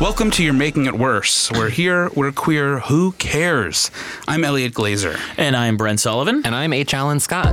Welcome 0.00 0.30
to 0.32 0.44
You're 0.44 0.54
Making 0.54 0.86
It 0.86 0.94
Worse. 0.94 1.50
We're 1.50 1.70
here, 1.70 2.08
we're 2.14 2.30
queer, 2.30 2.78
who 2.78 3.10
cares? 3.12 3.90
I'm 4.28 4.44
Elliot 4.44 4.72
Glazer. 4.72 5.18
And 5.36 5.56
I'm 5.56 5.76
Brent 5.76 5.98
Sullivan. 5.98 6.42
And 6.44 6.54
I'm 6.54 6.72
H. 6.72 6.94
Alan 6.94 7.18
Scott. 7.18 7.52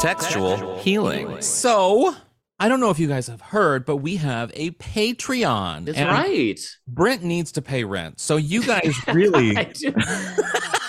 Textual 0.00 0.80
healing. 0.80 1.40
So, 1.42 2.16
I 2.60 2.68
don't 2.68 2.78
know 2.78 2.90
if 2.90 3.00
you 3.00 3.08
guys 3.08 3.26
have 3.26 3.40
heard, 3.40 3.84
but 3.84 3.96
we 3.96 4.16
have 4.16 4.52
a 4.54 4.70
Patreon. 4.72 5.86
That's 5.86 5.98
right. 5.98 6.60
Brent 6.86 7.24
needs 7.24 7.50
to 7.52 7.62
pay 7.62 7.82
rent. 7.82 8.20
So 8.20 8.36
you 8.36 8.62
guys 8.62 8.94
really 9.12 9.56
I, 9.56 9.72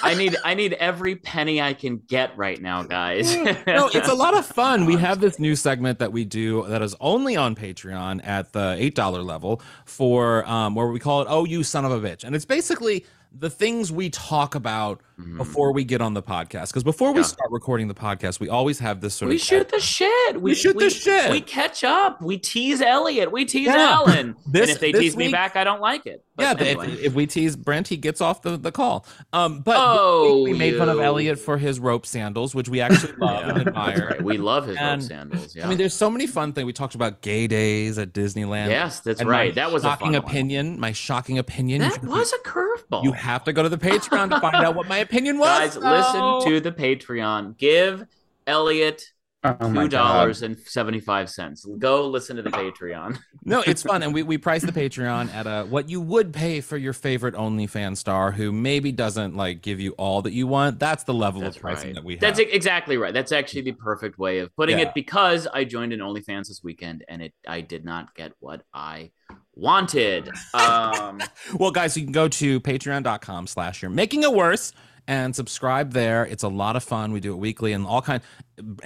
I 0.03 0.13
need 0.13 0.36
I 0.43 0.53
need 0.53 0.73
every 0.73 1.16
penny 1.16 1.59
I 1.59 1.73
can 1.73 1.97
get 2.08 2.38
right 2.38 2.61
now, 2.61 2.83
guys. 2.83 3.36
no, 3.67 3.89
it's 3.91 4.08
a 4.08 4.13
lot 4.13 4.38
of 4.38 4.45
fun. 4.45 4.86
We 4.86 4.95
have 4.97 5.19
this 5.19 5.39
new 5.39 5.55
segment 5.55 5.97
that 5.97 6.11
we 6.11 6.23
do 6.23 6.67
that 6.67 6.83
is 6.83 6.95
only 7.02 7.36
on 7.36 7.55
Patreon 7.55 8.21
at 8.23 8.53
the 8.53 8.75
eight 8.77 8.93
dollar 8.93 9.23
level 9.23 9.59
for 9.86 10.47
um, 10.47 10.75
where 10.75 10.88
we 10.88 10.99
call 10.99 11.23
it 11.23 11.27
"Oh, 11.27 11.45
you 11.45 11.63
son 11.63 11.83
of 11.83 11.91
a 11.91 11.99
bitch," 11.99 12.23
and 12.23 12.36
it's 12.36 12.45
basically 12.45 13.05
the 13.38 13.50
things 13.50 13.91
we 13.91 14.09
talk 14.09 14.55
about 14.55 15.02
before 15.38 15.72
we 15.72 15.83
get 15.86 16.02
on 16.02 16.14
the 16.14 16.22
podcast. 16.22 16.67
Because 16.67 16.83
before 16.83 17.11
we 17.14 17.22
Mm-hmm. 17.22 17.28
Start 17.30 17.52
recording 17.52 17.88
the 17.88 17.94
podcast, 17.94 18.39
we 18.42 18.50
always 18.50 18.80
have 18.80 19.00
this 19.02 19.14
sort 19.16 19.30
we 19.30 19.36
of 19.36 19.39
We 19.39 19.39
shoot 19.39 19.69
the 19.69 19.80
shit. 19.80 20.42
We, 20.42 20.53
shoot 20.55 20.77
the 20.77 20.89
shit. 20.89 21.31
We 21.31 21.39
catch 21.42 21.83
up. 21.86 22.22
We 22.22 22.38
tease 22.38 22.81
Elliot. 22.81 23.31
We 23.31 23.45
tease 23.45 23.67
Yeah. 23.67 23.92
Alan. 23.92 24.36
This- 24.47 24.64
and 24.64 24.69
if 24.72 24.80
they 24.80 24.92
this 24.92 25.02
tease 25.02 25.17
me 25.17 25.31
back, 25.31 25.55
I 25.55 25.64
don't 25.64 25.80
like 25.81 26.05
it. 26.05 26.23
But 26.36 26.59
yeah, 26.59 26.66
anyway. 26.67 26.92
if, 26.92 27.00
if 27.03 27.14
we 27.14 27.27
tease 27.27 27.55
Brent, 27.55 27.88
he 27.88 27.95
gets 27.95 28.19
off 28.19 28.42
the, 28.42 28.58
the 28.58 28.72
call. 28.73 29.05
Um, 29.31 29.61
but 29.61 29.77
Oh, 29.80 30.44
we, 30.44 30.52
we 30.52 30.58
made 30.59 30.77
fun 30.77 30.89
of. 30.89 30.99
Elliot 30.99 31.39
for 31.39 31.58
his 31.58 31.80
rope 31.80 32.05
sandals, 32.05 32.53
which 32.53 32.67
we 32.67 32.81
actually 32.81 33.14
love 33.20 33.42
Yeah, 33.45 33.49
and 33.55 33.67
admire. 33.70 34.08
right. 34.11 34.22
We 34.22 34.38
love 34.38 34.67
his 34.67 34.77
rope 34.80 35.02
sandals. 35.02 35.55
Yeah. 35.55 35.66
I 35.66 35.70
mean, 35.70 35.77
there's 35.77 35.94
so 35.94 36.09
many 36.09 36.27
fun 36.27 36.52
things. 36.52 36.66
We 36.66 36.73
talked 36.73 36.95
about 36.95 37.22
gay 37.22 37.47
days 37.47 37.97
at 37.97 38.11
Disneyland. 38.14 38.67
yes, 38.67 38.99
that's 38.99 39.22
And 39.22 39.30
right. 39.30 39.55
That 39.55 39.72
was 39.72 39.83
a 39.86 39.88
shocking 39.88 40.08
fun 40.08 40.14
one. 40.23 40.23
opinion. 40.31 40.80
My 40.80 40.92
shocking 40.92 41.38
opinion. 41.38 41.81
That 41.81 42.03
was 42.03 42.33
a 42.33 42.38
curveball. 42.39 43.03
You 43.05 43.14
have 43.25 43.43
to 43.45 43.53
go 43.53 43.63
to 43.63 43.69
the 43.69 43.77
Patreon 43.77 44.29
to 44.29 44.39
find 44.39 44.55
out 44.55 44.75
what 44.75 44.87
my 44.87 44.99
opinion 44.99 45.37
was. 45.37 45.47
Guys, 45.47 45.73
though. 45.75 45.89
listen 45.89 46.21
oh. 46.21 46.45
to 46.45 46.59
the 46.59 46.71
Patreon. 46.71 47.57
Give 47.57 48.05
Elliot 48.47 49.03
Oh 49.45 49.67
two 49.67 49.73
God. 49.73 49.89
dollars 49.89 50.41
and 50.41 50.57
seventy 50.57 50.99
five 50.99 51.29
cents. 51.29 51.65
Go 51.77 52.07
listen 52.07 52.35
to 52.37 52.41
the 52.41 52.49
Patreon. 52.49 53.19
No, 53.47 53.61
it's 53.67 53.83
fun, 53.83 54.01
and 54.01 54.11
we 54.11 54.23
we 54.23 54.39
price 54.39 54.63
the 54.63 54.71
Patreon 54.71 55.31
at 55.31 55.45
a 55.45 55.67
what 55.67 55.87
you 55.87 56.01
would 56.01 56.33
pay 56.33 56.61
for 56.61 56.77
your 56.77 56.93
favorite 56.93 57.35
OnlyFans 57.35 57.97
star 57.97 58.31
who 58.31 58.51
maybe 58.51 58.91
doesn't 58.91 59.35
like 59.35 59.61
give 59.61 59.80
you 59.80 59.91
all 59.99 60.23
that 60.23 60.33
you 60.33 60.47
want. 60.47 60.80
That's 60.80 61.03
the 61.03 61.14
level 61.14 61.41
That's 61.41 61.55
of 61.55 61.61
pricing 61.61 61.89
right. 61.89 61.95
that 61.95 62.03
we 62.03 62.14
have. 62.14 62.21
That's 62.21 62.39
exactly 62.39 62.97
right. 62.97 63.14
That's 63.14 63.31
actually 63.31 63.61
the 63.61 63.73
perfect 63.73 64.17
way 64.17 64.39
of 64.39 64.55
putting 64.55 64.80
Yeah. 64.80 64.85
it 64.85 64.95
because 64.95 65.45
I 65.45 65.64
joined 65.64 65.93
an 65.93 65.99
OnlyFans 65.99 66.47
this 66.47 66.61
weekend 66.64 67.05
and 67.08 67.21
it 67.21 67.33
I 67.47 67.61
did 67.61 67.85
not 67.85 68.15
get 68.15 68.31
what 68.39 68.64
I 68.73 69.11
wanted. 69.55 70.30
Um, 70.54 71.21
Well, 71.60 71.71
guys, 71.71 71.95
you 71.98 72.04
can 72.04 72.11
go 72.11 72.27
to 72.27 72.60
patreon.com 72.60 73.48
slash 73.48 73.82
you're 73.82 73.92
making 73.92 74.23
it 74.23 74.33
worse 74.33 74.73
and 75.08 75.36
subscribe 75.36 75.93
there. 75.93 76.26
It's 76.26 76.43
a 76.43 76.48
lot 76.48 76.76
of 76.76 76.83
fun. 76.83 77.11
We 77.11 77.20
do 77.20 77.33
it 77.33 77.38
weekly 77.38 77.73
and 77.73 77.86
all 77.86 78.02
kind 78.02 78.21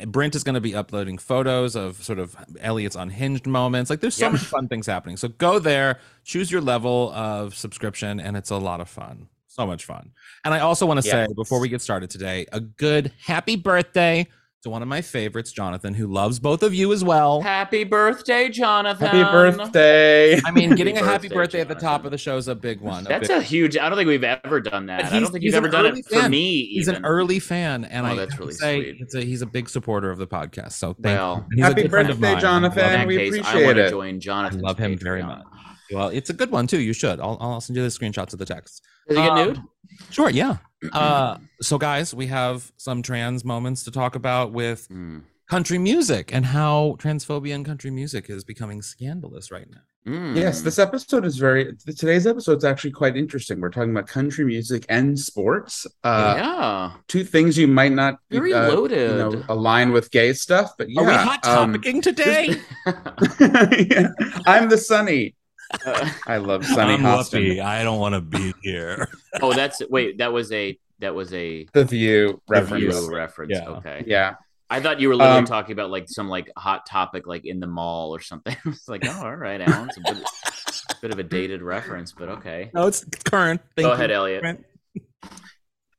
Brent 0.08 0.36
is 0.36 0.44
going 0.44 0.56
to 0.56 0.62
be 0.62 0.76
uploading 0.76 1.18
photos 1.18 1.76
of 1.76 2.04
sort 2.04 2.20
of 2.20 2.36
Elliot's 2.60 2.96
unhinged 2.96 3.48
moments. 3.48 3.90
Like 3.90 4.02
there's 4.02 4.16
so 4.16 4.26
Yep. 4.26 4.32
many 4.34 4.44
fun 4.44 4.68
things 4.68 4.86
happening. 4.88 5.16
So 5.18 5.28
go 5.30 5.60
there, 5.60 6.00
choose 6.24 6.52
your 6.52 6.62
level 6.62 7.12
of 7.14 7.56
subscription, 7.56 8.20
and 8.20 8.36
it's 8.36 8.50
a 8.50 8.58
lot 8.58 8.82
of 8.82 8.90
fun. 8.90 9.28
So 9.48 9.66
much 9.66 9.86
fun. 9.86 10.12
And 10.46 10.54
I 10.54 10.60
also 10.60 10.86
want 10.86 10.98
to 11.00 11.02
say 11.04 11.28
before 11.36 11.60
we 11.60 11.70
get 11.70 11.82
started 11.82 12.10
today, 12.10 12.46
a 12.52 12.60
good 12.60 13.12
happy 13.24 13.56
birthday 13.56 14.28
to 14.64 14.70
one 14.70 14.82
of 14.82 14.88
my 14.90 15.00
favorites, 15.02 15.54
Jonathan, 15.54 15.94
who 15.94 16.06
loves 16.08 16.38
both 16.38 16.64
of 16.64 16.74
you 16.74 16.92
as 16.92 17.02
well. 17.02 17.40
happy 17.42 17.86
birthday, 17.86 18.50
Jonathan. 18.50 19.08
Happy 19.08 19.24
birthday. 19.24 20.38
I 20.46 20.52
mean, 20.52 20.76
getting 20.76 20.98
a 20.98 21.00
Happy 21.00 21.10
happy 21.12 21.28
birthday, 21.30 21.36
birthday 21.36 21.62
at 21.62 21.68
the 21.70 21.76
top 21.76 22.04
of 22.04 22.12
the 22.12 22.18
show 22.18 22.36
is 22.36 22.50
a 22.50 22.56
big 22.56 22.82
one. 22.82 23.06
That's 23.06 23.30
big 23.30 23.38
a 23.38 23.42
huge. 23.42 23.78
I 23.78 23.88
don't 23.88 23.98
think 23.98 24.08
we've 24.10 24.24
ever 24.24 24.60
done 24.60 24.88
that. 24.88 25.06
I 25.06 25.20
don't 25.22 25.32
think 25.32 25.44
he's 25.44 25.54
you've 25.54 25.56
ever 25.64 25.70
done 25.70 25.86
early 25.86 26.00
it 26.00 26.06
for 26.08 26.16
fan. 26.20 26.32
me. 26.32 26.66
He's 26.66 26.90
an 26.90 27.06
early 27.06 27.40
fan, 27.40 27.86
and 27.86 28.06
Oh, 28.06 28.10
I 28.10 28.16
that's 28.16 28.38
really 28.38 28.54
say 28.54 28.98
sweet. 28.98 29.14
a, 29.16 29.26
he's 29.26 29.42
a 29.42 29.46
big 29.46 29.70
supporter 29.70 30.12
of 30.12 30.18
the 30.18 30.28
podcast. 30.28 30.74
So 30.74 30.94
thank 30.94 31.06
Well, 31.18 31.36
you. 31.36 31.42
And 31.44 31.54
he's 31.54 31.60
a 31.64 31.68
happy 31.70 31.82
good 31.84 31.92
friend 31.92 32.10
of 32.10 32.18
birthday, 32.20 32.34
mine. 32.34 32.42
Jonathan. 32.42 32.84
I 32.84 32.88
In 32.88 32.92
love 32.92 33.00
that 33.00 33.08
we 33.08 33.18
case, 33.18 33.34
I 33.34 33.38
appreciate 33.40 33.66
want 33.66 33.78
to 33.78 33.86
it. 33.86 33.90
join 33.92 34.20
Jonathan. 34.20 34.60
Love 34.62 34.78
him 34.78 34.98
very 34.98 35.24
much. 35.24 35.44
Well, 35.92 36.10
it's 36.10 36.30
a 36.30 36.34
good 36.34 36.52
one 36.52 36.68
too. 36.68 36.80
You 36.82 36.94
should. 36.94 37.20
I'll, 37.20 37.38
I'll 37.40 37.62
send 37.62 37.78
you 37.78 37.84
the 37.84 37.90
screenshots 37.90 38.34
of 38.34 38.40
the 38.40 38.46
text. 38.46 38.84
Does 39.08 39.18
he 39.18 39.24
get 39.24 39.32
Um, 39.32 39.48
nude? 39.48 39.62
Sure. 40.12 40.30
Yeah. 40.30 40.58
Uh, 40.94 41.38
so, 41.62 41.78
guys, 41.78 42.14
we 42.14 42.28
have 42.28 42.72
some 42.78 43.02
trans 43.02 43.44
moments 43.44 43.84
to 43.84 43.92
talk 43.92 44.16
about 44.16 44.54
with 44.54 44.88
Mm. 44.88 45.24
country 45.50 45.78
music 45.78 46.34
and 46.34 46.46
how 46.46 46.96
transphobia 47.00 47.54
in 47.54 47.66
country 47.66 47.92
music 47.92 48.30
is 48.30 48.46
becoming 48.46 48.82
scandalous 48.82 49.52
right 49.52 49.68
now. 49.70 49.82
Mm. 50.08 50.38
Yes, 50.38 50.62
this 50.62 50.80
episode 50.80 51.26
is 51.26 51.38
very. 51.38 51.76
Today's 51.86 52.26
episode 52.26 52.60
is 52.60 52.64
actually 52.64 52.92
quite 52.92 53.18
interesting. 53.18 53.60
We're 53.60 53.72
talking 53.72 53.92
about 53.92 54.08
country 54.08 54.46
music 54.46 54.86
and 54.88 55.20
sports. 55.20 55.86
Uh, 56.06 56.36
yeah. 56.38 56.92
Two 57.10 57.26
things 57.26 57.58
you 57.58 57.68
might 57.68 57.92
not 57.92 58.20
Very 58.32 58.54
uh, 58.54 58.70
loaded. 58.70 59.12
You 59.12 59.18
know, 59.18 59.44
align 59.50 59.92
with 59.92 60.12
gay 60.12 60.32
stuff, 60.32 60.72
but 60.78 60.90
yeah. 60.90 61.02
Are 61.02 61.06
we 61.08 61.12
hot 61.14 61.46
um, 61.46 61.74
topicing 61.74 62.02
today? 62.02 62.56
yeah. 63.92 64.08
I'm 64.48 64.70
the 64.70 64.78
Sunny. 64.78 65.36
Uh, 65.86 66.10
I 66.28 66.38
love 66.38 66.66
Sunny 66.76 66.94
I'm 66.94 67.02
Hostin. 67.02 67.42
Whoopi. 67.58 67.64
I 67.64 67.84
don't 67.84 68.00
want 68.00 68.16
to 68.16 68.22
be 68.22 68.54
here. 68.64 69.10
oh, 69.42 69.54
that's 69.54 69.82
wait. 69.90 70.18
That 70.18 70.34
was 70.34 70.52
a 70.52 70.78
that 71.00 71.14
was 71.16 71.34
a 71.34 71.66
The 71.74 71.86
View 71.86 72.42
reference. 72.50 72.84
review 72.84 73.16
reference. 73.16 73.52
Yeah. 73.54 73.70
Okay. 73.70 74.04
Yeah. 74.08 74.36
I 74.72 74.80
thought 74.82 75.00
you 75.00 75.08
were 75.08 75.16
literally 75.16 75.40
Um, 75.40 75.46
talking 75.46 75.72
about 75.74 75.90
like 75.90 76.08
some 76.10 76.30
like 76.30 76.52
hot 76.56 76.86
topic 76.86 77.26
like 77.26 77.46
in 77.46 77.60
the 77.60 77.68
mall 77.68 78.14
or 78.16 78.20
something. 78.20 78.56
it's 78.66 78.88
like, 78.88 79.04
oh, 79.06 79.22
all 79.26 79.36
right, 79.36 79.60
Alan. 79.62 79.90
It's 79.90 79.98
a 79.98 80.14
bit, 80.14 80.24
bit 81.02 81.12
of 81.12 81.20
a 81.20 81.24
dated 81.24 81.62
reference, 81.64 82.12
but 82.12 82.30
okay. 82.30 82.70
no, 82.74 82.86
it's 82.86 83.04
current. 83.26 83.62
Thank 83.76 83.86
Go 83.86 83.90
you. 83.90 83.94
ahead, 83.94 84.12
Elliot. 84.12 84.64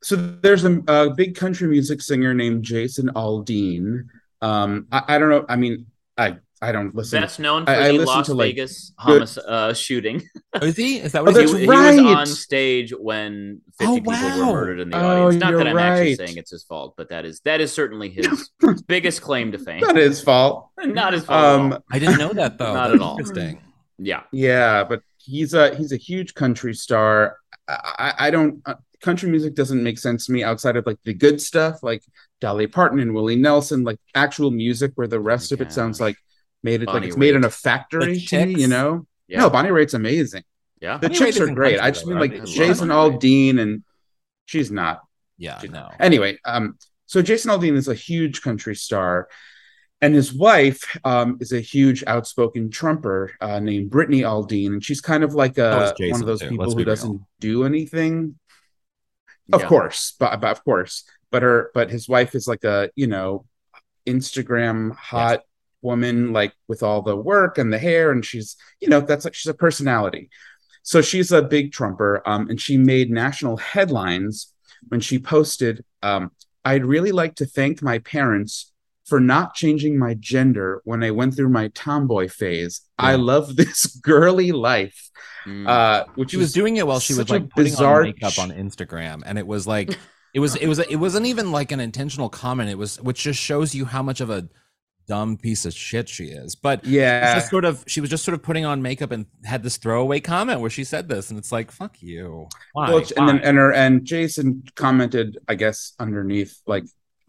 So 0.02 0.16
there's 0.16 0.64
a, 0.64 0.80
a 0.88 1.10
big 1.14 1.34
country 1.34 1.68
music 1.68 2.00
singer 2.00 2.32
named 2.32 2.62
Jason 2.62 3.08
Aldean. 3.10 4.06
Um, 4.40 4.86
I, 4.90 5.02
I 5.08 5.18
don't 5.18 5.28
know. 5.28 5.44
I 5.48 5.56
mean, 5.56 5.86
I 6.16 6.36
I 6.62 6.72
don't 6.72 6.94
listen. 6.94 7.22
Best 7.22 7.40
known 7.40 7.64
for 7.64 7.70
I- 7.70 7.74
I 7.74 7.86
the 7.88 7.92
listen 7.94 8.06
Las 8.06 8.26
to, 8.26 8.34
like, 8.34 8.48
Vegas 8.50 8.92
good- 9.06 9.22
homic- 9.22 9.44
uh, 9.48 9.72
shooting. 9.72 10.22
Oh, 10.52 10.66
is 10.66 10.76
he? 10.76 10.98
Is 10.98 11.12
that 11.12 11.20
Oh, 11.20 11.24
what 11.24 11.34
he, 11.36 11.40
that's 11.40 11.52
he 11.58 11.66
right. 11.66 12.02
was 12.02 12.14
on 12.16 12.26
stage 12.26 12.92
when 12.98 13.60
50 13.78 13.84
Oh, 13.86 13.94
people 13.94 14.12
wow. 14.12 14.38
were 14.38 14.52
murdered 14.52 14.80
in 14.80 14.90
the 14.90 14.96
Oh, 14.98 15.26
audience. 15.26 15.40
Not 15.42 15.54
that 15.56 15.66
I'm 15.68 15.78
actually 15.78 16.16
saying 16.16 16.36
it's 16.36 16.50
his 16.50 16.62
fault, 16.64 16.94
but 16.98 17.08
that 17.08 17.24
is 17.24 17.40
that 17.46 17.60
is 17.62 17.72
certainly 17.72 18.10
his 18.10 18.50
biggest 18.86 19.22
claim 19.22 19.52
to 19.52 19.58
fame. 19.58 19.80
Not 19.80 19.96
his 19.96 20.20
fault. 20.22 20.68
Not 20.84 21.12
his 21.14 21.24
fault. 21.24 21.38
at 21.38 21.44
all. 21.60 21.72
Um, 21.74 21.82
I 21.90 21.98
didn't 21.98 22.18
know 22.18 22.32
that 22.34 22.58
though. 22.58 22.74
Not 22.74 22.88
That's 22.90 22.94
at 22.96 23.00
all. 23.06 23.18
Interesting. 23.18 23.60
yeah. 23.98 24.22
yeah, 24.32 24.84
but 24.84 25.02
he's 25.16 25.54
a 25.54 25.74
he's 25.76 25.92
a 25.92 25.96
huge 25.96 26.34
country 26.34 26.74
star. 26.74 27.36
I, 27.68 27.78
I, 27.98 28.14
I 28.26 28.30
don't 28.30 28.60
uh, 28.66 28.74
country 29.02 29.30
music 29.30 29.54
doesn't 29.54 29.82
make 29.82 29.98
sense 29.98 30.26
to 30.26 30.32
me 30.32 30.44
outside 30.44 30.76
of 30.76 30.84
like 30.84 30.98
the 31.04 31.14
good 31.14 31.40
stuff, 31.40 31.82
like 31.82 32.02
Dolly 32.42 32.66
Parton 32.66 33.00
and 33.00 33.14
Willie 33.14 33.36
Nelson, 33.36 33.82
like 33.82 33.98
actual 34.14 34.50
music 34.50 34.92
where 34.96 35.06
the 35.08 35.20
rest 35.20 35.52
of 35.52 35.62
it 35.62 35.72
sounds 35.72 36.00
like 36.02 36.16
made 36.62 36.82
it 36.82 36.86
Bonnie 36.86 37.00
like 37.00 37.08
it's 37.08 37.16
made 37.16 37.34
in 37.34 37.42
Raitt. 37.42 37.46
a 37.46 37.50
factory 37.50 38.20
to 38.20 38.46
me, 38.46 38.60
you 38.60 38.68
know. 38.68 39.06
Yeah. 39.28 39.40
No, 39.40 39.50
Bonnie 39.50 39.70
Raitt's 39.70 39.94
amazing. 39.94 40.42
yeah. 40.80 40.98
The 40.98 41.08
Bonnie 41.08 41.18
chicks 41.18 41.38
Raitt 41.38 41.50
are 41.50 41.54
great. 41.54 41.80
I 41.80 41.90
just 41.90 42.06
mean 42.06 42.18
like 42.18 42.34
I 42.34 42.44
Jason 42.44 42.88
Bonnie 42.88 43.16
Aldean 43.18 43.60
and 43.60 43.84
she's 44.46 44.70
not. 44.70 45.00
Yeah, 45.38 45.58
She's 45.58 45.70
no. 45.70 45.88
Anyway, 45.98 46.38
um, 46.44 46.76
so 47.06 47.22
Jason 47.22 47.50
Aldean 47.50 47.74
is 47.76 47.88
a 47.88 47.94
huge 47.94 48.42
country 48.42 48.74
star, 48.76 49.28
and 50.02 50.14
his 50.14 50.34
wife 50.34 50.98
um, 51.02 51.38
is 51.40 51.52
a 51.52 51.60
huge 51.60 52.04
outspoken 52.06 52.70
Trumper 52.70 53.32
uh, 53.40 53.58
named 53.58 53.90
Brittany 53.90 54.20
Aldean, 54.20 54.66
and 54.74 54.84
she's 54.84 55.00
kind 55.00 55.24
of 55.24 55.34
like 55.34 55.56
So 55.56 55.94
a, 55.98 56.10
one 56.10 56.20
of 56.20 56.26
those 56.26 56.40
too. 56.40 56.50
people 56.50 56.70
who 56.70 56.76
real. 56.76 56.84
doesn't 56.84 57.22
do 57.40 57.64
anything. 57.64 58.38
Of 59.52 59.62
Yeah. 59.62 59.68
course, 59.68 60.14
but, 60.20 60.40
but 60.42 60.50
of 60.50 60.62
course, 60.62 61.04
but 61.30 61.42
her 61.42 61.70
but 61.72 61.90
his 61.90 62.06
wife 62.06 62.34
is 62.34 62.46
like 62.46 62.64
a 62.64 62.90
you 62.94 63.06
know 63.06 63.46
Instagram 64.06 64.94
hot 64.94 65.40
woman 65.82 66.32
like 66.32 66.52
with 66.68 66.82
all 66.82 67.02
the 67.02 67.16
work 67.16 67.58
and 67.58 67.72
the 67.72 67.78
hair 67.78 68.10
and 68.10 68.24
she's 68.24 68.56
you 68.80 68.88
know 68.88 69.00
that's 69.00 69.24
like 69.24 69.34
she's 69.34 69.50
a 69.50 69.54
personality 69.54 70.28
so 70.82 71.00
she's 71.02 71.32
a 71.32 71.42
big 71.42 71.72
trumper 71.72 72.22
um, 72.26 72.48
and 72.48 72.60
she 72.60 72.76
made 72.76 73.10
national 73.10 73.56
headlines 73.56 74.52
when 74.88 75.00
she 75.00 75.18
posted 75.18 75.84
um, 76.02 76.30
i'd 76.64 76.84
really 76.84 77.12
like 77.12 77.34
to 77.34 77.46
thank 77.46 77.82
my 77.82 77.98
parents 78.00 78.72
for 79.06 79.20
not 79.20 79.54
changing 79.54 79.98
my 79.98 80.14
gender 80.14 80.82
when 80.84 81.02
i 81.02 81.10
went 81.10 81.34
through 81.34 81.48
my 81.48 81.68
tomboy 81.68 82.28
phase 82.28 82.82
i 82.98 83.14
love 83.14 83.56
this 83.60 83.86
girly 83.86 84.52
life 84.52 85.06
Mm. 85.46 85.66
uh 85.66 86.04
which 86.16 86.32
she 86.32 86.36
was 86.36 86.48
is 86.48 86.52
doing 86.52 86.76
it 86.76 86.86
while 86.86 87.00
she 87.00 87.14
was 87.14 87.20
such 87.20 87.30
a 87.30 87.32
like 87.32 87.48
putting 87.48 87.72
bizarre 87.72 88.00
on 88.00 88.08
makeup 88.08 88.38
on 88.38 88.50
Instagram, 88.50 89.22
and 89.24 89.38
it 89.38 89.46
was 89.46 89.66
like 89.66 89.98
it 90.34 90.40
was 90.40 90.54
it 90.56 90.66
was 90.66 90.80
it 90.80 90.96
wasn't 90.96 91.24
even 91.24 91.50
like 91.50 91.72
an 91.72 91.80
intentional 91.80 92.28
comment. 92.28 92.68
It 92.68 92.76
was 92.76 93.00
which 93.00 93.22
just 93.22 93.40
shows 93.40 93.74
you 93.74 93.86
how 93.86 94.02
much 94.02 94.20
of 94.20 94.28
a 94.28 94.50
dumb 95.10 95.36
piece 95.36 95.64
of 95.66 95.72
shit 95.74 96.08
she 96.08 96.26
is. 96.26 96.54
But 96.54 96.84
yeah 96.86 97.34
just 97.34 97.50
sort 97.50 97.64
of 97.64 97.82
she 97.88 98.00
was 98.00 98.08
just 98.10 98.24
sort 98.24 98.34
of 98.34 98.42
putting 98.42 98.64
on 98.64 98.80
makeup 98.80 99.10
and 99.10 99.26
had 99.44 99.62
this 99.64 99.76
throwaway 99.76 100.20
comment 100.20 100.60
where 100.60 100.70
she 100.70 100.84
said 100.84 101.08
this, 101.08 101.30
and 101.30 101.38
it's 101.38 101.50
like 101.50 101.70
fuck 101.72 102.00
you. 102.00 102.46
Why? 102.72 102.90
Well, 102.90 103.04
and 103.16 103.28
then 103.28 103.38
and 103.40 103.58
her 103.58 103.72
and 103.72 104.04
Jason 104.04 104.62
commented, 104.76 105.38
I 105.48 105.54
guess, 105.56 105.94
underneath, 105.98 106.60
like, 106.66 106.84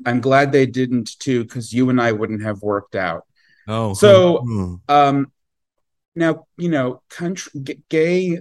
I'm 0.06 0.22
glad 0.22 0.51
they 0.51 0.66
didn't 0.68 1.18
too, 1.19 1.44
because 1.44 1.74
you 1.74 1.89
and 1.89 2.00
I 2.00 2.12
wouldn't 2.12 2.44
have 2.44 2.62
worked 2.62 2.95
out. 2.95 3.24
oh 3.68 3.94
so- 3.95 4.42
hmm. 4.45 4.75
Um 4.88 5.31
now, 6.16 6.45
you 6.57 6.69
know, 6.69 7.01
country 7.10 7.51
g- 7.63 7.81
gay 7.89 8.39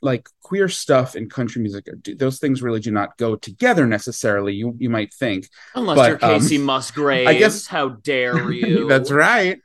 like 0.00 0.28
queer 0.42 0.68
stuff 0.68 1.14
and 1.14 1.30
country 1.30 1.60
music, 1.60 1.86
do- 2.02 2.14
those 2.14 2.38
things 2.38 2.62
really 2.62 2.80
do 2.80 2.90
not 2.90 3.16
go 3.16 3.34
together 3.36 3.86
necessarily. 3.86 4.54
You 4.54 4.74
you 4.78 4.90
might 4.90 5.12
think. 5.14 5.48
Unless 5.74 5.96
but, 5.96 6.08
you're 6.10 6.18
Kacey 6.18 6.58
um, 6.58 6.64
Musgraves. 6.72 7.28
I 7.28 7.34
guess- 7.38 7.66
how 7.66 7.88
dare 7.88 8.50
you? 8.52 8.88
That's 8.88 9.10
right. 9.10 9.60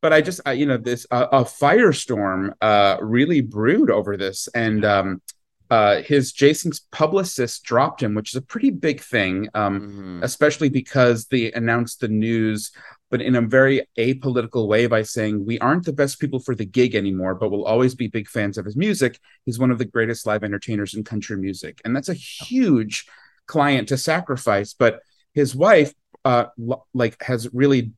But 0.00 0.12
I 0.12 0.20
just, 0.20 0.40
I, 0.46 0.52
you 0.52 0.64
know, 0.66 0.76
this 0.76 1.06
uh, 1.10 1.26
a 1.32 1.44
firestorm 1.44 2.52
uh, 2.60 2.98
really 3.00 3.40
brewed 3.40 3.90
over 3.90 4.16
this, 4.16 4.48
and 4.54 4.84
um, 4.84 5.22
uh, 5.70 6.02
his 6.02 6.30
Jason's 6.32 6.80
publicist 6.92 7.64
dropped 7.64 8.00
him, 8.02 8.14
which 8.14 8.30
is 8.32 8.36
a 8.36 8.42
pretty 8.42 8.70
big 8.70 9.00
thing, 9.00 9.48
um, 9.54 9.80
Mhm. 9.80 10.22
especially 10.22 10.68
because 10.68 11.26
they 11.26 11.50
announced 11.52 11.98
the 12.00 12.06
news, 12.08 12.70
but 13.10 13.22
in 13.22 13.36
a 13.36 13.40
very 13.40 13.86
apolitical 13.98 14.66
way 14.66 14.86
by 14.86 15.02
saying 15.02 15.44
we 15.44 15.58
aren't 15.58 15.84
the 15.84 15.92
best 15.92 16.18
people 16.20 16.38
for 16.38 16.54
the 16.54 16.64
gig 16.64 16.94
anymore, 16.94 17.34
but 17.34 17.50
we'll 17.50 17.64
always 17.64 17.94
be 17.94 18.06
big 18.06 18.28
fans 18.28 18.58
of 18.58 18.64
his 18.64 18.76
music. 18.76 19.18
He's 19.46 19.58
one 19.58 19.70
of 19.70 19.78
the 19.78 19.84
greatest 19.84 20.26
live 20.26 20.44
entertainers 20.44 20.94
in 20.94 21.04
country 21.04 21.36
music, 21.36 21.80
and 21.84 21.94
that's 21.94 22.08
a 22.08 22.14
huge 22.14 23.06
client 23.46 23.88
to 23.88 23.96
sacrifice. 23.96 24.74
But 24.74 25.00
his 25.32 25.54
wife, 25.54 25.94
uh, 26.24 26.46
like, 26.92 27.22
has 27.22 27.48
really 27.52 27.92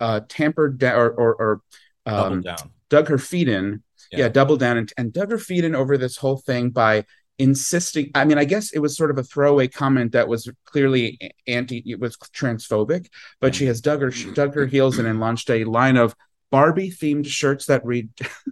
uh, 0.00 0.20
tampered 0.28 0.78
down 0.78 0.96
or 0.96 1.10
or, 1.10 1.34
or 1.34 1.60
um, 2.06 2.40
down. 2.42 2.56
dug 2.88 3.08
her 3.08 3.18
feet 3.18 3.48
in. 3.48 3.82
Yeah. 4.10 4.18
Yeah, 4.18 4.28
doubled 4.28 4.60
down 4.60 4.76
and, 4.76 4.92
and 4.98 5.10
dug 5.10 5.30
her 5.30 5.38
feet 5.38 5.64
in 5.64 5.74
over 5.74 5.96
this 5.96 6.18
whole 6.18 6.36
thing 6.36 6.68
by 6.68 7.06
insisting. 7.42 8.10
I 8.14 8.24
mean, 8.24 8.38
I 8.38 8.44
guess 8.44 8.72
it 8.72 8.78
was 8.78 8.96
sort 8.96 9.10
of 9.10 9.18
a 9.18 9.22
throwaway 9.22 9.68
comment 9.68 10.12
that 10.12 10.28
was 10.28 10.48
clearly 10.64 11.18
anti, 11.46 11.82
it 11.86 11.98
was 12.00 12.16
transphobic, 12.16 13.08
but 13.40 13.54
she 13.54 13.66
has 13.66 13.80
dug 13.80 14.00
her 14.00 14.10
dug 14.34 14.54
her 14.54 14.66
heels 14.66 14.98
in 14.98 15.06
and 15.06 15.20
launched 15.20 15.50
a 15.50 15.64
line 15.64 15.96
of 15.96 16.14
Barbie 16.50 16.90
themed 16.90 17.26
shirts 17.26 17.66
that 17.66 17.84
read 17.84 18.08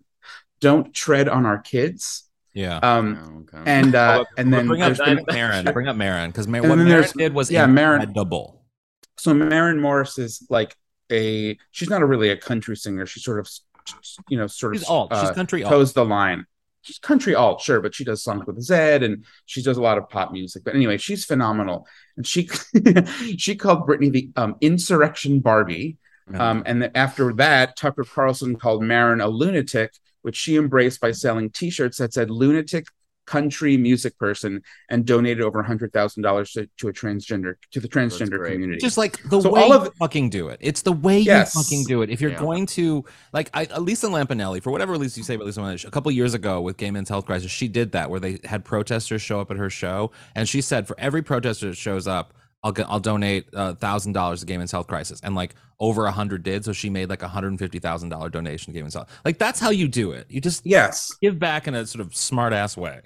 "Don't 0.61 0.93
tread 0.95 1.29
on 1.29 1.47
our 1.47 1.59
kids." 1.59 2.25
Yeah. 2.53 2.79
Um, 2.79 3.47
Oh, 3.53 3.59
okay. 3.59 3.71
and 3.71 3.95
uh, 3.95 4.21
Oh, 4.23 4.27
and 4.37 4.53
then 4.53 4.67
bring 4.67 4.83
up, 4.83 4.89
there's 4.89 4.99
bring 4.99 5.17
been- 5.25 5.35
Maren. 5.35 5.65
Bring 5.73 5.89
up 5.89 5.97
Maren 5.97 6.31
because 6.31 6.49
Mar- 6.49 6.63
what 6.63 6.77
then 6.77 6.89
Maren 6.89 7.09
did 7.17 7.33
was 7.35 7.51
yeah, 7.51 7.67
Maren- 7.67 8.13
double. 8.13 8.65
so 9.17 9.33
Maren 9.33 9.81
Morris 9.81 10.19
is 10.19 10.45
like 10.51 10.75
a 11.13 11.57
she's 11.71 11.89
not 11.89 12.03
a 12.03 12.07
really 12.07 12.29
a 12.31 12.37
country 12.37 12.77
singer. 12.77 13.07
She's 13.07 13.23
sort 13.25 13.39
of 13.39 13.49
you 14.29 14.37
know 14.37 14.47
sort 14.49 14.75
She's 14.75 14.83
of 14.85 14.91
alt. 14.91 15.13
She's 15.15 15.31
uh, 15.31 15.35
country 15.35 15.63
alt. 15.63 15.71
toes 15.73 15.93
the 15.93 16.05
line. 16.05 16.45
She's 16.82 16.99
country 16.99 17.35
alt, 17.35 17.61
sure, 17.61 17.81
but 17.81 17.94
she 17.94 18.05
does 18.05 18.23
songs 18.23 18.47
with 18.47 18.59
Zedd 18.59 19.05
and 19.05 19.25
she 19.44 19.62
does 19.62 19.77
a 19.77 19.82
lot 19.82 19.99
of 19.99 20.09
pop 20.09 20.32
music. 20.32 20.65
But 20.65 20.75
anyway, 20.75 20.97
she's 20.97 21.25
phenomenal. 21.25 21.87
And 22.17 22.27
she 22.27 22.49
she 23.37 23.55
called 23.55 23.87
Brittany 23.87 24.11
the 24.11 24.31
um, 24.37 24.56
insurrection 24.61 25.41
Barbie. 25.41 25.99
Um, 26.32 26.62
and 26.65 26.81
then 26.81 26.93
after 26.94 27.32
that, 27.35 27.77
Tucker 27.77 28.05
Carlson 28.05 28.56
called 28.56 28.85
Maren 28.85 29.21
a 29.21 29.29
lunatic, 29.29 29.93
which 30.23 30.37
she 30.37 30.56
embraced 30.56 31.00
by 31.00 31.11
selling 31.11 31.50
T-shirts 31.50 31.99
that 31.99 32.12
said 32.12 32.31
"lunatic 32.31 32.87
country 33.31 33.77
music 33.77 34.19
person" 34.19 34.62
and 34.91 35.06
donated 35.06 35.43
over 35.43 35.62
hundred 35.62 35.93
thousand 35.93 36.23
dollars 36.23 36.53
to 36.53 36.69
to 36.79 36.88
a 36.88 36.93
transgender 36.93 37.55
to 37.73 37.79
the 37.81 37.88
transgender 37.88 38.38
great. 38.38 38.53
community. 38.55 38.81
just 38.81 38.99
like 38.99 39.23
the 39.31 39.41
So 39.41 39.53
way 39.53 39.62
all 39.62 39.73
of 39.73 39.85
you 39.85 39.93
fucking 39.99 40.31
do 40.31 40.49
it. 40.49 40.59
It's 40.61 40.82
the 40.82 40.93
way 41.06 41.19
Yes. 41.21 41.55
you 41.55 41.62
fucking 41.62 41.85
do 41.85 42.03
it. 42.03 42.11
If 42.11 42.21
you're 42.21 42.32
Yeah. 42.32 42.38
going 42.49 42.67
to 42.79 43.05
like 43.32 43.49
I, 43.55 43.65
Lisa 43.79 44.09
Lampanelli, 44.09 44.62
for 44.62 44.71
whatever 44.71 44.99
Lisa 44.99 45.21
you 45.21 45.25
say 45.25 45.35
about 45.37 45.47
Lisa 45.47 45.61
Lampanelli, 45.61 45.87
a 45.87 45.91
couple 45.91 46.11
years 46.12 46.35
ago 46.35 46.61
with 46.61 46.77
Gay 46.77 46.91
Men's 46.91 47.09
Health 47.09 47.27
Crisis, 47.27 47.50
she 47.50 47.69
did 47.69 47.93
that 47.93 48.11
where 48.11 48.21
they 48.21 48.38
had 48.44 48.65
protesters 48.65 49.23
show 49.23 49.41
up 49.41 49.50
at 49.50 49.56
her 49.56 49.71
show, 49.71 50.11
and 50.35 50.49
she 50.49 50.61
said 50.61 50.87
for 50.88 50.97
every 50.99 51.23
protester 51.23 51.69
that 51.69 51.76
shows 51.76 52.06
up, 52.09 52.35
I'll 52.62 52.73
get, 52.73 52.87
I'll 52.91 53.00
donate 53.00 53.47
a 53.55 53.75
thousand 53.75 54.12
dollars 54.12 54.41
to 54.41 54.47
Gay 54.47 54.59
Men's 54.59 54.71
Health 54.73 54.87
Crisis, 54.87 55.19
and 55.23 55.35
like 55.35 55.55
over 55.79 56.05
a 56.05 56.12
hundred 56.12 56.43
did, 56.43 56.62
so 56.65 56.73
she 56.75 56.91
made 56.91 57.09
like 57.09 57.23
a 57.23 57.29
hundred 57.29 57.49
and 57.49 57.59
fifty 57.59 57.79
thousand 57.79 58.11
dollar 58.11 58.29
donation 58.29 58.67
to 58.73 58.79
Gay 58.79 58.83
Men's 58.83 58.93
Health. 58.94 59.09
Like 59.25 59.38
that's 59.38 59.59
how 59.61 59.71
you 59.71 59.88
do 59.88 60.12
it. 60.12 60.26
You 60.29 60.43
just 60.43 60.67
yes, 60.67 61.11
give 61.23 61.38
back 61.38 61.67
in 61.69 61.75
a 61.75 61.87
sort 61.87 62.05
of 62.05 62.15
smart 62.15 62.53
ass 62.53 62.76
way. 62.76 63.00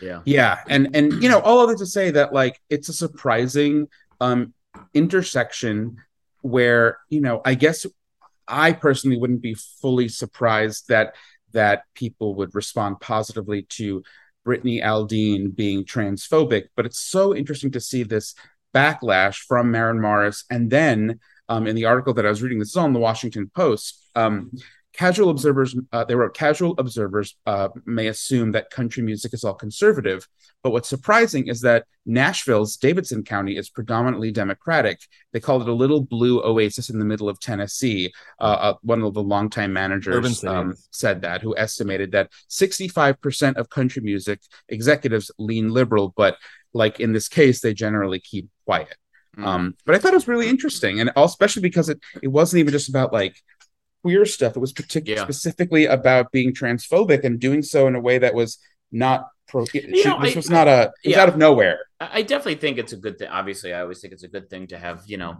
Yeah. 0.00 0.20
Yeah, 0.24 0.58
and 0.68 0.94
and 0.94 1.22
you 1.22 1.28
know 1.28 1.40
all 1.40 1.62
of 1.62 1.70
it 1.70 1.78
to 1.78 1.86
say 1.86 2.10
that 2.12 2.32
like 2.32 2.60
it's 2.70 2.88
a 2.88 2.92
surprising 2.92 3.88
um 4.20 4.54
intersection 4.94 5.96
where 6.40 6.98
you 7.08 7.20
know 7.20 7.40
I 7.44 7.54
guess 7.54 7.86
I 8.48 8.72
personally 8.72 9.18
wouldn't 9.18 9.42
be 9.42 9.54
fully 9.54 10.08
surprised 10.08 10.88
that 10.88 11.14
that 11.52 11.82
people 11.94 12.34
would 12.36 12.54
respond 12.54 13.00
positively 13.00 13.66
to 13.68 14.02
Brittany 14.44 14.80
Aldean 14.80 15.54
being 15.54 15.84
transphobic, 15.84 16.64
but 16.74 16.86
it's 16.86 16.98
so 16.98 17.34
interesting 17.34 17.70
to 17.72 17.80
see 17.80 18.02
this 18.02 18.34
backlash 18.74 19.36
from 19.36 19.70
Maren 19.70 20.00
Morris, 20.00 20.44
and 20.50 20.70
then 20.70 21.20
um, 21.48 21.66
in 21.66 21.76
the 21.76 21.84
article 21.84 22.14
that 22.14 22.26
I 22.26 22.30
was 22.30 22.42
reading, 22.42 22.58
this 22.58 22.70
is 22.70 22.76
on 22.76 22.92
the 22.92 22.98
Washington 22.98 23.50
Post. 23.54 24.02
Um, 24.14 24.50
casual 24.92 25.30
observers, 25.30 25.74
uh, 25.92 26.04
they 26.04 26.14
wrote, 26.14 26.34
casual 26.34 26.74
observers 26.78 27.36
uh, 27.46 27.68
may 27.86 28.08
assume 28.08 28.52
that 28.52 28.70
country 28.70 29.02
music 29.02 29.32
is 29.32 29.44
all 29.44 29.54
conservative, 29.54 30.26
but 30.62 30.70
what's 30.70 30.88
surprising 30.88 31.48
is 31.48 31.60
that 31.62 31.86
Nashville's 32.04 32.76
Davidson 32.76 33.24
County 33.24 33.56
is 33.56 33.70
predominantly 33.70 34.30
Democratic. 34.30 35.00
They 35.32 35.40
called 35.40 35.62
it 35.62 35.68
a 35.68 35.72
little 35.74 36.02
blue 36.02 36.42
oasis 36.42 36.90
in 36.90 36.98
the 36.98 37.04
middle 37.04 37.28
of 37.28 37.40
Tennessee. 37.40 38.12
Uh, 38.40 38.44
uh, 38.44 38.74
one 38.82 39.02
of 39.02 39.14
the 39.14 39.22
longtime 39.22 39.72
managers 39.72 40.44
um, 40.44 40.74
said 40.90 41.22
that, 41.22 41.42
who 41.42 41.56
estimated 41.56 42.12
that 42.12 42.30
65% 42.50 43.56
of 43.56 43.70
country 43.70 44.02
music 44.02 44.40
executives 44.68 45.30
lean 45.38 45.70
liberal, 45.70 46.12
but 46.16 46.36
like 46.74 47.00
in 47.00 47.12
this 47.12 47.28
case, 47.28 47.60
they 47.60 47.74
generally 47.74 48.20
keep 48.20 48.48
quiet. 48.64 48.96
Mm. 49.36 49.46
Um, 49.46 49.76
but 49.86 49.94
I 49.94 49.98
thought 49.98 50.12
it 50.12 50.16
was 50.16 50.28
really 50.28 50.48
interesting, 50.48 51.00
and 51.00 51.10
especially 51.16 51.62
because 51.62 51.88
it 51.88 51.98
it 52.22 52.28
wasn't 52.28 52.60
even 52.60 52.72
just 52.72 52.90
about 52.90 53.12
like 53.12 53.34
queer 54.02 54.24
stuff. 54.26 54.56
It 54.56 54.60
was 54.60 54.72
particularly 54.72 55.18
Yeah. 55.20 55.24
specifically 55.24 55.86
about 55.86 56.32
being 56.32 56.52
transphobic 56.52 57.24
and 57.24 57.38
doing 57.40 57.62
so 57.62 57.86
in 57.86 57.94
a 57.94 58.00
way 58.00 58.18
that 58.18 58.34
was 58.34 58.58
not 58.90 59.28
pro. 59.48 59.64
she- 59.66 59.80
know, 59.86 60.20
this 60.20 60.34
I- 60.34 60.38
was 60.38 60.50
not 60.50 60.68
a. 60.68 60.92
It 61.04 61.08
was 61.08 61.16
yeah. 61.16 61.22
out 61.22 61.28
of 61.28 61.36
nowhere. 61.36 61.78
I 62.00 62.18
I 62.18 62.22
definitely 62.22 62.56
think 62.56 62.78
it's 62.78 62.92
a 62.92 62.96
good 62.96 63.18
thing. 63.18 63.28
Obviously, 63.28 63.72
I 63.72 63.80
always 63.80 64.00
think 64.00 64.12
it's 64.12 64.24
a 64.24 64.28
good 64.28 64.50
thing 64.50 64.66
to 64.68 64.78
have, 64.78 65.02
you 65.06 65.16
know, 65.18 65.36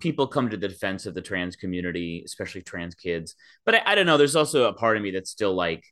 people 0.00 0.26
come 0.26 0.50
to 0.50 0.56
the 0.56 0.68
defense 0.68 1.06
of 1.06 1.14
the 1.14 1.22
trans 1.22 1.56
community, 1.56 2.22
especially 2.24 2.62
trans 2.62 2.94
kids. 2.94 3.34
But 3.64 3.76
I, 3.76 3.82
I 3.86 3.94
don't 3.94 4.06
know. 4.06 4.16
There's 4.18 4.36
also 4.36 4.64
a 4.64 4.72
part 4.72 4.96
of 4.96 5.02
me 5.02 5.10
that's 5.12 5.30
still 5.30 5.54
like, 5.54 5.84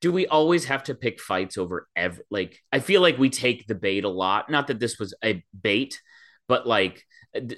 do 0.00 0.12
we 0.12 0.26
always 0.26 0.64
have 0.66 0.82
to 0.84 0.94
pick 0.94 1.20
fights 1.20 1.56
over 1.56 1.86
every? 1.94 2.24
Like, 2.30 2.58
I 2.72 2.80
feel 2.80 3.00
like 3.00 3.18
we 3.18 3.30
take 3.30 3.66
the 3.66 3.74
bait 3.74 4.04
a 4.04 4.08
lot. 4.08 4.50
Not 4.50 4.66
that 4.68 4.80
this 4.80 4.98
was 4.98 5.14
a 5.24 5.42
bait, 5.62 6.00
but 6.48 6.66
like, 6.66 7.04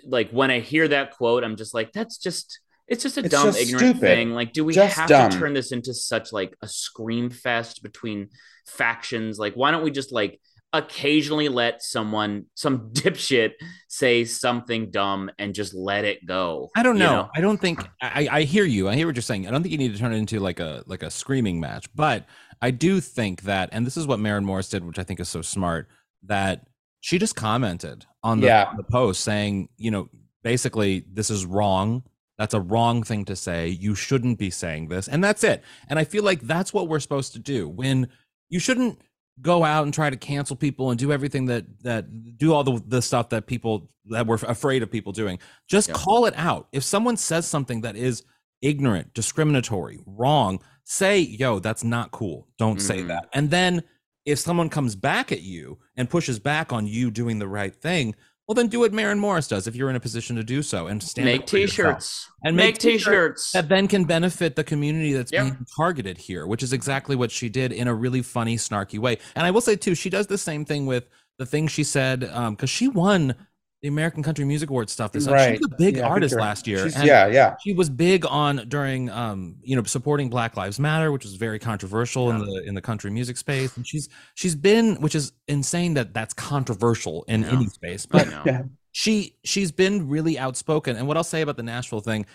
like 0.05 0.31
when 0.31 0.51
I 0.51 0.61
hear 0.61 0.87
that 0.89 1.13
quote, 1.13 1.45
I'm 1.45 1.57
just 1.57 1.73
like, 1.75 1.93
that's 1.93 2.19
just. 2.19 2.61
It's 2.93 3.03
just 3.03 3.17
a 3.17 3.21
It's 3.21 3.31
dumb, 3.31 3.47
just 3.47 3.61
ignorant 3.61 3.81
stupid. 3.97 4.01
thing. 4.01 4.31
Like, 4.33 4.53
do 4.53 4.65
we 4.65 4.75
Just 4.75 4.97
have 4.99 5.09
dumb. 5.09 5.31
to 5.31 5.39
turn 5.39 5.55
this 5.55 5.73
into 5.73 5.93
such 5.95 6.33
like 6.33 6.55
a 6.63 6.69
scream 6.69 7.31
fest 7.31 7.83
between 7.83 8.29
factions? 8.67 9.39
Like, 9.39 9.55
why 9.55 9.71
don't 9.71 9.83
we 9.83 9.91
just 9.91 10.13
like 10.13 10.39
occasionally 10.75 11.49
let 11.49 11.83
someone, 11.83 12.47
some 12.55 12.91
dipshit, 12.93 13.53
say 13.89 14.25
something 14.25 14.91
dumb 14.91 15.31
and 15.39 15.55
just 15.55 15.75
let 15.75 16.05
it 16.05 16.25
go? 16.27 16.71
I 16.77 16.83
don't 16.83 16.97
you 16.97 17.01
know. 17.01 17.31
I 17.35 17.41
don't 17.41 17.61
think 17.61 17.81
I, 18.01 18.29
I 18.31 18.43
hear 18.43 18.65
you. 18.65 18.89
I 18.89 18.95
hear 18.95 19.07
what 19.07 19.17
you're 19.17 19.23
saying. 19.23 19.49
I 19.49 19.51
don't 19.51 19.63
think 19.63 19.73
you 19.73 19.79
need 19.79 19.93
to 19.95 19.99
turn 19.99 20.13
it 20.13 20.19
into 20.19 20.39
like 20.41 20.61
a 20.61 20.83
like 20.87 21.03
a 21.03 21.11
screaming 21.11 21.61
match, 21.61 21.87
but 21.95 22.27
I 22.61 22.71
do 22.71 23.01
think 23.01 23.43
that, 23.43 23.71
and 23.73 23.85
this 23.85 23.97
is 23.97 24.07
what 24.07 24.21
Maren 24.21 24.45
Morris 24.45 24.69
did, 24.69 24.85
which 24.85 24.99
I 24.99 25.03
think 25.03 25.19
is 25.19 25.29
so 25.29 25.43
smart, 25.43 25.89
that 26.25 26.67
she 27.01 27.19
just 27.19 27.35
commented 27.35 28.07
on 28.23 28.39
the, 28.41 28.47
Yeah. 28.47 28.73
the 28.77 28.85
post 28.85 29.23
saying, 29.25 29.69
you 29.79 29.91
know, 29.91 30.09
basically 30.45 31.05
this 31.13 31.29
is 31.31 31.45
wrong. 31.45 32.05
That's 32.43 32.55
a 32.55 32.61
wrong 32.61 33.05
thing 33.05 33.25
to 33.27 33.37
say. 33.37 33.69
You 33.69 33.95
shouldn't 33.95 34.37
be 34.37 34.51
saying 34.51 34.89
this, 34.89 35.07
and 35.07 35.23
that's 35.23 35.45
it. 35.45 35.63
And 35.89 35.97
I 35.97 36.03
feel 36.03 36.25
like 36.25 36.41
that's 36.41 36.75
what 36.75 36.89
we're 36.89 36.99
supposed 36.99 37.35
to 37.35 37.39
do. 37.39 37.69
When 37.69 38.09
you 38.49 38.59
shouldn't 38.59 39.01
go 39.41 39.63
out 39.63 39.85
and 39.85 39.95
try 39.95 40.11
to 40.11 40.17
cancel 40.17 40.57
people 40.57 40.91
and 40.91 40.99
do 40.99 41.13
everything 41.13 41.47
that 41.47 41.67
that 41.85 42.37
do 42.37 42.53
all 42.53 42.65
the 42.65 42.83
the 42.85 43.01
stuff 43.01 43.29
that 43.29 43.47
people 43.47 43.89
that 44.07 44.27
we're 44.27 44.35
afraid 44.49 44.83
of 44.83 44.91
people 44.91 45.13
doing 45.13 45.39
just 45.69 45.91
Yeah. 45.91 45.95
call 45.95 46.27
it 46.27 46.35
out 46.37 46.67
if 46.73 46.83
someone 46.83 47.17
says 47.17 47.47
something 47.47 47.83
that 47.83 47.95
is 47.95 48.25
ignorant, 48.61 49.15
discriminatory, 49.15 50.01
wrong, 50.05 50.59
say, 50.83 51.21
yo, 51.21 51.61
that's 51.61 51.85
not 51.85 52.11
cool. 52.11 52.49
Don't 52.59 52.81
say 52.83 53.05
Mhm. 53.05 53.07
that. 53.07 53.29
And 53.33 53.51
then 53.51 53.85
if 54.27 54.41
someone 54.41 54.69
comes 54.69 54.97
back 54.97 55.31
at 55.31 55.43
you 55.43 55.79
and 55.97 56.11
pushes 56.11 56.41
back 56.41 56.73
on 56.73 56.89
you 56.89 57.13
doing 57.13 57.39
the 57.39 57.47
right 57.49 57.77
thing, 57.77 58.17
well, 58.49 58.55
then 58.55 58.67
do 58.69 58.81
what 58.81 58.93
Maren 58.93 59.19
Morris 59.19 59.47
does 59.49 59.67
if 59.67 59.77
you're 59.77 59.89
in 59.91 59.97
a 59.97 60.01
position 60.01 60.37
to 60.37 60.43
do 60.43 60.63
so 60.63 60.89
and 60.89 61.03
stand 61.03 61.27
Make 61.27 61.43
up 61.43 61.51
for 61.51 61.59
yourself. 61.59 61.99
t-shirts. 61.99 62.29
And 62.45 62.57
make 62.57 62.67
make 62.75 62.79
t-shirts 62.79 63.05
t-shirts. 63.05 63.53
that 63.53 63.69
then 63.69 63.87
can 63.89 64.05
benefit 64.05 64.57
the 64.57 64.65
community 64.65 65.13
that's 65.13 65.33
Yep. 65.33 65.43
being 65.45 65.67
targeted 65.77 66.19
here, 66.19 66.47
which 66.47 66.63
is 66.63 66.73
exactly 66.73 67.15
what 67.17 67.31
she 67.31 67.49
did 67.49 67.73
in 67.73 67.87
a 67.89 67.95
really 67.95 68.21
funny, 68.23 68.57
snarky 68.57 68.99
way. 68.99 69.19
And 69.37 69.47
I 69.47 69.51
will 69.53 69.61
say 69.61 69.77
too, 69.77 69.95
she 69.95 70.11
does 70.11 70.27
the 70.27 70.39
same 70.39 70.65
thing 70.65 70.87
with 70.87 71.09
the 71.39 71.47
things 71.47 71.71
she 71.73 71.85
said 71.85 72.25
um, 72.33 72.55
because 72.55 72.71
she 72.71 72.89
won 72.89 73.35
the 73.83 73.89
American 73.89 74.23
Country 74.23 74.45
Music 74.45 74.71
Awards 74.71 74.93
stuff. 74.93 75.11
This 75.13 75.27
Right. 75.27 75.59
she's 75.59 75.67
a 75.67 75.77
big 75.77 75.97
Yeah, 75.97 76.07
artist 76.09 76.35
last 76.37 76.67
year. 76.69 76.85
And 76.85 77.05
yeah, 77.05 77.27
yeah. 77.27 77.57
she 77.63 77.75
was 77.75 77.91
big 77.91 78.25
on 78.27 78.65
during 78.69 79.11
um 79.11 79.57
you 79.63 79.75
know 79.77 79.83
supporting 79.83 80.31
Black 80.31 80.57
Lives 80.57 80.79
Matter, 80.79 81.11
which 81.13 81.25
was 81.25 81.35
very 81.35 81.59
controversial 81.59 82.31
in 82.31 82.39
the 82.39 82.63
in 82.65 82.75
the 82.75 82.81
country 82.81 83.11
music 83.11 83.37
space. 83.37 83.77
And 83.77 83.87
she's 83.87 84.09
she's 84.35 84.55
been, 84.55 84.97
which 85.01 85.15
is 85.17 85.33
insane 85.49 85.95
that 85.95 86.15
that's 86.15 86.33
controversial 86.33 87.25
in 87.29 87.43
Yeah. 87.43 87.51
any 87.57 87.67
space, 87.67 88.07
but 88.07 88.27
Yeah. 88.47 88.63
she 88.93 89.37
she's 89.45 89.73
been 89.73 90.09
really 90.09 90.39
outspoken 90.39 90.97
and 90.97 91.09
what 91.09 91.17
i'll 91.17 91.25
say 91.25 91.41
about 91.41 91.57
the 91.57 91.63
nashville 91.63 92.01
thing 92.01 92.27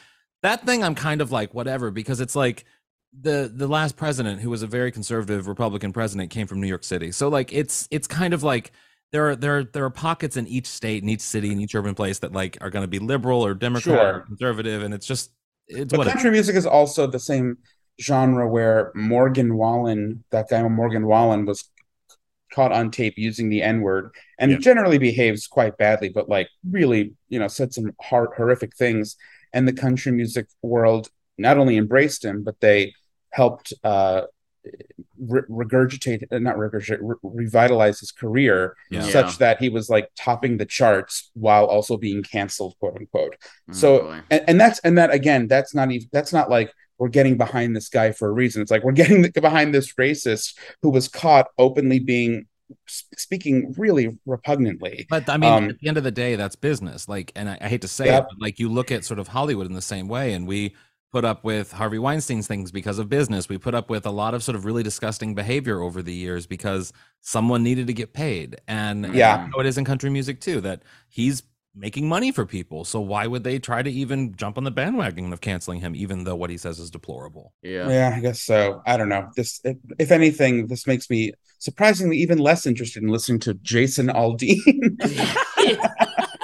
that 0.41 0.65
thing 0.65 0.83
i'm 0.83 0.95
kind 0.95 1.21
of 1.21 1.31
like 1.31 1.53
whatever 1.53 1.91
because 1.91 2.19
it's 2.19 2.35
like 2.35 2.65
the 3.21 3.49
the 3.53 3.67
last 3.67 3.95
president 3.95 4.41
who 4.41 4.49
was 4.49 4.63
a 4.63 4.67
very 4.67 4.91
conservative 4.91 5.47
republican 5.47 5.93
president 5.93 6.31
came 6.31 6.47
from 6.47 6.59
new 6.59 6.67
york 6.67 6.83
city 6.83 7.11
so 7.11 7.27
like 7.29 7.53
it's 7.53 7.87
it's 7.91 8.07
kind 8.07 8.33
of 8.33 8.41
like 8.41 8.71
there 9.11 9.29
are 9.29 9.35
there 9.35 9.57
are, 9.59 9.63
there 9.63 9.85
are 9.85 9.89
pockets 9.89 10.37
in 10.37 10.47
each 10.47 10.67
state 10.67 11.01
in 11.03 11.09
each 11.09 11.21
city 11.21 11.51
in 11.51 11.59
each 11.59 11.73
urban 11.75 11.95
place 11.95 12.19
that 12.19 12.33
like 12.33 12.57
are 12.61 12.69
going 12.69 12.83
to 12.83 12.87
be 12.87 12.99
liberal 12.99 13.43
or 13.45 13.53
democrat 13.53 14.15
or 14.15 14.19
conservative 14.21 14.83
and 14.83 14.93
it's 14.93 15.05
just 15.07 15.31
it's 15.67 15.91
But 15.91 15.99
what 15.99 16.07
it- 16.07 16.11
country 16.11 16.31
music 16.31 16.55
is 16.55 16.65
also 16.65 17.07
the 17.07 17.19
same 17.19 17.57
genre 17.99 18.47
where 18.47 18.91
Morgan 18.95 19.57
Wallen, 19.57 20.23
that 20.29 20.49
guy 20.49 20.61
Morgan 20.67 21.07
Wallen, 21.07 21.45
was 21.45 21.69
caught 22.53 22.71
on 22.71 22.91
tape 22.91 23.15
using 23.17 23.49
the 23.49 23.61
N 23.63 23.81
word 23.81 24.11
and 24.39 24.51
Yeah. 24.51 24.57
generally 24.59 24.97
behaves 24.97 25.47
quite 25.47 25.77
badly, 25.77 26.09
but 26.09 26.29
like 26.29 26.47
really, 26.69 27.13
you 27.27 27.39
know, 27.39 27.47
said 27.47 27.73
some 27.73 27.91
hard, 28.01 28.29
horrific 28.37 28.75
things. 28.77 29.15
And 29.51 29.67
the 29.67 29.73
country 29.73 30.11
music 30.11 30.45
world 30.61 31.09
not 31.37 31.57
only 31.57 31.75
embraced 31.77 32.23
him, 32.23 32.43
but 32.43 32.59
they 32.61 32.93
helped 33.31 33.73
uh, 33.83 34.21
re- 35.19 35.41
regurgitate, 35.49 36.23
uh, 36.31 36.39
not 36.39 36.55
regurgitate, 36.57 36.99
re- 37.01 37.15
revitalize 37.23 37.99
his 37.99 38.11
career 38.11 38.75
Yeah. 38.89 39.03
Yeah. 39.05 39.11
such 39.11 39.37
that 39.39 39.59
he 39.59 39.69
was 39.69 39.89
like 39.89 40.09
topping 40.15 40.57
the 40.57 40.65
charts 40.65 41.31
while 41.33 41.65
also 41.65 41.97
being 41.97 42.23
canceled, 42.23 42.75
quote 42.79 42.97
unquote. 42.97 43.35
Oh, 43.69 43.73
So 43.73 44.11
and, 44.29 44.43
and 44.47 44.59
that's 44.59 44.79
and 44.79 44.97
that 44.97 45.11
again, 45.11 45.47
that's 45.47 45.73
not 45.75 45.91
even 45.91 46.07
that's 46.11 46.33
not 46.33 46.49
like 46.49 46.71
we're 46.99 47.09
getting 47.09 47.37
behind 47.37 47.75
this 47.75 47.89
guy 47.89 48.11
for 48.11 48.27
a 48.27 48.31
reason. 48.31 48.61
It's 48.61 48.71
like 48.71 48.83
we're 48.83 48.91
getting 48.91 49.21
behind 49.41 49.73
this 49.73 49.93
racist 49.93 50.55
who 50.81 50.89
was 50.89 51.07
caught 51.07 51.47
openly 51.57 51.99
being 51.99 52.47
speaking 52.87 53.73
really 53.77 54.17
repugnantly. 54.25 55.05
But 55.09 55.29
I 55.29 55.37
mean, 55.37 55.51
Um, 55.51 55.69
at 55.69 55.79
the 55.79 55.87
end 55.87 55.97
of 55.97 56.03
the 56.03 56.11
day, 56.11 56.35
that's 56.35 56.55
business. 56.55 57.07
Like, 57.07 57.31
and 57.35 57.49
I, 57.49 57.57
I 57.61 57.67
hate 57.69 57.81
to 57.81 57.87
say 57.87 58.05
Yep. 58.07 58.23
it, 58.23 58.27
but 58.29 58.41
like 58.41 58.59
you 58.59 58.69
look 58.69 58.91
at 58.91 59.05
sort 59.05 59.19
of 59.19 59.29
Hollywood 59.29 59.67
in 59.67 59.73
the 59.73 59.81
same 59.81 60.07
way, 60.07 60.33
and 60.33 60.47
we 60.47 60.75
put 61.17 61.25
up 61.25 61.43
with 61.43 61.71
Harvey 61.71 61.97
Weinstein's 61.97 62.45
things 62.45 62.71
because 62.71 62.99
of 62.99 63.09
business. 63.09 63.49
We 63.49 63.57
put 63.57 63.73
up 63.73 63.89
with 63.89 64.05
a 64.05 64.11
lot 64.11 64.35
of 64.35 64.43
sort 64.43 64.55
of 64.55 64.65
really 64.65 64.83
disgusting 64.83 65.33
behavior 65.33 65.81
over 65.81 66.03
the 66.03 66.13
years 66.13 66.45
because 66.45 66.93
someone 67.21 67.63
needed 67.63 67.87
to 67.87 67.93
get 67.93 68.13
paid. 68.13 68.57
And 68.67 69.03
and 69.03 69.15
Yeah. 69.15 69.37
that's 69.37 69.51
how 69.55 69.61
it 69.61 69.65
is 69.65 69.79
in 69.79 69.83
country 69.85 70.11
music 70.11 70.39
too. 70.39 70.61
That 70.61 70.83
he's 71.09 71.41
making 71.73 72.07
money 72.07 72.31
for 72.31 72.45
people. 72.45 72.85
So 72.85 72.99
why 72.99 73.25
would 73.25 73.43
they 73.43 73.57
try 73.57 73.81
to 73.81 73.89
even 73.89 74.35
jump 74.35 74.59
on 74.59 74.63
the 74.63 74.69
bandwagon 74.69 75.33
of 75.33 75.41
canceling 75.41 75.79
him, 75.79 75.95
even 75.95 76.23
though 76.23 76.35
what 76.35 76.51
he 76.51 76.57
says 76.57 76.77
is 76.77 76.91
deplorable? 76.91 77.51
yeah. 77.63 77.89
Yeah, 77.89 78.13
I 78.15 78.19
guess 78.19 78.43
so. 78.43 78.83
I 78.85 78.95
don't 78.95 79.09
know. 79.09 79.27
This, 79.35 79.59
if, 79.63 79.77
if 79.97 80.11
anything, 80.11 80.67
this 80.67 80.85
makes 80.85 81.09
me 81.09 81.33
surprisingly 81.57 82.17
even 82.17 82.37
less 82.37 82.67
interested 82.67 83.01
in 83.01 83.09
listening 83.09 83.39
to 83.39 83.55
Jason 83.55 84.09
Aldean. 84.09 84.59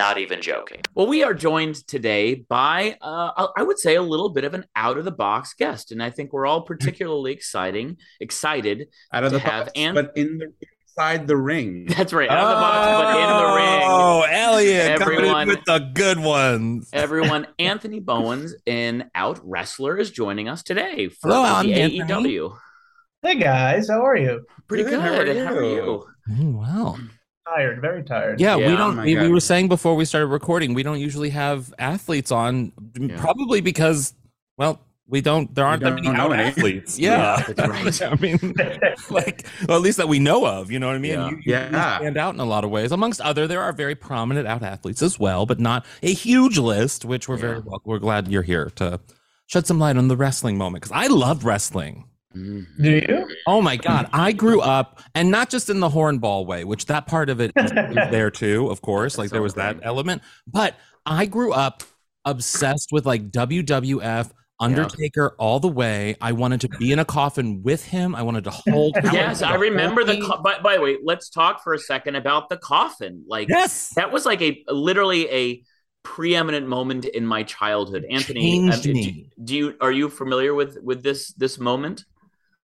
Not 0.00 0.16
even 0.16 0.40
joking. 0.40 0.80
Well, 0.94 1.06
we 1.08 1.22
are 1.24 1.34
joined 1.34 1.86
today 1.86 2.46
by, 2.48 2.96
uh, 3.02 3.48
I 3.54 3.62
would 3.62 3.78
say, 3.78 3.96
a 3.96 4.02
little 4.02 4.30
bit 4.30 4.44
of 4.44 4.54
an 4.54 4.64
out 4.74 4.96
of 4.96 5.04
the 5.04 5.10
box 5.12 5.52
guest, 5.52 5.92
and 5.92 6.02
I 6.02 6.08
think 6.08 6.32
we're 6.32 6.46
all 6.46 6.62
particularly 6.62 7.32
exciting, 7.32 7.98
excited. 8.18 8.88
out 9.12 9.24
of 9.24 9.32
To 9.32 9.38
the 9.38 9.44
have 9.44 9.66
box, 9.66 9.72
and 9.76 9.94
but 9.94 10.12
in 10.16 10.38
the 10.38 10.52
inside 10.88 11.26
the 11.28 11.36
ring. 11.36 11.84
That's 11.96 12.14
right, 12.14 12.30
out 12.30 12.38
of 12.38 12.48
the 12.48 12.54
box, 12.54 12.86
but 13.04 13.20
in 13.20 13.36
the 13.36 13.54
ring. 13.56 13.82
Oh, 13.84 14.22
Elliot, 14.30 14.98
coming 15.00 15.18
in 15.18 15.24
Everyone- 15.26 15.48
with 15.48 15.64
the 15.66 15.78
good 15.94 16.18
ones. 16.18 16.88
Everyone, 16.94 17.46
Anthony 17.58 18.00
Bowens 18.00 18.54
in 18.64 19.04
Out 19.14 19.38
Wrestler 19.44 19.98
is 19.98 20.10
joining 20.10 20.48
us 20.48 20.62
today 20.62 21.08
for 21.10 21.28
Hello, 21.28 21.42
the 21.42 21.48
I'm 21.48 21.70
Anthony. 21.72 22.00
AEW. 22.00 22.56
Hey 23.22 23.34
guys, 23.38 23.88
how 23.90 24.00
are 24.06 24.16
you? 24.16 24.46
Pretty 24.66 24.84
Good, 24.84 24.92
good. 24.92 25.00
how 25.02 25.08
are 25.12 25.44
How 25.44 25.54
are 25.56 25.62
you? 25.62 25.74
you? 25.74 26.06
Mm, 26.30 26.54
wow. 26.54 26.96
Tired, 27.54 27.80
very 27.80 28.02
tired. 28.04 28.40
Yeah, 28.40 28.56
Yeah, 28.56 28.68
we 28.68 28.72
oh 28.74 28.76
don't. 28.76 28.96
my 28.96 29.04
we, 29.04 29.16
we 29.18 29.28
were 29.28 29.40
saying 29.40 29.68
before 29.68 29.94
we 29.96 30.04
started 30.04 30.26
recording, 30.26 30.72
we 30.74 30.82
don't 30.82 31.00
usually 31.00 31.30
have 31.30 31.72
athletes 31.78 32.30
on, 32.30 32.72
Yeah. 32.98 33.20
probably 33.20 33.60
because, 33.60 34.14
well, 34.56 34.80
we 35.08 35.20
don't. 35.20 35.52
There 35.52 35.66
aren't 35.66 35.82
that 35.82 35.96
don't 35.96 36.04
many 36.04 36.16
know 36.16 36.32
out 36.32 36.38
athletes. 36.38 36.96
Yeah, 36.96 37.38
Yeah, 37.48 37.52
that's 37.54 38.00
right. 38.00 38.12
I 38.12 38.14
mean, 38.20 38.54
like, 39.10 39.44
well, 39.66 39.78
at 39.78 39.82
least 39.82 39.96
that 39.98 40.06
we 40.08 40.20
know 40.20 40.46
of. 40.46 40.70
You 40.70 40.78
know 40.78 40.86
what 40.86 40.94
I 40.94 40.98
mean? 41.00 41.12
Yeah. 41.12 41.24
You, 41.30 41.36
you, 41.36 41.42
you 41.46 41.52
Yeah. 41.54 41.98
stand 41.98 42.16
out 42.16 42.34
in 42.34 42.40
a 42.40 42.44
lot 42.44 42.62
of 42.62 42.70
ways. 42.70 42.92
Amongst 42.92 43.20
other, 43.20 43.48
there 43.48 43.60
are 43.60 43.72
very 43.72 43.96
prominent 43.96 44.46
out 44.46 44.62
athletes 44.62 45.02
as 45.02 45.18
well, 45.18 45.46
but 45.46 45.58
not 45.58 45.84
a 46.04 46.12
huge 46.12 46.58
list. 46.58 47.04
Which 47.04 47.28
we're 47.28 47.36
very 47.36 47.58
well. 47.58 47.82
We're 47.84 47.98
glad 47.98 48.28
you're 48.28 48.42
here 48.42 48.70
to 48.76 49.00
shed 49.46 49.66
some 49.66 49.80
light 49.80 49.96
on 49.96 50.06
the 50.06 50.16
wrestling 50.16 50.56
moment 50.56 50.82
because 50.84 50.96
I 50.96 51.08
love 51.08 51.44
wrestling. 51.44 52.04
Do 52.32 52.40
you? 52.40 53.00
Mm-hmm. 53.00 53.32
Oh 53.46 53.60
my 53.60 53.76
God. 53.76 54.08
I 54.12 54.32
grew 54.32 54.60
up, 54.60 55.00
and 55.14 55.30
not 55.30 55.50
just 55.50 55.68
in 55.68 55.80
the 55.80 55.88
hornball 55.88 56.46
way, 56.46 56.64
which 56.64 56.86
that 56.86 57.06
part 57.06 57.28
of 57.30 57.40
it 57.40 57.52
is 57.56 57.70
there 58.10 58.30
too, 58.30 58.68
of 58.70 58.82
course. 58.82 59.18
Like 59.18 59.30
there 59.30 59.42
was 59.42 59.54
that 59.54 59.78
element. 59.82 60.22
But 60.46 60.76
I 61.04 61.26
grew 61.26 61.52
up 61.52 61.82
obsessed 62.24 62.90
with 62.92 63.06
like 63.06 63.30
WWF, 63.30 64.30
Undertaker 64.60 65.34
all 65.38 65.58
the 65.58 65.68
way. 65.68 66.16
I 66.20 66.32
wanted 66.32 66.60
to 66.60 66.68
be 66.68 66.92
in 66.92 66.98
a 66.98 67.04
coffin 67.04 67.62
with 67.62 67.82
him. 67.82 68.14
I 68.14 68.22
wanted 68.22 68.44
to 68.44 68.50
hold. 68.50 68.94
Yes, 69.10 69.40
I 69.42 69.54
remember 69.54 70.04
the. 70.04 70.20
Co- 70.20 70.42
by, 70.42 70.58
by 70.60 70.76
the 70.76 70.82
way, 70.82 70.98
let's 71.02 71.30
talk 71.30 71.64
for 71.64 71.72
a 71.72 71.78
second 71.78 72.14
about 72.16 72.48
the 72.50 72.58
coffin. 72.58 73.24
Like 73.26 73.48
Yes. 73.48 73.94
that 73.96 74.12
was 74.12 74.26
like 74.26 74.42
a 74.42 74.62
literally 74.68 75.28
a 75.30 75.62
preeminent 76.02 76.66
moment 76.68 77.06
in 77.06 77.26
my 77.26 77.42
childhood. 77.42 78.04
Anthony, 78.10 78.68
do- 78.82 78.90
um, 78.92 79.30
do 79.44 79.56
you 79.56 79.74
are 79.80 79.92
you 79.92 80.10
familiar 80.10 80.54
with 80.54 80.76
with 80.82 81.02
this 81.02 81.32
this 81.32 81.58
moment? 81.58 82.04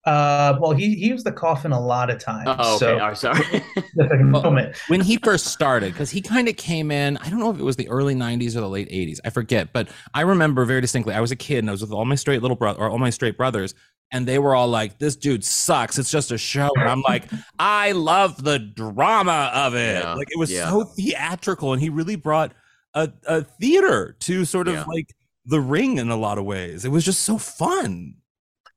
Uh, 0.06 0.56
well, 0.60 0.70
he 0.72 0.94
he 0.94 1.08
used 1.08 1.26
the 1.26 1.32
coffin 1.32 1.72
a 1.72 1.80
lot 1.80 2.08
of 2.10 2.18
times. 2.20 2.48
Oh, 2.48 2.76
okay. 2.76 2.78
So 2.78 2.98
Oh, 3.00 3.14
sorry. 3.14 3.44
specific 3.76 4.20
moment. 4.20 4.76
when 4.88 5.00
he 5.00 5.16
first 5.18 5.46
started 5.48 5.92
because 5.92 6.10
he 6.10 6.20
kind 6.20 6.48
of 6.48 6.56
came 6.56 6.90
in 6.90 7.16
i 7.18 7.28
don't 7.30 7.38
know 7.40 7.50
if 7.50 7.58
it 7.58 7.62
was 7.62 7.76
the 7.76 7.88
early 7.88 8.14
90s 8.14 8.54
or 8.56 8.60
the 8.60 8.68
late 8.68 8.88
80s 8.90 9.18
i 9.24 9.30
forget 9.30 9.72
but 9.72 9.88
i 10.14 10.20
remember 10.20 10.64
very 10.64 10.80
distinctly 10.80 11.14
i 11.14 11.20
was 11.20 11.30
a 11.30 11.36
kid 11.36 11.58
and 11.58 11.68
i 11.68 11.72
was 11.72 11.80
with 11.80 11.92
all 11.92 12.04
my 12.04 12.14
straight 12.14 12.42
little 12.42 12.56
brother 12.56 12.78
or 12.80 12.90
all 12.90 12.98
my 12.98 13.10
straight 13.10 13.36
brothers 13.36 13.74
and 14.12 14.26
they 14.26 14.38
were 14.38 14.54
all 14.54 14.68
like 14.68 14.98
this 14.98 15.16
dude 15.16 15.44
sucks 15.44 15.98
it's 15.98 16.10
just 16.10 16.30
a 16.30 16.38
show 16.38 16.70
and 16.76 16.88
i'm 16.88 17.00
like 17.02 17.24
i 17.58 17.92
love 17.92 18.42
the 18.44 18.58
drama 18.58 19.50
of 19.54 19.74
it 19.74 20.02
Yeah, 20.02 20.14
like 20.14 20.28
it 20.30 20.38
was 20.38 20.50
yeah. 20.52 20.68
so 20.70 20.84
theatrical 20.84 21.72
and 21.72 21.80
he 21.82 21.88
really 21.88 22.16
brought 22.16 22.52
a, 22.94 23.10
a 23.26 23.42
theater 23.42 24.16
to 24.20 24.44
sort 24.44 24.68
of 24.68 24.74
Yeah. 24.74 24.84
like 24.84 25.14
the 25.46 25.60
ring 25.60 25.98
in 25.98 26.10
a 26.10 26.16
lot 26.16 26.38
of 26.38 26.44
ways 26.44 26.84
it 26.84 26.90
was 26.90 27.04
just 27.04 27.22
so 27.22 27.38
fun 27.38 28.14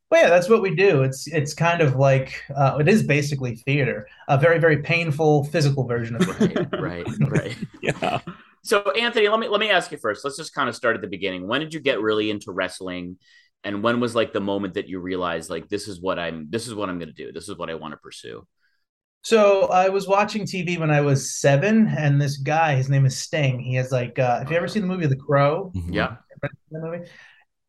Well, 0.09 0.23
yeah, 0.23 0.29
that's 0.29 0.49
what 0.49 0.61
we 0.61 0.75
do. 0.75 1.03
It's 1.03 1.27
it's 1.27 1.53
kind 1.53 1.81
of 1.81 1.95
like 1.95 2.43
uh, 2.55 2.77
it 2.79 2.87
is 2.87 3.03
basically 3.03 3.55
theater, 3.55 4.07
a 4.27 4.37
very 4.37 4.59
very 4.59 4.81
painful 4.81 5.43
physical 5.45 5.85
version 5.85 6.15
of 6.15 6.21
it. 6.23 6.67
right, 6.79 7.05
right, 7.05 7.05
right. 7.19 7.57
yeah 7.81 8.19
So, 8.63 8.91
Anthony, 8.91 9.27
let 9.29 9.39
me 9.39 9.47
let 9.47 9.59
me 9.59 9.69
ask 9.69 9.91
you 9.91 9.97
first. 9.97 10.25
Let's 10.25 10.37
just 10.37 10.53
kind 10.53 10.67
of 10.67 10.75
start 10.75 10.95
at 10.95 11.01
the 11.01 11.07
beginning. 11.07 11.47
When 11.47 11.61
did 11.61 11.73
you 11.73 11.79
get 11.79 12.01
really 12.01 12.29
into 12.29 12.51
wrestling, 12.51 13.17
and 13.63 13.83
when 13.83 13.99
was 13.99 14.15
like 14.15 14.33
the 14.33 14.41
moment 14.41 14.73
that 14.73 14.87
you 14.87 14.99
realized 14.99 15.49
like 15.49 15.69
this 15.69 15.87
is 15.87 16.01
what 16.01 16.19
I'm 16.19 16.47
this 16.49 16.67
is 16.67 16.75
what 16.75 16.89
I'm 16.89 16.99
going 16.99 17.13
to 17.13 17.13
do. 17.13 17.31
This 17.31 17.47
is 17.47 17.57
what 17.57 17.69
I 17.69 17.75
want 17.75 17.93
to 17.93 17.97
pursue. 17.97 18.45
So 19.21 19.67
I 19.67 19.89
was 19.89 20.07
watching 20.07 20.43
TV 20.43 20.79
when 20.79 20.91
I 20.91 21.01
was 21.01 21.35
seven, 21.35 21.87
and 21.87 22.21
this 22.21 22.37
guy, 22.37 22.75
his 22.75 22.89
name 22.89 23.05
is 23.05 23.17
Sting. 23.17 23.59
He 23.59 23.75
has 23.75 23.91
like, 23.91 24.17
uh, 24.17 24.39
have 24.39 24.49
you 24.49 24.57
ever 24.57 24.67
seen 24.67 24.81
the 24.81 24.87
movie 24.87 25.07
The 25.07 25.17
Crow? 25.17 25.73
Yeah. 25.89 26.17
That 26.41 26.51
movie. 26.71 27.09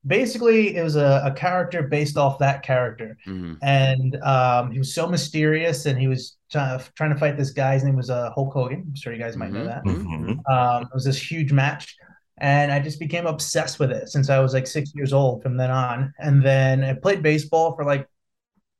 Basically, 0.06 0.76
it 0.76 0.82
was 0.82 0.96
a, 0.96 1.22
a 1.26 1.32
character 1.32 1.82
based 1.82 2.16
off 2.16 2.38
that 2.38 2.62
character. 2.62 3.16
Mhm. 3.26 3.58
and 3.62 4.16
um, 4.22 4.70
he 4.72 4.78
was 4.78 4.94
so 4.94 5.06
mysterious 5.06 5.84
and 5.86 5.98
he 5.98 6.08
was 6.08 6.36
trying 6.50 6.78
to, 6.78 6.92
trying 6.94 7.10
to 7.12 7.18
fight 7.18 7.36
this 7.36 7.50
guy 7.50 7.74
his 7.74 7.84
name 7.84 7.96
was 7.96 8.08
uh, 8.10 8.30
hulk 8.34 8.52
hogan 8.54 8.84
i'm 8.88 8.94
sure 8.94 9.12
you 9.12 9.18
guys 9.18 9.36
might 9.36 9.52
know 9.52 9.60
Mhm. 9.60 9.66
that 9.66 9.84
Mhm. 9.84 10.50
um, 10.50 10.82
it 10.84 10.94
was 10.94 11.04
this 11.04 11.30
huge 11.30 11.52
match 11.52 11.96
and 12.38 12.72
i 12.72 12.80
just 12.80 12.98
became 12.98 13.26
obsessed 13.26 13.78
with 13.78 13.90
it 13.92 14.08
since 14.08 14.30
i 14.30 14.38
was 14.40 14.54
like 14.54 14.66
six 14.66 14.92
years 14.94 15.12
old 15.12 15.42
from 15.42 15.56
then 15.58 15.70
on 15.70 16.12
and 16.18 16.42
then 16.42 16.82
i 16.82 16.92
played 16.94 17.22
baseball 17.22 17.76
for 17.76 17.84
like 17.84 18.08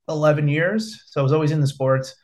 11 0.09 0.47
years 0.47 1.03
so 1.07 1.21
i 1.21 1.23
was 1.23 1.31
always 1.31 1.51
in 1.51 1.61
the 1.61 1.67
sports 1.67 2.15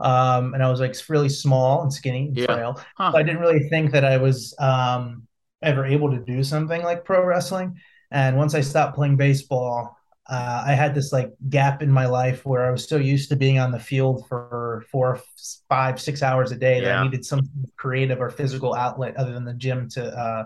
um, 0.00 0.54
and 0.54 0.62
I 0.62 0.68
was 0.70 0.80
like 0.80 0.96
really 1.08 1.28
small 1.28 1.82
and 1.82 1.92
skinny 1.92 2.26
and 2.26 2.36
Yeah. 2.36 2.46
frail. 2.46 2.80
Huh. 2.96 3.12
So 3.12 3.18
I 3.18 3.22
didn't 3.22 3.40
really 3.40 3.68
think 3.68 3.92
that 3.92 4.04
I 4.04 4.16
was 4.16 4.52
um, 4.58 5.28
ever 5.62 5.84
able 5.86 6.10
to 6.10 6.18
do 6.18 6.42
something 6.42 6.82
like 6.82 7.04
pro 7.04 7.24
wrestling. 7.24 7.78
And 8.14 8.36
once 8.38 8.54
I 8.54 8.60
stopped 8.62 8.94
playing 8.94 9.16
baseball, 9.16 9.96
uh, 10.30 10.62
I 10.66 10.72
had 10.72 10.94
this 10.94 11.12
like 11.12 11.30
gap 11.50 11.82
in 11.82 11.90
my 11.90 12.06
life 12.06 12.46
where 12.46 12.64
I 12.64 12.70
was 12.70 12.88
so 12.88 12.96
used 12.96 13.28
to 13.30 13.36
being 13.36 13.58
on 13.58 13.72
the 13.72 13.78
field 13.80 14.26
for 14.28 14.84
four, 14.90 15.20
five, 15.68 16.00
six 16.00 16.22
hours 16.22 16.50
a 16.52 16.56
day 16.56 16.80
that 16.80 16.96
I 16.96 17.02
needed 17.04 17.26
some 17.26 17.42
creative 17.76 18.20
or 18.20 18.30
physical 18.30 18.74
outlet 18.74 19.16
other 19.16 19.32
than 19.32 19.44
the 19.44 19.52
gym 19.52 19.88
to, 19.90 20.02
uh, 20.06 20.44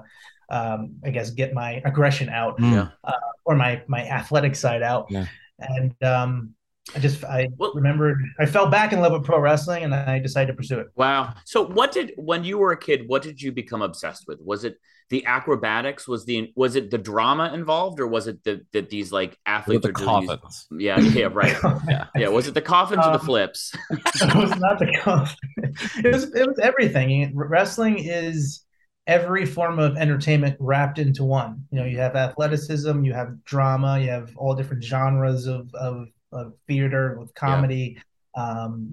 um, 0.51 0.95
I 1.05 1.11
guess, 1.11 1.31
get 1.31 1.53
my 1.55 1.81
aggression 1.85 2.29
out 2.31 2.59
Mm. 2.59 2.73
Yeah. 2.73 3.13
or 3.45 3.55
my 3.55 3.83
my 3.87 4.03
athletic 4.09 4.57
side 4.57 4.83
out. 4.83 5.07
Yeah. 5.11 5.27
And 5.59 5.95
um, 6.03 6.55
I 6.97 6.99
just 7.01 7.23
I 7.25 7.49
Well- 7.59 7.73
remembered 7.75 8.19
I 8.41 8.47
fell 8.47 8.69
back 8.69 8.93
in 8.95 9.01
love 9.01 9.13
with 9.13 9.25
pro 9.25 9.39
wrestling, 9.39 9.85
and 9.85 9.95
I 9.95 10.19
decided 10.19 10.49
to 10.53 10.55
pursue 10.57 10.81
it. 10.81 10.89
Wow. 10.97 11.35
So 11.45 11.67
what 11.67 11.93
did 11.93 12.13
when 12.17 12.45
you 12.45 12.57
were 12.59 12.73
a 12.73 12.79
kid, 12.79 13.07
what 13.07 13.23
did 13.23 13.41
you 13.43 13.53
become 13.53 13.83
obsessed 13.83 14.25
with? 14.27 14.39
Was 14.41 14.65
it 14.65 14.77
the 15.11 15.25
acrobatics? 15.27 16.07
Was 16.07 16.25
the 16.25 16.53
was 16.55 16.77
it 16.77 16.91
the 16.91 16.99
drama 16.99 17.53
involved 17.55 18.01
or 18.01 18.07
was 18.07 18.27
it 18.27 18.45
the 18.45 18.65
that 18.73 18.91
these 18.91 19.11
like 19.13 19.37
athletes 19.47 19.83
the 19.83 19.89
are 19.89 19.93
doing 19.93 20.27
these- 20.27 20.67
Yeah, 20.71 21.01
yeah, 21.01 21.29
right. 21.33 21.57
Yeah. 21.89 22.07
Yeah, 22.15 22.29
was 22.29 22.47
it 22.47 22.55
the 22.55 22.63
coffins 22.63 23.05
or 23.07 23.13
the 23.13 23.19
Um, 23.21 23.27
flips? 23.27 23.73
it 23.91 24.35
was 24.35 24.55
not 24.57 24.79
the 24.79 24.93
confidence. 25.01 25.97
It 26.05 26.13
was 26.13 26.25
it 26.35 26.47
was 26.47 26.59
everything. 26.61 27.33
Wrestling 27.35 27.99
is 27.99 28.65
every 29.07 29.47
form 29.47 29.79
of 29.79 29.97
entertainment 29.97 30.55
wrapped 30.61 30.99
into 30.99 31.25
one. 31.25 31.65
You 31.71 31.79
know, 31.81 31.87
you 31.87 31.99
have 31.99 32.15
athleticism, 32.15 33.05
you 33.05 33.15
have 33.15 33.43
drama, 33.45 33.99
you 33.99 34.11
have 34.11 34.37
all 34.37 34.55
different 34.55 34.85
genres 34.85 35.47
of 35.47 35.75
of, 35.75 36.09
of 36.33 36.53
theater 36.67 37.17
with 37.19 37.35
comedy, 37.35 37.99
um, 38.39 38.89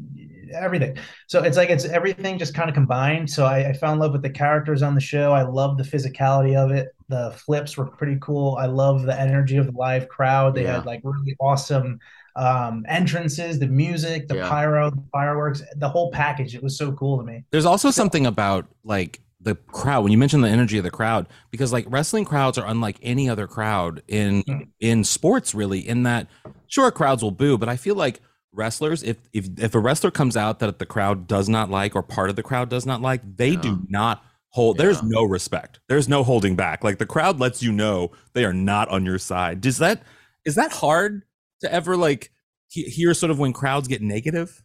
everything. 0.54 0.98
So 1.28 1.44
it's 1.44 1.58
like 1.58 1.70
it's 1.70 1.86
everything 1.86 2.38
just 2.40 2.54
kind 2.54 2.70
of 2.70 2.76
combined. 2.76 3.30
So 3.30 3.46
I, 3.46 3.70
I 3.70 3.74
fell 3.74 3.94
in 3.94 4.00
love 4.00 4.12
with 4.12 4.22
the 4.24 4.30
characters 4.30 4.82
on 4.82 4.96
the 4.96 5.02
show. 5.02 5.32
I 5.34 5.44
love 5.44 5.78
the 5.78 5.84
physicality 5.84 6.56
of 6.56 6.72
it. 6.72 6.88
The 7.10 7.32
flips 7.46 7.78
were 7.78 7.86
pretty 7.86 8.18
cool. 8.22 8.58
I 8.60 8.66
love 8.66 9.04
the 9.04 9.20
energy 9.20 9.58
of 9.58 9.66
the 9.68 9.78
live 9.88 10.08
crowd. 10.10 10.56
They 10.56 10.64
Yeah. 10.64 10.76
had 10.78 10.86
like 10.86 11.02
really 11.04 11.36
awesome 11.40 12.00
um 12.38 12.86
entrances 12.90 13.60
the 13.60 13.68
music 13.68 14.28
the 14.28 14.36
Yeah. 14.36 14.50
pyro 14.50 14.90
the 14.92 15.02
fireworks 15.10 15.62
the 15.78 15.88
whole 15.88 16.12
package 16.12 16.54
it 16.54 16.62
was 16.62 16.78
so 16.78 16.92
cool 16.92 17.18
to 17.18 17.24
me 17.24 17.46
There's 17.52 17.66
also 17.66 17.92
something 17.92 18.26
about 18.26 18.66
like 18.84 19.22
the 19.40 19.56
crowd 19.56 20.04
when 20.04 20.12
you 20.12 20.18
mentioned 20.18 20.44
the 20.44 20.50
energy 20.50 20.78
of 20.78 20.84
the 20.84 20.92
crowd 20.92 21.28
because 21.50 21.72
like 21.72 21.86
wrestling 21.88 22.26
crowds 22.26 22.58
are 22.58 22.68
unlike 22.68 22.98
any 23.02 23.30
other 23.30 23.48
crowd 23.48 24.02
in 24.10 24.44
Mhm. 24.44 24.68
in 24.82 25.04
sports 25.06 25.56
really 25.56 25.80
in 25.88 26.04
that 26.04 26.28
sure 26.68 26.92
crowds 26.92 27.24
will 27.24 27.32
boo 27.32 27.58
but 27.58 27.70
I 27.70 27.78
feel 27.78 27.96
like 27.96 28.20
wrestlers 28.56 29.04
if 29.04 29.18
if 29.34 29.48
if 29.58 29.76
a 29.76 29.80
wrestler 29.80 30.12
comes 30.12 30.36
out 30.38 30.60
that 30.60 30.80
the 30.80 30.86
crowd 30.86 31.28
does 31.28 31.48
not 31.50 31.70
like 31.70 31.96
or 31.96 32.04
part 32.04 32.30
of 32.30 32.36
the 32.36 32.44
crowd 32.44 32.70
does 32.70 32.86
not 32.86 33.02
like 33.02 33.22
they 33.38 33.50
Yeah. 33.52 33.62
do 33.62 33.80
not 33.90 34.24
hold 34.50 34.78
there's 34.78 35.04
no 35.04 35.24
respect. 35.24 35.80
There's 35.90 36.08
no 36.08 36.24
holding 36.24 36.56
back. 36.56 36.84
Like 36.84 36.98
the 36.98 37.06
crowd 37.06 37.40
lets 37.40 37.62
you 37.62 37.72
know 37.72 38.12
they 38.34 38.46
are 38.46 38.54
not 38.54 38.88
on 38.90 39.06
your 39.06 39.20
side. 39.20 39.62
Does 39.62 39.78
that 39.80 40.02
is 40.46 40.56
that 40.56 40.72
hard 40.72 41.24
to 41.62 41.72
ever 41.72 41.98
like 41.98 42.32
he- 42.70 42.84
hear 42.84 43.14
sort 43.14 43.32
of 43.32 43.40
when 43.40 43.54
crowds 43.54 43.88
get 43.88 44.02
negative? 44.02 44.64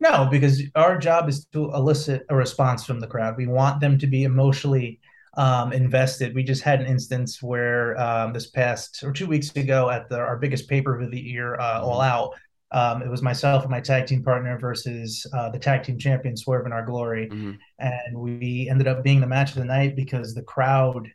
No 0.00 0.26
because 0.30 0.62
our 0.74 0.98
job 0.98 1.28
is 1.28 1.44
to 1.52 1.72
elicit 1.74 2.24
a 2.28 2.34
response 2.36 2.84
from 2.84 3.00
the 3.00 3.06
crowd. 3.06 3.36
We 3.36 3.46
want 3.46 3.80
them 3.80 3.98
to 3.98 4.06
be 4.06 4.24
emotionally 4.24 5.00
um 5.36 5.72
invested. 5.72 6.34
We 6.34 6.42
just 6.42 6.62
had 6.62 6.80
an 6.80 6.86
instance 6.86 7.42
where 7.42 7.98
um 8.00 8.32
this 8.32 8.50
past 8.50 9.02
or 9.02 9.12
two 9.12 9.26
weeks 9.26 9.50
ago 9.56 9.88
at 9.90 10.08
the 10.08 10.18
our 10.18 10.36
biggest 10.36 10.68
paper 10.68 11.00
of 11.00 11.10
the 11.10 11.20
year 11.20 11.58
uh 11.58 11.80
all 11.80 12.00
out 12.00 12.34
um, 12.72 13.02
it 13.02 13.08
was 13.10 13.22
myself 13.22 13.62
and 13.62 13.70
my 13.70 13.80
tag 13.80 14.06
team 14.06 14.22
partner 14.24 14.58
versus 14.58 15.26
uh, 15.34 15.50
the 15.50 15.58
tag 15.58 15.82
team 15.84 15.98
champion 15.98 16.36
Swerve 16.36 16.66
in 16.66 16.72
Our 16.72 16.84
Glory. 16.84 17.28
Mhm. 17.30 17.58
and 17.78 18.18
we 18.18 18.68
ended 18.70 18.88
up 18.88 19.02
being 19.04 19.20
the 19.20 19.26
match 19.26 19.50
of 19.50 19.56
the 19.56 19.64
night 19.64 19.94
because 19.96 20.34
the 20.34 20.42
crowd 20.42 21.08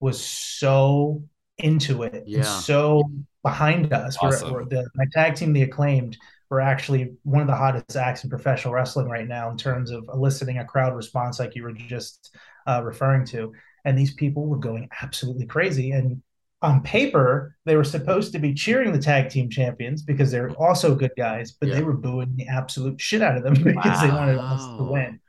was 0.00 0.20
so 0.22 1.22
into 1.58 2.02
it 2.02 2.24
Yeah. 2.26 2.38
and 2.38 2.46
so 2.46 3.02
behind 3.42 3.92
us. 3.92 4.20
We're- 4.20 4.34
Awesome. 4.34 4.52
we're 4.52 4.64
the, 4.66 4.88
my 4.94 5.06
tag 5.12 5.36
team, 5.36 5.52
the 5.52 5.62
acclaimed, 5.62 6.16
were 6.50 6.60
actually 6.60 7.12
one 7.22 7.40
of 7.40 7.46
the 7.48 7.54
hottest 7.56 7.96
acts 7.96 8.22
in 8.24 8.30
professional 8.30 8.74
wrestling 8.74 9.08
right 9.08 9.26
now 9.26 9.50
in 9.50 9.56
terms 9.56 9.90
of 9.90 10.04
eliciting 10.12 10.58
a 10.58 10.64
crowd 10.64 10.94
response, 10.94 11.38
like 11.38 11.54
you 11.56 11.62
were 11.62 11.72
just 11.72 12.36
uh, 12.66 12.82
referring 12.84 13.24
to. 13.26 13.52
And 13.84 13.96
these 13.96 14.14
people 14.14 14.46
were 14.46 14.58
going 14.58 14.88
absolutely 15.02 15.46
crazy. 15.46 15.92
And 15.92 16.22
on 16.62 16.82
paper, 16.82 17.54
they 17.66 17.76
were 17.76 17.84
supposed 17.84 18.32
to 18.32 18.38
be 18.38 18.54
cheering 18.54 18.92
the 18.92 18.98
tag 18.98 19.28
team 19.28 19.50
champions 19.50 20.02
because 20.02 20.30
they're 20.30 20.50
also 20.52 20.94
good 20.94 21.12
guys, 21.16 21.52
but 21.52 21.68
Yeah. 21.68 21.76
they 21.76 21.82
were 21.82 21.92
booing 21.96 22.34
the 22.36 22.46
absolute 22.48 23.00
shit 23.00 23.22
out 23.22 23.36
of 23.36 23.42
them 23.42 23.54
because 23.64 24.00
they 24.00 24.08
wanted 24.10 24.38
us 24.38 24.64
to 24.78 24.84
win. 24.84 25.20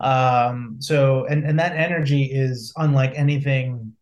Um, 0.00 0.76
so 0.80 1.24
and 1.26 1.44
and 1.44 1.58
that 1.60 1.76
energy 1.76 2.24
is 2.24 2.72
unlike 2.76 3.12
anything 3.14 3.92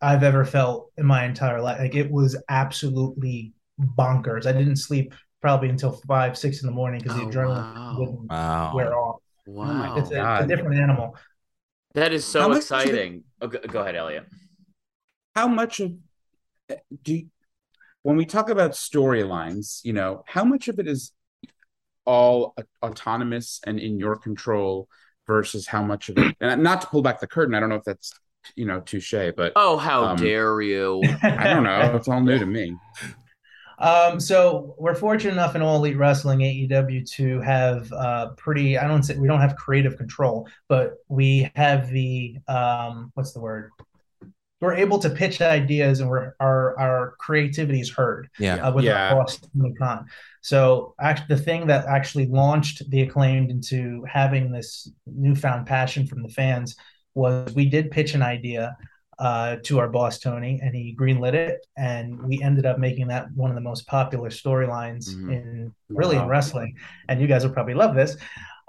I've 0.00 0.22
ever 0.22 0.44
felt 0.44 0.92
in 0.96 1.04
my 1.06 1.24
entire 1.24 1.60
life. 1.60 1.80
Like 1.80 1.94
it 1.96 2.10
was 2.10 2.40
absolutely 2.48 3.52
bonkers. 3.98 4.46
I 4.46 4.52
didn't 4.52 4.76
sleep 4.76 5.12
probably 5.42 5.68
until 5.68 5.92
five, 6.06 6.38
six 6.38 6.62
in 6.62 6.66
the 6.66 6.72
morning 6.72 7.00
because 7.02 7.18
Oh, 7.20 7.24
the 7.24 7.36
adrenaline 7.36 7.74
wow. 7.74 7.96
wouldn't 7.98 8.30
wow 8.30 8.72
wear 8.74 8.96
off. 8.98 9.20
Wow. 9.46 9.96
It's 9.96 10.10
a, 10.10 10.34
it's 10.36 10.44
a 10.44 10.46
different 10.46 10.80
animal. 10.80 11.16
That 11.94 12.12
is 12.12 12.24
How 12.32 12.40
so 12.42 12.48
much- 12.50 12.58
exciting. 12.58 13.24
Oh, 13.40 13.48
go, 13.48 13.58
go 13.68 13.80
ahead, 13.80 13.96
Elliot. 13.96 14.26
How 15.34 15.48
much 15.48 15.80
of 15.80 15.92
do 17.02 17.14
you, 17.14 17.26
when 18.02 18.16
we 18.16 18.26
talk 18.26 18.50
about 18.50 18.72
storylines 18.72 19.84
you 19.84 19.92
know 19.92 20.22
how 20.26 20.44
much 20.44 20.68
of 20.68 20.78
it 20.78 20.86
is 20.86 21.12
all 22.04 22.54
a- 22.58 22.86
autonomous 22.86 23.60
and 23.66 23.78
in 23.80 23.98
your 23.98 24.16
control 24.16 24.88
versus 25.26 25.66
how 25.66 25.82
much 25.82 26.08
of 26.08 26.18
it 26.18 26.36
and 26.40 26.62
not 26.62 26.80
to 26.82 26.86
pull 26.86 27.02
back 27.02 27.20
the 27.20 27.26
curtain 27.26 27.54
i 27.54 27.60
don't 27.60 27.68
know 27.68 27.76
if 27.76 27.84
that's 27.84 28.12
you 28.56 28.66
know 28.66 28.80
touche 28.80 29.14
but 29.36 29.52
Oh, 29.56 29.76
how 29.76 30.04
Um, 30.04 30.16
dare 30.16 30.60
you? 30.60 31.02
i 31.22 31.48
don't 31.48 31.64
know 31.64 31.94
it's 31.96 32.08
all 32.08 32.20
new 32.20 32.38
to 32.38 32.46
me 32.46 32.76
Um, 33.76 34.20
so 34.20 34.76
we're 34.78 34.94
fortunate 34.94 35.32
enough 35.32 35.56
in 35.56 35.62
all 35.62 35.76
elite 35.76 35.96
wrestling 35.96 36.40
AEW 36.40 37.04
to 37.16 37.40
have 37.40 37.92
uh 37.92 38.28
pretty 38.36 38.78
I 38.78 38.86
don't 38.86 39.02
say 39.02 39.16
we 39.16 39.26
don't 39.26 39.40
have 39.40 39.56
creative 39.56 39.96
control, 39.96 40.48
but 40.68 40.94
we 41.08 41.50
have 41.56 41.90
the 41.90 42.36
um 42.46 43.10
what's 43.14 43.32
the 43.32 43.40
word? 43.40 43.70
We're 44.64 44.74
able 44.74 44.98
to 45.00 45.10
pitch 45.10 45.40
ideas 45.42 46.00
and 46.00 46.08
we're 46.08 46.34
our 46.40 46.78
our 46.78 47.14
creativity 47.18 47.80
is 47.80 47.90
heard 47.90 48.30
yeah 48.38 48.56
uh, 48.66 48.72
with 48.72 48.84
Yeah. 48.84 49.10
our 49.10 49.16
boss 49.16 49.38
Tony 49.38 49.74
So 50.40 50.94
actually, 51.00 51.36
the 51.36 51.42
thing 51.42 51.66
that 51.66 51.86
actually 51.86 52.26
launched 52.26 52.88
the 52.90 53.02
acclaimed 53.02 53.50
into 53.50 54.04
having 54.20 54.50
this 54.50 54.90
newfound 55.06 55.66
passion 55.66 56.06
from 56.06 56.22
the 56.22 56.28
fans 56.28 56.76
was 57.14 57.54
we 57.54 57.66
did 57.66 57.90
pitch 57.90 58.14
an 58.14 58.22
idea 58.22 58.76
uh, 59.18 59.56
to 59.62 59.78
our 59.78 59.88
boss 59.88 60.18
Tony, 60.18 60.60
and 60.62 60.74
he 60.74 60.96
greenlit 60.98 61.34
it, 61.34 61.64
and 61.76 62.20
we 62.22 62.42
ended 62.42 62.66
up 62.66 62.78
making 62.78 63.06
that 63.08 63.30
one 63.34 63.50
of 63.50 63.54
the 63.54 63.60
most 63.70 63.86
popular 63.86 64.30
storylines 64.30 65.04
Mhm. 65.14 65.32
in 65.32 65.74
really 65.88 66.16
in 66.16 66.26
wrestling. 66.26 66.74
And 67.08 67.20
you 67.20 67.26
guys 67.26 67.44
will 67.44 67.52
probably 67.52 67.74
love 67.74 67.94
this. 67.94 68.16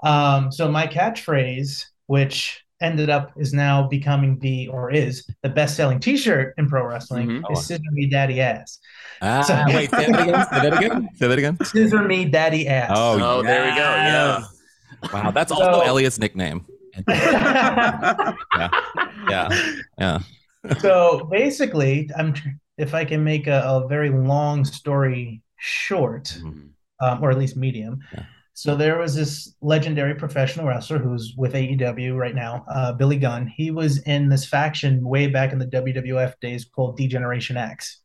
Um, 0.04 0.52
so 0.52 0.70
my 0.70 0.86
catchphrase, 0.86 1.84
which 2.06 2.64
ended 2.82 3.08
up 3.08 3.32
is 3.36 3.52
now 3.54 3.86
becoming 3.88 4.38
the 4.40 4.68
or 4.68 4.90
is 4.90 5.26
the 5.42 5.48
best 5.48 5.76
selling 5.76 5.98
T-shirt 5.98 6.54
in 6.58 6.68
pro 6.68 6.84
wrestling, 6.86 7.28
Mhm. 7.28 7.52
is 7.52 7.66
"Scissor 7.66 7.82
Me 7.92 8.06
Daddy 8.06 8.40
Ass." 8.40 8.78
ah, 9.22 9.40
So- 9.42 9.64
wait 9.68 9.90
say 9.90 10.06
that 10.12 10.22
again 10.22 10.46
say 10.52 10.60
that 10.68 10.72
again 10.78 11.08
say 11.16 11.28
that 11.28 11.38
again 11.38 11.56
Scissor 11.64 12.02
me, 12.04 12.24
daddy 12.26 12.68
ass. 12.68 12.90
Oh, 12.94 13.18
Oh, 13.20 13.42
there 13.42 13.64
we 13.64 13.70
go. 13.70 13.76
Yeah. 13.76 14.42
Wow, 15.12 15.30
that's 15.30 15.50
also 15.52 15.80
Elliot's 15.82 16.18
nickname. 16.18 16.64
Yeah, 19.28 19.48
yeah. 19.98 20.18
so 20.78 21.28
basically, 21.30 22.08
I'm 22.16 22.34
if 22.78 22.94
I 22.94 23.04
can 23.04 23.24
make 23.24 23.46
a, 23.46 23.60
a 23.64 23.88
very 23.88 24.10
long 24.10 24.64
story 24.64 25.42
short, 25.58 26.24
Mhm. 26.40 26.68
um, 27.00 27.22
or 27.22 27.30
at 27.30 27.38
least 27.38 27.56
medium. 27.56 28.00
Yeah. 28.12 28.24
So 28.56 28.74
there 28.74 28.96
was 28.96 29.14
this 29.14 29.54
legendary 29.60 30.14
professional 30.14 30.64
wrestler 30.64 30.96
who's 30.96 31.34
with 31.36 31.52
AEW 31.52 32.16
right 32.16 32.34
now, 32.34 32.64
uh, 32.70 32.94
Billy 32.94 33.18
Gunn. 33.18 33.46
He 33.46 33.70
was 33.70 33.98
in 34.04 34.30
this 34.30 34.46
faction 34.46 35.06
way 35.06 35.26
back 35.26 35.52
in 35.52 35.58
the 35.58 35.66
WWF 35.66 36.40
days 36.40 36.64
called 36.64 36.96
D-Generation 36.96 37.58
X. 37.58 38.00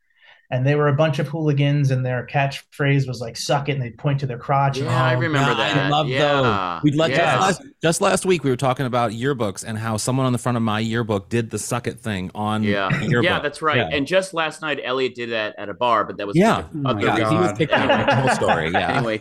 And 0.53 0.67
they 0.67 0.75
were 0.75 0.89
a 0.89 0.93
bunch 0.93 1.17
of 1.19 1.29
hooligans, 1.29 1.91
and 1.91 2.05
their 2.05 2.27
catchphrase 2.27 3.07
was 3.07 3.21
like 3.21 3.37
"suck 3.37 3.69
it," 3.69 3.71
and 3.71 3.81
they'd 3.81 3.97
point 3.97 4.19
to 4.19 4.25
their 4.25 4.37
crotch. 4.37 4.75
and 4.77 4.85
Yeah, 4.87 5.01
I 5.03 5.13
remember 5.13 5.51
God, 5.53 5.59
that. 5.59 5.77
I 5.77 5.87
love 5.89 6.09
Yeah. 6.09 6.79
those. 6.81 6.83
We 6.83 6.91
let 6.91 7.11
Yes. 7.11 7.19
just, 7.19 7.39
last, 7.39 7.61
just 7.81 8.01
last 8.01 8.25
week 8.25 8.43
we 8.43 8.49
were 8.49 8.57
talking 8.57 8.85
about 8.85 9.11
yearbooks 9.11 9.63
and 9.65 9.77
how 9.77 9.95
someone 9.95 10.25
on 10.25 10.33
the 10.33 10.37
front 10.37 10.57
of 10.57 10.61
my 10.61 10.81
yearbook 10.81 11.29
did 11.29 11.51
the 11.51 11.57
suck 11.57 11.87
it 11.87 12.01
thing 12.01 12.31
on 12.35 12.63
Yeah, 12.63 12.89
the 12.89 13.05
yearbook. 13.07 13.23
yeah, 13.23 13.39
that's 13.39 13.61
right. 13.61 13.77
Yeah. 13.77 13.89
And 13.93 14.05
just 14.05 14.33
last 14.33 14.61
night, 14.61 14.81
Elliot 14.83 15.15
did 15.15 15.31
that 15.31 15.55
at 15.57 15.69
a 15.69 15.73
bar, 15.73 16.03
but 16.03 16.17
that 16.17 16.27
was 16.27 16.35
Yeah. 16.35 16.63
for 16.63 16.67
Oh 16.85 16.89
other 16.89 17.01
yeah, 17.05 17.29
he 17.29 17.35
was 17.37 17.53
picking 17.53 17.75
up 17.77 17.89
out. 17.89 18.07
The 18.09 18.15
whole 18.15 18.29
story. 18.31 18.71
Yeah. 18.71 18.97
Anyway, 19.01 19.19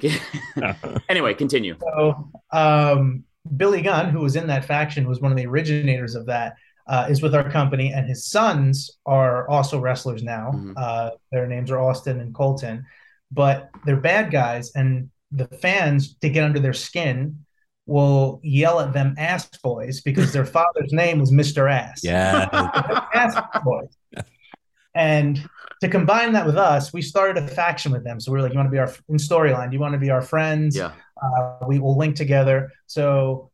anyway, 1.09 1.35
continue. 1.35 1.77
So, 1.81 2.29
um, 2.53 3.23
Billy 3.57 3.83
Gunn, 3.83 4.11
who 4.11 4.21
was 4.21 4.37
in 4.37 4.47
that 4.49 4.65
faction, 4.65 5.09
was 5.09 5.21
one 5.21 5.31
of 5.31 5.37
the 5.39 5.47
originators 5.47 6.15
of 6.15 6.27
that. 6.27 6.55
Uh, 6.91 7.07
is 7.09 7.23
with 7.23 7.37
our 7.37 7.49
company, 7.49 7.93
and 7.93 8.09
his 8.09 8.27
sons 8.27 8.99
are 9.07 9.49
also 9.49 9.79
wrestlers 9.79 10.25
now. 10.25 10.51
Mhm. 10.53 10.75
Uh, 10.77 11.11
their 11.31 11.47
names 11.47 11.71
are 11.71 11.79
Austin 11.79 12.19
and 12.21 12.35
Colton, 12.35 12.85
but 13.31 13.71
they're 13.85 14.05
bad 14.13 14.33
guys. 14.33 14.73
And 14.75 15.09
the 15.31 15.47
fans 15.63 16.17
to 16.17 16.29
get 16.29 16.43
under 16.43 16.59
their 16.59 16.73
skin 16.73 17.45
will 17.87 18.41
yell 18.43 18.81
at 18.81 18.93
them 18.93 19.15
ass 19.19 19.49
boys 19.63 20.01
because 20.01 20.33
their 20.33 20.45
father's 20.59 20.93
name 20.93 21.21
was 21.21 21.31
Mr. 21.31 21.71
Ass. 21.71 22.01
Yeah. 22.03 22.49
ass 23.15 23.41
boys. 23.65 23.97
And 24.95 25.41
to 25.83 25.89
combine 25.89 26.33
that 26.33 26.47
with 26.47 26.57
us, 26.57 26.93
we 26.93 27.03
started 27.03 27.43
a 27.43 27.47
faction 27.47 27.93
with 27.93 28.05
them. 28.05 28.21
So 28.21 28.33
we 28.33 28.39
are 28.39 28.43
like, 28.43 28.53
you 28.53 28.59
want 28.59 28.67
to 28.67 28.73
be 28.73 28.79
our 28.79 28.93
in 29.09 29.17
storyline? 29.17 29.71
Do 29.71 29.75
you 29.75 29.81
want 29.81 29.95
to 29.95 29.99
be 29.99 30.11
our 30.11 30.23
friends? 30.23 30.77
Yeah. 30.77 30.93
Uh, 31.23 31.67
we 31.67 31.79
will 31.79 31.97
link 31.97 32.17
together. 32.17 32.73
So 32.87 33.51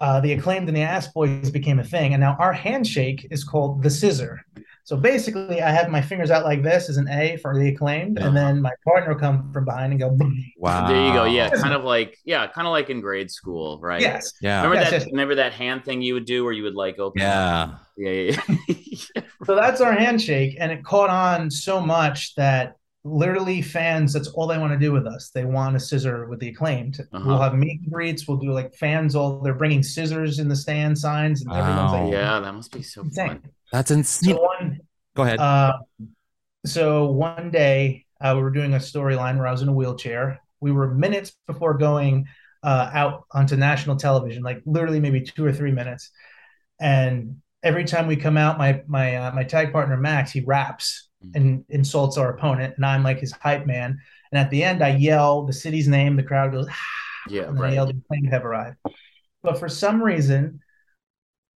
uh, 0.00 0.20
the 0.20 0.32
acclaimed 0.32 0.68
and 0.68 0.76
the 0.76 0.82
ass 0.82 1.08
boys 1.08 1.50
became 1.50 1.78
a 1.78 1.84
thing, 1.84 2.14
and 2.14 2.20
now 2.20 2.36
our 2.38 2.52
handshake 2.52 3.26
is 3.30 3.44
called 3.44 3.82
the 3.82 3.90
scissor. 3.90 4.40
So 4.84 4.96
basically, 4.96 5.60
I 5.60 5.70
have 5.70 5.90
my 5.90 6.00
fingers 6.00 6.30
out 6.30 6.44
like 6.44 6.62
this 6.62 6.88
as 6.88 6.96
an 6.96 7.08
A 7.08 7.36
for 7.38 7.58
the 7.58 7.68
acclaimed, 7.68 8.18
and 8.18 8.34
then 8.34 8.62
my 8.62 8.72
partner 8.86 9.12
will 9.12 9.20
come 9.20 9.52
from 9.52 9.66
behind 9.66 9.92
and 9.92 10.00
go. 10.00 10.16
Wow. 10.56 10.88
There 10.88 11.06
you 11.06 11.12
go. 11.12 11.24
Yeah, 11.24 11.50
kind 11.50 11.74
of 11.74 11.84
like 11.84 12.16
yeah, 12.24 12.46
kind 12.46 12.66
of 12.66 12.70
like 12.70 12.88
in 12.88 13.02
grade 13.02 13.30
school, 13.30 13.78
right? 13.82 14.00
Yes. 14.00 14.32
Yeah. 14.40 14.62
Remember 14.62 14.76
Yes, 14.76 14.90
that? 14.90 15.00
yes. 15.02 15.10
Remember 15.10 15.34
that 15.34 15.52
hand 15.52 15.84
thing 15.84 16.00
you 16.00 16.14
would 16.14 16.24
do 16.24 16.42
where 16.42 16.54
you 16.54 16.62
would 16.62 16.74
like 16.74 16.98
open? 16.98 17.20
Yeah. 17.20 17.74
yeah, 17.98 18.10
yeah. 18.10 18.40
yeah. 18.68 19.22
So 19.44 19.54
that's 19.54 19.80
our 19.80 19.92
handshake, 19.92 20.56
and 20.58 20.72
it 20.72 20.84
caught 20.84 21.10
on 21.10 21.50
so 21.50 21.80
much 21.80 22.34
that 22.36 22.77
literally 23.04 23.62
fans 23.62 24.12
that's 24.12 24.28
all 24.28 24.46
they 24.46 24.58
want 24.58 24.72
to 24.72 24.78
do 24.78 24.92
with 24.92 25.06
us. 25.06 25.30
They 25.30 25.44
want 25.44 25.76
a 25.76 25.80
scissor 25.80 26.26
with 26.28 26.40
the 26.40 26.48
acclaimed. 26.48 26.98
Uh-huh. 27.12 27.24
We'll 27.26 27.40
have 27.40 27.54
meet 27.54 27.80
and 27.82 27.92
greets. 27.92 28.26
We'll 28.26 28.38
do 28.38 28.52
like 28.52 28.74
fans 28.74 29.14
all 29.14 29.40
they're 29.40 29.54
bringing 29.54 29.82
scissors 29.82 30.38
in 30.38 30.48
the 30.48 30.56
stand 30.56 30.98
signs, 30.98 31.42
and 31.42 31.52
everyone's 31.52 31.92
Wow. 31.92 32.04
like, 32.04 32.12
yeah, 32.12 32.40
that 32.40 32.52
must 32.54 32.72
be 32.72 32.82
so 32.82 33.02
insane. 33.02 33.28
fun. 33.28 33.42
That's 33.72 33.90
insane. 33.90 34.34
So 34.34 34.42
one 34.42 34.80
Go 35.14 35.24
ahead. 35.24 35.40
Uh, 35.40 35.72
so 36.64 37.10
one 37.10 37.50
day 37.50 38.04
uh, 38.20 38.34
we 38.36 38.42
were 38.42 38.50
doing 38.50 38.74
a 38.74 38.78
storyline 38.78 39.36
where 39.36 39.46
I 39.46 39.52
was 39.52 39.62
in 39.62 39.68
a 39.68 39.72
wheelchair. 39.72 40.40
We 40.60 40.72
were 40.72 40.94
minutes 40.94 41.32
before 41.46 41.74
going 41.78 42.26
uh, 42.62 42.90
out 42.92 43.24
onto 43.32 43.56
national 43.56 43.96
television, 43.96 44.42
like 44.42 44.62
literally 44.66 45.00
maybe 45.00 45.22
two 45.22 45.44
or 45.44 45.52
three 45.52 45.72
minutes. 45.72 46.10
And 46.80 47.36
every 47.62 47.84
time 47.84 48.06
we 48.06 48.16
come 48.16 48.36
out, 48.36 48.58
my 48.58 48.82
my 48.86 49.16
uh, 49.16 49.32
my 49.32 49.44
tag 49.44 49.72
partner 49.72 49.96
Max 49.96 50.30
he 50.30 50.40
raps 50.40 51.07
and 51.34 51.60
mm-hmm. 51.60 51.72
insults 51.72 52.16
our 52.16 52.30
opponent, 52.30 52.74
and 52.76 52.86
I'm 52.86 53.02
like 53.02 53.20
his 53.20 53.32
hype 53.32 53.66
man. 53.66 53.98
And 54.32 54.38
at 54.38 54.50
the 54.50 54.62
end, 54.62 54.82
I 54.82 54.96
yell 54.96 55.44
the 55.44 55.52
city's 55.52 55.88
name. 55.88 56.16
The 56.16 56.22
crowd 56.22 56.52
goes, 56.52 56.66
ah, 56.68 56.74
Yeah, 57.28 57.44
and 57.44 57.58
I 57.58 57.62
right. 57.62 57.72
yelled, 57.74 57.90
"The 57.90 58.02
plane 58.08 58.24
have 58.26 58.44
arrived." 58.44 58.76
But 59.42 59.58
for 59.58 59.68
some 59.68 60.02
reason, 60.02 60.60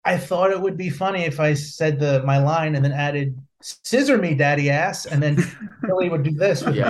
I 0.05 0.16
thought 0.16 0.51
it 0.51 0.61
would 0.61 0.77
be 0.77 0.90
funny 0.90 1.23
if 1.23 1.40
I 1.40 1.55
said 1.55 1.99
the 1.99 2.23
my 2.25 2.38
line 2.38 2.75
and 2.75 2.85
then 2.85 2.92
added 2.92 3.38
"scissor 3.62 4.18
me, 4.18 4.35
daddy 4.35 4.71
ass," 4.71 5.07
and 5.07 5.23
then 5.23 5.37
Billy 5.83 6.09
would 6.09 6.23
do 6.23 6.33
this 6.33 6.64
with 6.64 6.77
me. 6.77 6.83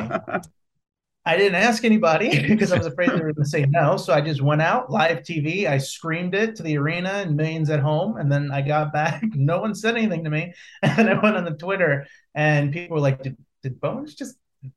I 1.28 1.36
didn't 1.36 1.56
ask 1.56 1.84
anybody 1.84 2.30
because 2.48 2.72
I 2.72 2.78
was 2.78 2.86
afraid 2.86 3.10
they 3.10 3.16
were 3.16 3.34
going 3.34 3.34
to 3.34 3.44
say 3.44 3.66
no. 3.66 3.98
So 3.98 4.14
I 4.14 4.22
just 4.22 4.40
went 4.40 4.62
out 4.62 4.90
live 4.90 5.18
TV. 5.18 5.66
I 5.66 5.76
screamed 5.76 6.34
it 6.34 6.56
to 6.56 6.62
the 6.62 6.78
arena 6.78 7.10
and 7.10 7.36
millions 7.36 7.68
at 7.68 7.80
home, 7.80 8.16
and 8.16 8.32
then 8.32 8.50
I 8.50 8.62
got 8.62 8.92
back. 8.94 9.22
No 9.34 9.60
one 9.60 9.74
said 9.74 9.96
anything 9.96 10.24
to 10.24 10.30
me, 10.30 10.52
and 10.82 11.08
I 11.08 11.20
went 11.20 11.36
on 11.36 11.44
the 11.44 11.52
Twitter, 11.52 12.06
and 12.38 12.72
people 12.72 12.94
were 12.96 13.02
like, 13.08 13.18
"Did, 13.24 13.36
did 13.64 13.80
Bowens 13.82 14.14
just 14.14 14.36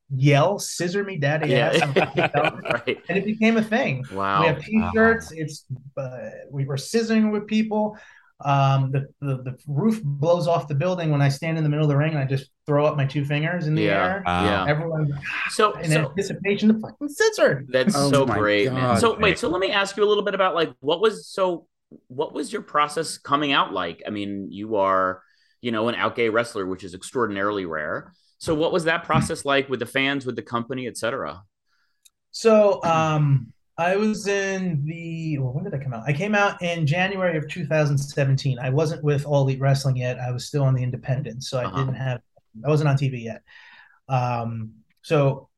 yell 0.10 0.58
"scissor 0.60 1.04
me, 1.04 1.18
daddy 1.18 1.56
ass"? 1.56 1.82
I'm 1.82 1.94
like, 1.94 2.16
"No." 2.18 2.60
right. 2.74 2.98
and 3.08 3.18
it 3.20 3.26
became 3.26 3.58
a 3.58 3.64
thing. 3.64 4.04
Wow. 4.12 4.42
We 4.42 4.48
have 4.48 4.62
T-shirts. 4.66 5.32
It's 5.32 5.66
uh, 5.98 6.30
we 6.50 6.66
were 6.66 6.78
scissoring 6.78 7.32
with 7.32 7.46
people. 7.48 7.98
Um, 8.44 8.92
the, 8.92 9.02
the 9.22 9.36
the 9.48 9.54
roof 9.68 10.02
blows 10.04 10.48
off 10.48 10.68
the 10.68 10.74
building 10.74 11.12
when 11.12 11.22
I 11.22 11.30
stand 11.30 11.60
in 11.60 11.64
the 11.64 11.70
middle 11.70 11.86
of 11.86 11.90
the 11.94 11.98
ring 12.04 12.14
and 12.16 12.20
I 12.20 12.26
just 12.26 12.50
throw 12.66 12.86
up 12.88 12.98
my 12.98 13.06
two 13.06 13.24
fingers 13.24 13.68
in 13.68 13.76
the 13.76 13.84
Yeah. 13.84 14.04
air. 14.06 14.24
Wow. 14.26 14.44
Yeah. 14.46 14.66
Everyone 14.68 15.06
So, 15.52 15.74
in 15.74 15.92
so 15.92 16.10
anticipation 16.10 16.74
to 16.74 16.80
fucking 16.80 17.10
scissor. 17.10 17.64
That's 17.70 17.94
Oh 17.96 18.10
so 18.12 18.26
great. 18.26 18.66
God. 18.70 18.98
So 18.98 19.16
wait, 19.20 19.38
so 19.38 19.48
let 19.48 19.62
me 19.62 19.72
ask 19.72 19.96
you 19.96 20.04
a 20.04 20.10
little 20.10 20.24
bit 20.24 20.34
about 20.34 20.56
like 20.56 20.72
what 20.80 21.00
was 21.02 21.28
so 21.28 21.68
what 22.08 22.34
was 22.34 22.52
your 22.52 22.64
process 22.64 23.20
coming 23.20 23.52
out 23.52 23.74
like? 23.74 24.02
I 24.08 24.10
mean, 24.10 24.48
you 24.50 24.78
are, 24.78 25.22
you 25.62 25.72
know, 25.72 25.88
an 25.90 25.96
out 25.96 26.16
gay 26.16 26.30
wrestler, 26.30 26.66
which 26.66 26.84
is 26.84 26.94
extraordinarily 26.94 27.66
rare. 27.66 28.14
So 28.40 28.56
what 28.56 28.72
was 28.74 28.86
that 28.86 29.04
process 29.04 29.46
like 29.46 29.70
with 29.70 29.80
the 29.80 29.86
fans, 29.86 30.26
with 30.26 30.36
the 30.36 30.42
company, 30.42 30.88
et 30.88 30.98
cetera? 30.98 31.44
So 32.32 32.82
um, 32.84 33.52
I 33.78 33.96
was 33.96 34.28
in 34.28 34.84
the 34.86 35.38
well, 35.38 35.54
when 35.54 35.64
did 35.64 35.74
I 35.74 35.78
come 35.78 35.94
out? 35.94 36.04
I 36.08 36.14
came 36.14 36.34
out 36.34 36.62
in 36.62 36.88
January 36.88 37.38
of 37.38 37.48
2017. 37.48 38.58
I 38.60 38.70
wasn't 38.70 39.04
with 39.04 39.26
All 39.26 39.44
Elite 39.44 39.60
Wrestling 39.60 39.98
yet. 39.98 40.20
I 40.20 40.32
was 40.32 40.46
still 40.46 40.64
on 40.64 40.74
the 40.74 40.84
Independent, 40.84 41.44
so 41.44 41.60
I 41.60 41.66
Uh-huh. 41.66 41.78
didn't 41.78 41.96
have. 41.96 42.22
I 42.66 42.70
wasn't 42.70 42.90
on 42.90 42.98
TV 42.98 43.24
yet. 43.24 43.44
Um, 44.10 44.72
so 45.02 45.50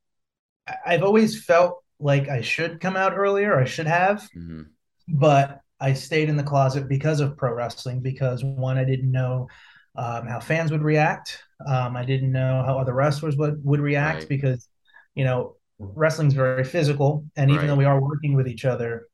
I've 0.86 1.02
always 1.02 1.44
felt 1.44 1.82
like 1.98 2.28
I 2.28 2.40
should 2.40 2.80
come 2.80 2.96
out 2.96 3.16
earlier. 3.16 3.58
I 3.58 3.64
should 3.64 3.86
have, 3.86 4.28
Mhm. 4.36 4.66
but 5.08 5.60
I 5.80 5.92
stayed 5.92 6.28
in 6.28 6.36
the 6.36 6.42
closet 6.42 6.88
because 6.88 7.20
of 7.20 7.36
pro 7.36 7.52
wrestling. 7.52 8.00
Because 8.00 8.42
one, 8.44 8.78
I 8.78 8.84
didn't 8.84 9.10
know 9.10 9.48
um, 9.96 10.26
how 10.26 10.40
fans 10.40 10.70
would 10.70 10.82
react. 10.82 11.38
Um, 11.66 11.96
I 11.96 12.04
didn't 12.04 12.32
know 12.32 12.62
how 12.66 12.78
other 12.78 12.94
wrestlers 12.94 13.36
would 13.36 13.64
would 13.64 13.80
react 13.80 14.20
Right. 14.20 14.28
because 14.28 14.68
you 15.14 15.24
know 15.24 15.56
wrestling's 15.78 16.34
very 16.34 16.64
physical, 16.64 17.24
and 17.36 17.50
even 17.50 17.66
Right. 17.66 17.68
though 17.68 17.76
we 17.76 17.84
are 17.84 18.00
working 18.00 18.34
with 18.34 18.48
each 18.48 18.64
other, 18.64 19.08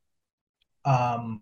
um, 0.85 1.41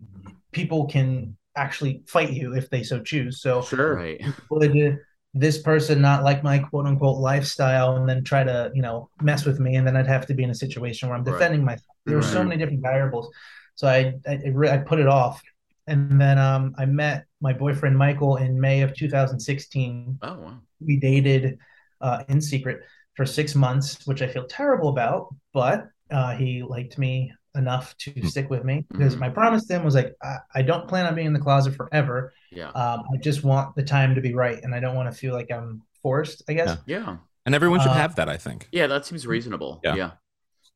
people 0.51 0.87
can 0.87 1.37
actually 1.55 2.03
fight 2.07 2.31
you 2.31 2.55
if 2.55 2.69
they 2.69 2.83
so 2.83 2.99
choose. 3.01 3.41
So 3.41 3.61
Sure. 3.61 3.95
Right. 3.95 4.21
would 4.49 4.99
this 5.33 5.59
person 5.61 6.01
not 6.01 6.23
like 6.23 6.43
my 6.43 6.57
quote 6.59 6.87
unquote 6.87 7.17
lifestyle 7.19 7.97
and 7.97 8.09
then 8.09 8.23
try 8.23 8.43
to 8.43 8.71
you 8.73 8.81
know 8.81 9.09
mess 9.21 9.45
with 9.45 9.59
me 9.59 9.75
and 9.75 9.85
then 9.85 9.95
i'd 9.95 10.07
have 10.07 10.25
to 10.25 10.33
be 10.33 10.41
in 10.43 10.49
a 10.49 10.55
situation 10.55 11.07
where 11.07 11.15
i'm 11.15 11.23
Right. 11.23 11.33
defending 11.33 11.63
myself 11.63 11.95
there 12.07 12.15
were 12.17 12.23
so 12.23 12.43
many 12.43 12.57
different 12.57 12.81
variables 12.81 13.29
so 13.75 13.87
i 13.87 14.15
I, 14.27 14.39
I 14.67 14.73
I 14.73 14.77
put 14.79 14.97
it 14.99 15.05
off 15.07 15.39
and 15.85 16.19
then 16.19 16.39
um, 16.39 16.73
i 16.79 16.85
met 16.85 17.25
my 17.41 17.53
boyfriend 17.53 17.97
michael 17.97 18.37
in 18.37 18.59
may 18.59 18.81
of 18.81 18.93
2016 18.95 20.19
Oh 20.21 20.35
wow. 20.39 20.57
we 20.79 20.97
dated 20.97 21.57
uh, 22.01 22.23
in 22.29 22.41
secret 22.41 22.81
for 23.15 23.25
six 23.25 23.55
months 23.55 24.05
which 24.07 24.21
i 24.21 24.27
feel 24.27 24.45
terrible 24.45 24.89
about 24.89 25.33
but 25.53 25.87
uh, 26.11 26.35
he 26.35 26.63
liked 26.63 26.97
me 26.97 27.31
enough 27.55 27.95
to 27.97 28.25
stick 28.27 28.49
with 28.49 28.63
me 28.63 28.85
because 28.91 29.15
Mhm. 29.15 29.19
my 29.19 29.29
promise 29.29 29.65
to 29.67 29.73
him 29.75 29.83
was 29.83 29.95
like 29.95 30.13
I, 30.23 30.37
I 30.55 30.61
don't 30.61 30.87
plan 30.87 31.05
on 31.05 31.15
being 31.15 31.27
in 31.27 31.33
the 31.33 31.39
closet 31.39 31.75
forever 31.75 32.33
Yeah. 32.51 32.69
um, 32.69 33.03
I 33.13 33.17
just 33.21 33.43
want 33.43 33.75
the 33.75 33.83
time 33.83 34.15
to 34.15 34.21
be 34.21 34.33
right, 34.33 34.59
and 34.63 34.73
I 34.73 34.79
don't 34.79 34.95
want 34.95 35.11
to 35.11 35.17
feel 35.17 35.33
like 35.33 35.51
I'm 35.51 35.81
forced. 36.01 36.43
I 36.49 36.53
guess. 36.53 36.77
Yeah. 36.85 36.97
Yeah. 36.99 37.17
and 37.45 37.53
everyone 37.55 37.79
should 37.81 37.89
uh, 37.89 37.93
have 38.05 38.15
that, 38.15 38.29
I 38.29 38.37
think. 38.37 38.67
Yeah. 38.71 38.87
That 38.87 39.05
seems 39.05 39.25
reasonable. 39.27 39.81
Yeah. 39.83 39.95
Yeah. 39.95 40.11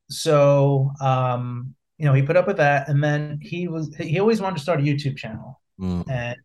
So, 0.09 0.91
um, 1.01 1.75
you 1.97 2.05
know, 2.05 2.13
he 2.13 2.21
put 2.21 2.37
up 2.37 2.47
with 2.47 2.57
that, 2.57 2.89
and 2.89 3.03
then 3.03 3.39
he 3.41 3.67
was 3.67 3.95
he 3.95 4.19
always 4.19 4.41
wanted 4.41 4.57
to 4.57 4.61
start 4.63 4.79
a 4.79 4.83
YouTube 4.83 5.15
channel, 5.17 5.61
Mm. 5.79 6.07
and 6.09 6.37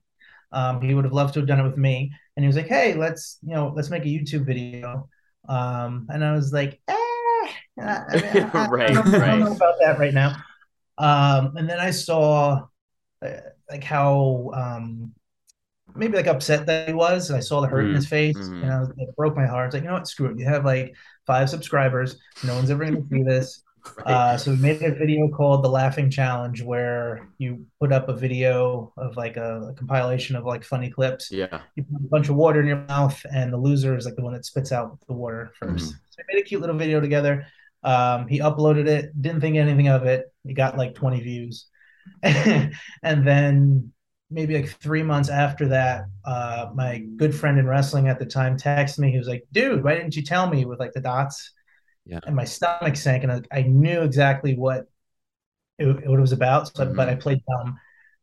um, 0.52 0.80
he 0.82 0.94
would 0.94 1.04
have 1.04 1.12
loved 1.12 1.34
to 1.34 1.40
have 1.40 1.48
done 1.48 1.60
it 1.60 1.64
with 1.64 1.76
me. 1.78 2.12
And 2.36 2.44
he 2.44 2.46
was 2.46 2.56
like, 2.56 2.66
"Hey, 2.68 2.94
let's 2.94 3.38
you 3.42 3.54
know, 3.54 3.72
let's 3.74 3.90
make 3.90 4.04
a 4.04 4.06
YouTube 4.08 4.46
video." 4.46 5.08
Um, 5.48 6.06
and 6.10 6.24
I 6.24 6.32
was 6.34 6.52
like, 6.52 6.80
"Eh, 6.88 6.94
I, 6.94 7.52
Right, 8.54 8.90
I 8.90 8.92
don't, 8.92 9.20
I 9.20 9.26
don't 9.28 9.40
know 9.40 9.52
about 9.52 9.74
that 9.80 9.98
right 9.98 10.14
now." 10.14 10.36
Um, 10.98 11.56
and 11.56 11.68
then 11.70 11.80
I 11.80 11.90
saw 11.92 12.66
uh, 13.24 13.28
like 13.70 13.84
how 13.84 14.50
um, 14.54 15.14
maybe 15.94 16.16
like 16.16 16.26
upset 16.26 16.66
that 16.66 16.88
he 16.88 16.94
was. 16.94 17.30
I 17.30 17.40
saw 17.40 17.60
the 17.60 17.66
hurt 17.68 17.88
in 17.88 17.94
Mhm, 17.94 17.94
his 17.94 18.06
face, 18.06 18.36
mhm. 18.36 18.62
and 18.62 18.72
I 18.72 18.80
was, 18.80 18.90
it 18.96 19.16
broke 19.16 19.36
my 19.36 19.46
heart. 19.46 19.66
It's 19.68 19.74
like, 19.74 19.82
you 19.82 19.88
know 19.88 19.94
what? 19.94 20.08
Screw 20.08 20.30
it. 20.30 20.38
You 20.38 20.46
have 20.46 20.64
like 20.64 20.94
five 21.26 21.50
subscribers. 21.50 22.18
No 22.42 22.54
one's 22.54 22.70
ever 22.70 22.84
going 22.84 23.02
to 23.02 23.08
see 23.08 23.22
this. 23.22 23.62
Right. 23.98 24.06
Uh, 24.14 24.36
so 24.38 24.50
we 24.52 24.56
made 24.58 24.82
a 24.82 24.94
video 24.94 25.28
called 25.28 25.62
the 25.64 25.68
Laughing 25.68 26.10
Challenge, 26.10 26.62
where 26.62 27.28
you 27.38 27.66
put 27.80 27.92
up 27.92 28.08
a 28.08 28.14
video 28.14 28.92
of 28.96 29.16
like 29.16 29.36
a, 29.36 29.68
a 29.70 29.74
compilation 29.74 30.36
of 30.36 30.44
like 30.44 30.64
funny 30.64 30.90
clips. 30.90 31.30
yeah. 31.30 31.60
You 31.76 31.84
put 31.84 32.00
a 32.04 32.08
bunch 32.08 32.28
of 32.28 32.36
water 32.36 32.60
in 32.60 32.66
your 32.66 32.84
mouth, 32.88 33.20
and 33.32 33.52
the 33.52 33.56
loser 33.56 33.96
is 33.96 34.04
like 34.04 34.16
the 34.16 34.22
one 34.22 34.34
that 34.34 34.44
spits 34.44 34.72
out 34.72 34.98
the 35.06 35.14
water 35.14 35.52
1st 35.60 35.74
Mhm. 35.74 35.80
So 36.10 36.22
we 36.28 36.34
made 36.34 36.40
a 36.42 36.44
cute 36.44 36.60
little 36.60 36.76
video 36.76 37.00
together. 37.00 37.46
Um, 37.84 38.26
he 38.26 38.40
uploaded 38.40 38.88
it, 38.88 39.20
didn't 39.20 39.40
think 39.40 39.56
anything 39.56 39.88
of 39.88 40.04
it. 40.04 40.32
He 40.44 40.54
got 40.54 40.76
like 40.76 40.94
20 40.94 41.20
views. 41.20 41.66
and 42.22 42.72
then 43.02 43.92
maybe 44.30 44.54
like 44.54 44.68
three 44.80 45.02
months 45.02 45.28
after 45.30 45.68
that, 45.68 46.04
uh, 46.24 46.66
my 46.74 46.98
good 47.16 47.34
friend 47.34 47.58
in 47.58 47.66
wrestling 47.66 48.08
at 48.08 48.18
the 48.18 48.26
time 48.26 48.56
texted 48.56 48.98
me. 48.98 49.10
He 49.10 49.18
was 49.18 49.28
like, 49.28 49.46
dude, 49.52 49.82
why 49.84 49.94
didn't 49.94 50.16
you 50.16 50.22
tell 50.22 50.48
me 50.48 50.64
with 50.64 50.78
like 50.80 50.92
the 50.92 51.00
dots? 51.00 51.52
Yeah. 52.08 52.20
And 52.26 52.34
my 52.34 52.44
stomach 52.44 52.96
sank, 52.96 53.22
and 53.22 53.32
I, 53.32 53.42
I 53.52 53.62
knew 53.62 54.00
exactly 54.02 54.54
what 54.56 54.88
it, 55.78 55.86
what 55.86 56.18
it 56.18 56.20
was 56.20 56.32
about. 56.32 56.74
So, 56.74 56.92
but 56.92 57.08
I 57.08 57.14
played 57.14 57.42
dumb. 57.46 57.78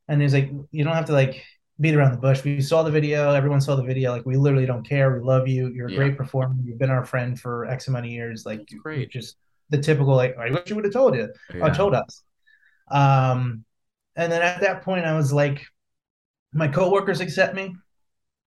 And 0.08 0.20
he 0.22 0.26
was 0.26 0.34
like, 0.34 0.52
you 0.72 0.84
don't 0.84 0.94
have 0.94 1.06
to 1.06 1.14
like 1.14 1.44
beat 1.80 1.96
around 1.96 2.12
the 2.12 2.18
bush. 2.18 2.44
We 2.44 2.62
saw 2.62 2.84
the 2.84 2.92
video. 2.92 3.32
Everyone 3.32 3.62
saw 3.62 3.76
the 3.76 3.84
video. 3.84 4.12
Like, 4.12 4.26
we 4.26 4.36
literally 4.38 4.66
don't 4.66 4.88
care. 4.88 5.16
We 5.18 5.24
love 5.24 5.48
you. 5.48 5.68
You're 5.68 5.88
a 5.88 5.92
Yeah. 5.92 5.98
great 5.98 6.18
performer. 6.18 6.56
You've 6.64 6.80
been 6.80 6.90
our 6.90 7.06
friend 7.06 7.40
for 7.40 7.66
X 7.66 7.88
amount 7.88 8.06
of 8.06 8.12
years. 8.12 8.46
Like, 8.46 8.60
That's 8.60 8.74
great. 8.74 9.12
just 9.12 9.38
the 9.70 9.78
typical, 9.78 10.16
like, 10.16 10.38
I 10.38 10.52
wish 10.52 10.64
you 10.68 10.76
would 10.76 10.86
have 10.86 10.94
told 10.94 11.16
you 11.16 11.30
or 11.62 11.70
told 11.72 11.94
us. 11.94 12.24
Um, 12.90 13.66
and 14.16 14.32
then 14.32 14.42
at 14.42 14.62
that 14.62 14.84
point, 14.84 15.06
I 15.06 15.16
was 15.16 15.34
like, 15.34 15.62
my 16.54 16.68
coworkers 16.68 17.20
accept 17.20 17.56
me, 17.56 17.76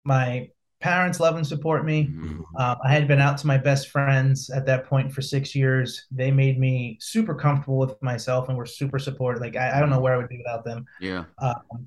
my 0.04 0.48
parents 0.82 1.20
love 1.20 1.36
and 1.36 1.46
support 1.46 1.84
me. 1.84 2.10
Um, 2.58 2.76
I 2.84 2.92
had 2.92 3.06
been 3.08 3.20
out 3.20 3.38
to 3.38 3.46
my 3.46 3.56
best 3.56 3.88
friends 3.88 4.50
at 4.50 4.66
that 4.66 4.84
point 4.86 5.12
for 5.12 5.22
six 5.22 5.54
years. 5.54 6.06
They 6.10 6.30
made 6.30 6.58
me 6.58 6.98
super 7.00 7.34
comfortable 7.34 7.78
with 7.78 8.00
myself 8.02 8.48
and 8.48 8.58
were 8.58 8.66
super 8.66 8.98
supportive. 8.98 9.40
Like 9.40 9.56
I, 9.56 9.76
I 9.76 9.80
don't 9.80 9.90
know 9.90 10.00
where 10.00 10.14
I 10.14 10.16
would 10.18 10.28
be 10.28 10.38
without 10.38 10.64
them. 10.64 10.84
Yeah. 11.00 11.24
Um, 11.38 11.86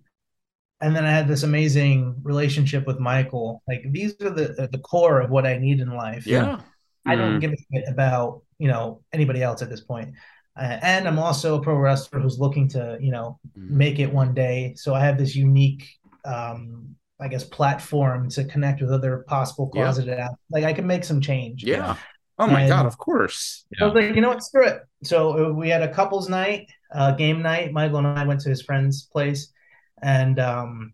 and 0.81 0.95
then 0.95 1.05
I 1.05 1.11
had 1.11 1.27
this 1.27 1.43
amazing 1.43 2.15
relationship 2.23 2.85
with 2.87 2.99
Michael. 2.99 3.61
Like 3.67 3.83
these 3.91 4.15
are 4.21 4.29
the 4.29 4.67
the 4.71 4.79
core 4.79 5.19
of 5.21 5.29
what 5.29 5.45
I 5.45 5.57
need 5.57 5.79
in 5.79 5.89
life. 5.95 6.25
Yeah. 6.25 6.59
I 7.05 7.15
don't 7.15 7.37
Mm. 7.37 7.41
give 7.41 7.53
a 7.53 7.57
shit 7.71 7.83
about 7.87 8.41
you 8.57 8.67
know 8.67 9.01
anybody 9.13 9.41
else 9.43 9.61
at 9.61 9.69
this 9.69 9.81
point. 9.81 10.13
Uh, 10.57 10.77
and 10.81 11.07
I'm 11.07 11.19
also 11.19 11.57
a 11.57 11.61
pro 11.61 11.75
wrestler 11.75 12.19
who's 12.21 12.39
looking 12.39 12.67
to 12.69 12.97
you 12.99 13.11
know 13.11 13.39
Mhm. 13.57 13.69
make 13.69 13.99
it 13.99 14.11
one 14.11 14.33
day. 14.33 14.73
So 14.75 14.93
I 14.93 15.01
have 15.05 15.17
this 15.17 15.35
unique, 15.35 15.83
um, 16.25 16.95
I 17.19 17.27
guess, 17.29 17.43
platform 17.43 18.29
to 18.31 18.43
connect 18.45 18.81
with 18.81 18.91
other 18.91 19.19
possible 19.27 19.71
Yeah. 19.73 19.83
closeted 19.83 20.19
athletes. 20.19 20.41
Like 20.51 20.63
I 20.65 20.73
can 20.73 20.85
make 20.87 21.03
some 21.03 21.21
change. 21.21 21.63
Yeah. 21.63 21.95
Oh 22.37 22.47
my 22.47 22.61
And- 22.61 22.69
god, 22.69 22.85
of 22.85 22.97
course. 22.97 23.65
So 23.75 23.85
I 23.85 23.87
was 23.89 23.95
like, 23.95 24.15
you 24.15 24.21
know 24.21 24.29
what, 24.29 24.43
screw 24.43 24.67
it. 24.67 24.81
So 25.03 25.45
uh, 25.45 25.53
we 25.53 25.69
had 25.69 25.81
a 25.81 25.93
couples 25.93 26.27
night, 26.27 26.69
uh, 26.93 27.11
game 27.11 27.41
night. 27.41 27.71
Michael 27.71 27.99
and 27.99 28.07
I 28.07 28.25
went 28.25 28.41
to 28.41 28.49
his 28.49 28.61
friend's 28.61 29.03
place, 29.05 29.53
and 30.01 30.37
um, 30.39 30.93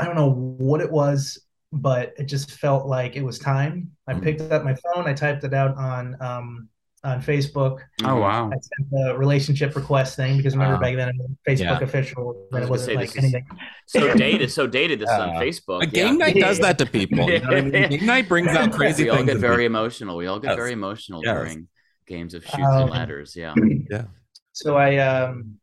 I 0.00 0.04
don't 0.04 0.16
know 0.16 0.30
what 0.32 0.80
it 0.80 0.90
was, 0.90 1.38
but 1.72 2.12
it 2.18 2.24
just 2.24 2.50
felt 2.50 2.86
like 2.86 3.14
it 3.14 3.22
was 3.22 3.38
time. 3.38 3.92
I 4.08 4.14
Mhm. 4.14 4.22
picked 4.22 4.40
up 4.40 4.64
my 4.64 4.74
phone, 4.74 5.06
I 5.06 5.14
typed 5.14 5.44
it 5.44 5.54
out 5.54 5.76
on 5.76 6.16
um, 6.20 6.68
on 7.06 7.22
Facebook. 7.22 7.78
Oh 8.04 8.16
wow. 8.16 8.48
I 8.48 8.56
sent 8.56 8.90
the 8.90 9.14
relationship 9.16 9.76
request 9.76 10.16
thing 10.16 10.36
because 10.36 10.54
remember 10.54 10.74
Wow. 10.76 10.80
back 10.80 10.96
then 10.96 11.08
it 11.10 11.14
was 11.18 11.30
Facebook 11.48 11.80
Yeah. 11.80 11.84
official, 11.84 12.48
I 12.52 12.58
and 12.58 12.68
was 12.68 12.68
it 12.68 12.70
wasn't 12.70 12.86
say, 12.90 12.96
like 12.96 13.16
anything. 13.18 13.46
So 13.86 14.14
dated. 14.26 14.50
So 14.50 14.66
dated 14.66 14.98
this 15.00 15.08
on 15.10 15.30
Uh, 15.30 15.40
Facebook. 15.40 15.82
A 15.82 15.86
game 15.86 16.14
yeah. 16.18 16.26
night 16.26 16.34
does 16.36 16.58
that 16.58 16.78
to 16.78 16.86
people. 16.98 17.30
You 17.30 17.40
know 17.40 17.56
I 17.56 17.60
mean? 17.60 17.88
Game 17.90 18.06
night 18.06 18.28
brings 18.28 18.48
out 18.48 18.72
crazy 18.78 19.04
We 19.04 19.10
all 19.10 19.24
get 19.24 19.36
very 19.38 19.64
people. 19.64 19.76
emotional. 19.80 20.16
We 20.16 20.26
all 20.26 20.40
get 20.40 20.48
Yes. 20.50 20.56
very 20.56 20.72
emotional 20.72 21.20
Yes. 21.24 21.34
during 21.36 21.68
games 22.06 22.34
of 22.34 22.42
Chutes 22.44 22.58
Um, 22.58 22.82
and 22.82 22.90
ladders. 22.90 23.34
Yeah. 23.36 23.54
Yeah. 23.90 24.04
So 24.52 24.76
I 24.76 24.96
um 24.96 25.58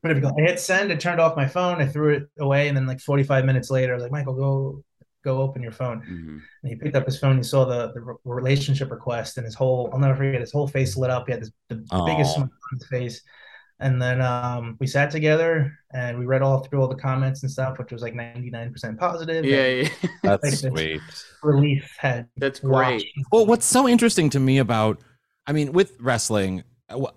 whatever 0.00 0.20
you 0.20 0.26
call 0.26 0.36
I 0.40 0.42
hit 0.50 0.58
send, 0.60 0.90
I 0.92 0.96
turned 0.96 1.20
off 1.20 1.36
my 1.36 1.46
phone, 1.46 1.80
I 1.80 1.86
threw 1.86 2.14
it 2.16 2.24
away, 2.38 2.68
and 2.68 2.76
then 2.76 2.86
like 2.86 3.00
45 3.00 3.44
minutes 3.44 3.70
later, 3.70 3.92
I 3.92 3.94
was 3.94 4.02
like, 4.02 4.10
Michael, 4.12 4.34
go 4.34 4.84
go 5.24 5.40
open 5.40 5.62
your 5.62 5.72
phone. 5.72 6.00
Mhm. 6.02 6.40
And 6.62 6.70
he 6.70 6.74
picked 6.76 6.96
up 6.96 7.06
his 7.06 7.18
phone, 7.18 7.36
he 7.36 7.42
saw 7.42 7.64
the, 7.64 7.92
the 7.92 8.00
re- 8.00 8.14
relationship 8.24 8.90
request, 8.90 9.36
and 9.38 9.44
his 9.44 9.54
whole 9.54 9.90
I'll 9.92 9.98
never 9.98 10.16
forget 10.16 10.40
his 10.40 10.52
whole 10.52 10.66
face 10.68 10.96
lit 10.96 11.10
up. 11.10 11.26
He 11.26 11.32
had 11.32 11.42
this, 11.42 11.52
the, 11.68 11.76
the 11.76 12.02
biggest 12.06 12.34
smile 12.34 12.44
on 12.72 12.78
his 12.78 12.86
face. 12.88 13.22
And 13.80 14.00
then 14.00 14.20
um 14.22 14.76
we 14.78 14.86
sat 14.86 15.10
together 15.10 15.72
and 15.92 16.16
we 16.18 16.24
read 16.24 16.40
all 16.42 16.60
through 16.62 16.80
all 16.82 16.88
the 16.88 16.94
comments 16.94 17.42
and 17.42 17.50
stuff, 17.50 17.78
which 17.78 17.90
was 17.90 18.00
like 18.02 18.14
99% 18.14 18.96
positive. 18.98 19.44
Yeah, 19.44 19.66
yeah. 19.66 19.88
That's 20.22 20.42
Like 20.44 20.52
this. 20.52 20.60
sweet. 20.60 21.00
relief 21.42 21.90
had 21.98 22.28
That's 22.36 22.60
great. 22.60 22.72
watched. 22.94 23.06
Well, 23.32 23.46
what's 23.46 23.66
so 23.66 23.88
interesting 23.88 24.30
to 24.30 24.40
me 24.40 24.58
about, 24.58 25.00
I 25.48 25.52
mean, 25.52 25.72
with 25.72 25.96
wrestling, 26.00 26.62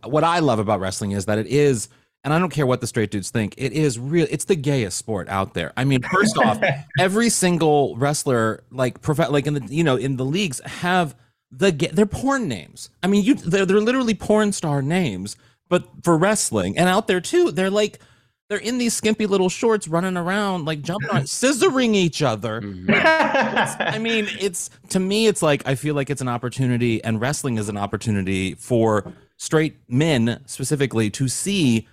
what 0.04 0.24
I 0.24 0.40
love 0.40 0.58
about 0.60 0.80
wrestling 0.80 1.12
is 1.12 1.26
that 1.26 1.38
it 1.38 1.48
is, 1.48 1.90
and 2.26 2.34
I 2.34 2.40
don't 2.40 2.50
care 2.50 2.66
what 2.66 2.82
the 2.82 2.88
straight 2.88 3.12
dudes 3.12 3.30
think, 3.30 3.54
it 3.58 3.72
is 3.72 3.98
real. 3.98 4.28
It's 4.30 4.44
the 4.46 4.56
gayest 4.58 4.98
sport 4.98 5.30
out 5.30 5.54
there. 5.54 5.72
I 5.78 5.86
mean, 5.86 6.02
first 6.02 6.38
off, 6.38 6.60
every 7.00 7.30
single 7.30 7.96
wrestler, 7.96 8.64
like 8.72 9.02
prof- 9.02 9.30
like 9.30 9.48
in 9.48 9.54
the 9.54 9.66
you 9.74 9.84
know 9.86 9.96
in 9.96 10.18
the 10.18 10.26
leagues, 10.26 10.60
have 10.66 11.16
the 11.52 11.72
ga- 11.72 11.92
they're 11.94 12.06
porn 12.06 12.50
names. 12.50 12.90
I 13.02 13.08
mean, 13.08 13.24
you 13.24 13.36
they're 13.36 13.66
they're 13.66 13.80
literally 13.80 14.16
porn 14.16 14.52
star 14.52 14.82
names, 14.82 15.38
but 15.70 15.88
for 16.04 16.18
wrestling 16.18 16.78
and 16.78 16.90
out 16.90 17.08
there 17.08 17.22
too, 17.22 17.52
they're 17.52 17.70
like. 17.70 18.00
They're 18.48 18.60
in 18.60 18.78
these 18.78 18.94
skimpy 18.94 19.26
little 19.26 19.50
shorts 19.50 19.88
running 19.88 20.16
around, 20.16 20.66
like 20.66 20.84
jumping 20.84 21.10
on, 21.10 21.22
scissoring 21.24 21.96
each 21.96 22.22
other. 22.22 22.62
Mhm. 22.62 22.92
I 22.94 23.98
mean, 23.98 24.28
it's 24.40 24.70
to 24.90 25.00
me, 25.00 25.26
it's 25.26 25.42
like 25.42 25.64
I 25.66 25.74
feel 25.74 25.96
like 25.96 26.12
it's 26.12 26.22
an 26.22 26.28
opportunity, 26.28 27.04
and 27.04 27.20
wrestling 27.20 27.58
is 27.58 27.70
an 27.70 27.78
opportunity 27.78 28.54
for 28.54 29.12
straight 29.38 29.78
men 29.90 30.42
specifically 30.46 31.10
to 31.10 31.28
see. 31.28 31.88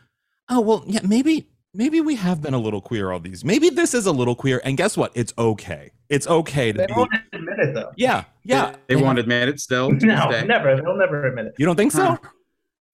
Oh 0.55 0.61
well, 0.61 0.85
yeah, 0.87 1.01
maybe 1.03 1.49
maybe 1.73 2.03
we 2.03 2.15
have 2.17 2.43
been 2.43 2.53
a 2.53 2.59
little 2.59 2.83
queer 2.83 3.11
all 3.11 3.21
these. 3.21 3.43
Maybe 3.43 3.71
this 3.71 3.95
is 3.95 4.05
a 4.05 4.13
little 4.13 4.35
queer, 4.35 4.61
and 4.65 4.77
guess 4.77 4.97
what? 4.99 5.11
It's 5.15 5.33
okay. 5.39 5.91
It's 6.11 6.27
okay 6.27 6.73
to 6.73 6.79
they 6.79 6.87
be. 6.87 6.93
won't 6.95 7.11
admit 7.33 7.59
it 7.59 7.75
though. 7.75 7.91
Yeah, 7.97 8.25
yeah. 8.45 8.77
They 8.87 8.97
won't 8.97 9.19
admit 9.19 9.49
it 9.49 9.61
still. 9.61 9.89
to 9.89 9.95
this 9.95 10.05
No, 10.05 10.31
day. 10.31 10.45
never. 10.45 10.77
They'll 10.77 10.97
never 10.99 11.27
admit 11.27 11.47
it. 11.47 11.55
You 11.59 11.65
don't 11.65 11.77
think 11.77 11.91
so? 11.93 12.19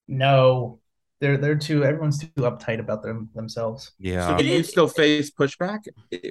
No, 0.07 0.79
they're 1.21 1.37
they're 1.37 1.57
too. 1.57 1.85
Everyone's 1.85 2.21
too 2.21 2.29
uptight 2.39 2.79
about 2.79 3.03
them 3.03 3.29
themselves. 3.35 3.87
So 3.87 3.93
Yeah. 3.99 4.37
do 4.37 4.45
you 4.45 4.63
still 4.63 4.87
face 4.89 5.31
pushback 5.33 5.81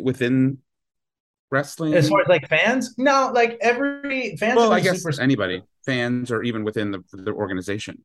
within 0.01 0.59
wrestling? 1.51 1.93
As 1.93 2.07
far 2.09 2.21
as 2.21 2.27
like 2.29 2.47
fans, 2.47 2.95
no, 2.97 3.31
like 3.35 3.57
every 3.61 4.37
fans. 4.37 4.55
well, 4.55 4.71
are 4.71 4.75
I 4.77 4.79
guess 4.79 5.03
super 5.03 5.21
anybody, 5.21 5.61
fans, 5.85 6.31
or 6.31 6.43
even 6.43 6.63
within 6.63 6.91
the, 6.91 7.03
the 7.11 7.33
organization. 7.33 8.03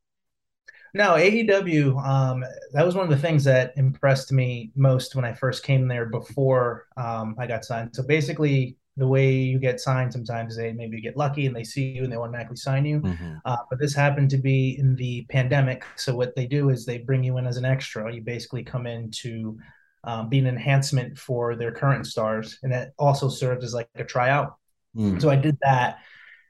No, 0.95 1.13
AEW. 1.15 2.05
Um, 2.07 2.45
that 2.73 2.85
was 2.85 2.95
one 2.95 3.05
of 3.05 3.11
the 3.11 3.17
things 3.17 3.45
that 3.45 3.73
impressed 3.77 4.31
me 4.31 4.71
most 4.77 5.15
when 5.15 5.25
I 5.25 5.33
first 5.33 5.63
came 5.63 5.89
there 5.89 6.07
before 6.07 6.87
um, 6.97 7.35
I 7.39 7.47
got 7.47 7.65
signed. 7.65 7.95
So 7.95 8.03
basically, 8.03 8.77
the 8.99 9.07
way 9.07 9.33
you 9.33 9.59
get 9.59 9.81
signed 9.81 10.13
sometimes 10.13 10.55
they 10.55 10.71
maybe 10.73 11.01
get 11.01 11.17
lucky 11.17 11.47
and 11.47 11.57
they 11.57 11.65
see 11.65 11.93
you 11.93 12.05
and 12.05 12.13
they 12.13 12.17
automatically 12.17 12.57
sign 12.57 12.85
you. 12.85 13.01
Mhm. 13.01 13.41
Uh, 13.45 13.57
but 13.71 13.79
this 13.79 13.95
happened 13.95 14.29
to 14.31 14.37
be 14.37 14.79
in 14.79 14.95
the 14.97 15.25
pandemic. 15.31 15.85
So 15.97 16.15
what 16.15 16.37
they 16.37 16.47
do 16.47 16.69
is 16.69 16.85
they 16.85 16.99
bring 16.99 17.25
you 17.25 17.39
in 17.39 17.47
as 17.47 17.57
an 17.57 17.65
extra. 17.65 18.13
You 18.13 18.21
basically 18.21 18.63
come 18.63 18.87
in 18.87 19.11
to 19.23 19.59
um, 20.05 20.29
be 20.29 20.39
an 20.41 20.47
enhancement 20.47 21.17
for 21.17 21.57
their 21.57 21.73
current 21.73 22.07
stars, 22.07 22.59
and 22.63 22.73
that 22.73 22.93
also 22.99 23.29
serves 23.29 23.65
as 23.65 23.73
like 23.73 23.89
a 23.95 24.05
tryout. 24.05 24.57
Mm. 24.97 25.21
So 25.23 25.31
I 25.31 25.37
did 25.37 25.57
that, 25.63 25.99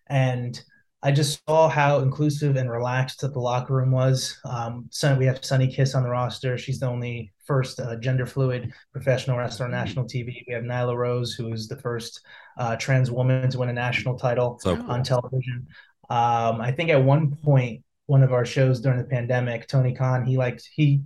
and 0.09 0.61
I 1.03 1.11
just 1.11 1.43
saw 1.49 1.69
how 1.69 1.99
inclusive 1.99 2.57
and 2.57 2.71
relaxed 2.71 3.21
that 3.23 3.33
the 3.33 3.41
locker 3.41 3.75
room 3.75 3.91
was. 3.91 4.39
Um, 4.45 4.87
so 4.91 5.17
we 5.17 5.27
have 5.27 5.45
Sonny 5.45 5.67
Kiss 5.67 5.95
on 5.95 6.05
the 6.05 6.09
roster. 6.09 6.57
She's 6.57 6.79
the 6.79 6.87
only 6.87 7.33
first 7.45 7.81
uh, 7.81 7.97
gender 7.97 8.25
fluid 8.27 8.73
professional 8.93 9.37
wrestler 9.37 9.67
on 9.67 9.73
national 9.73 10.05
TV. 10.05 10.45
We 10.47 10.55
have 10.55 10.63
Nyla 10.63 10.97
Rose, 10.97 11.33
who 11.33 11.53
is 11.53 11.67
the 11.67 11.79
first 11.79 12.21
uh, 12.59 12.77
trans 12.77 13.11
woman 13.11 13.51
to 13.51 13.59
win 13.59 13.69
a 13.69 13.73
national 13.73 14.17
title 14.17 14.61
So 14.63 14.77
on 14.87 15.03
television. 15.03 15.67
Um, 16.09 16.61
I 16.61 16.73
think 16.73 16.91
at 16.91 17.03
one 17.03 17.35
point, 17.37 17.83
one 18.07 18.23
of 18.23 18.33
our 18.33 18.45
shows 18.45 18.81
during 18.81 18.99
the 18.99 19.05
pandemic, 19.05 19.67
Tony 19.69 19.95
Khan, 19.95 20.25
he 20.25 20.37
liked 20.37 20.69
he 20.73 21.03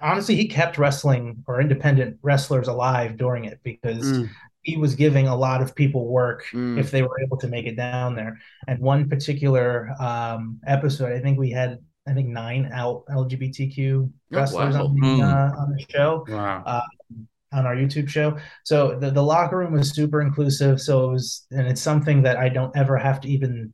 honestly 0.00 0.36
he 0.36 0.48
kept 0.48 0.78
wrestling 0.78 1.44
or 1.46 1.60
independent 1.60 2.18
wrestlers 2.22 2.68
alive 2.68 3.16
during 3.16 3.44
it 3.44 3.60
because 3.62 4.04
Mm. 4.04 4.28
He 4.66 4.76
was 4.76 4.94
giving 4.94 5.26
a 5.28 5.36
lot 5.36 5.62
of 5.62 5.74
people 5.74 6.02
work 6.20 6.44
Mm. 6.52 6.78
if 6.78 6.90
they 6.90 7.02
were 7.02 7.18
able 7.24 7.38
to 7.38 7.48
make 7.48 7.66
it 7.66 7.76
down 7.76 8.14
there. 8.16 8.38
And 8.68 8.78
one 8.80 9.08
particular 9.08 9.68
um, 10.00 10.60
episode, 10.66 11.12
I 11.12 11.20
think 11.20 11.38
we 11.38 11.50
had 11.50 11.78
I 12.08 12.12
think 12.14 12.28
nine 12.28 12.70
out 12.72 13.04
LGBTQ 13.10 14.10
wrestlers 14.30 14.74
wow. 14.76 14.84
on, 14.86 14.94
the, 14.94 15.06
Mm. 15.06 15.22
uh, 15.22 15.56
on 15.60 15.68
the 15.72 15.84
show 15.90 16.24
Wow. 16.28 16.82
on 17.52 17.66
our 17.66 17.74
YouTube 17.74 18.08
show. 18.08 18.36
So 18.64 18.98
the, 18.98 19.10
the 19.10 19.22
locker 19.22 19.58
room 19.58 19.72
was 19.72 19.90
super 19.94 20.20
inclusive. 20.20 20.80
So 20.80 21.08
it 21.08 21.12
was, 21.12 21.46
and 21.50 21.66
it's 21.66 21.80
something 21.80 22.22
that 22.22 22.36
I 22.36 22.48
don't 22.48 22.76
ever 22.76 22.96
have 22.96 23.20
to 23.22 23.28
even 23.28 23.72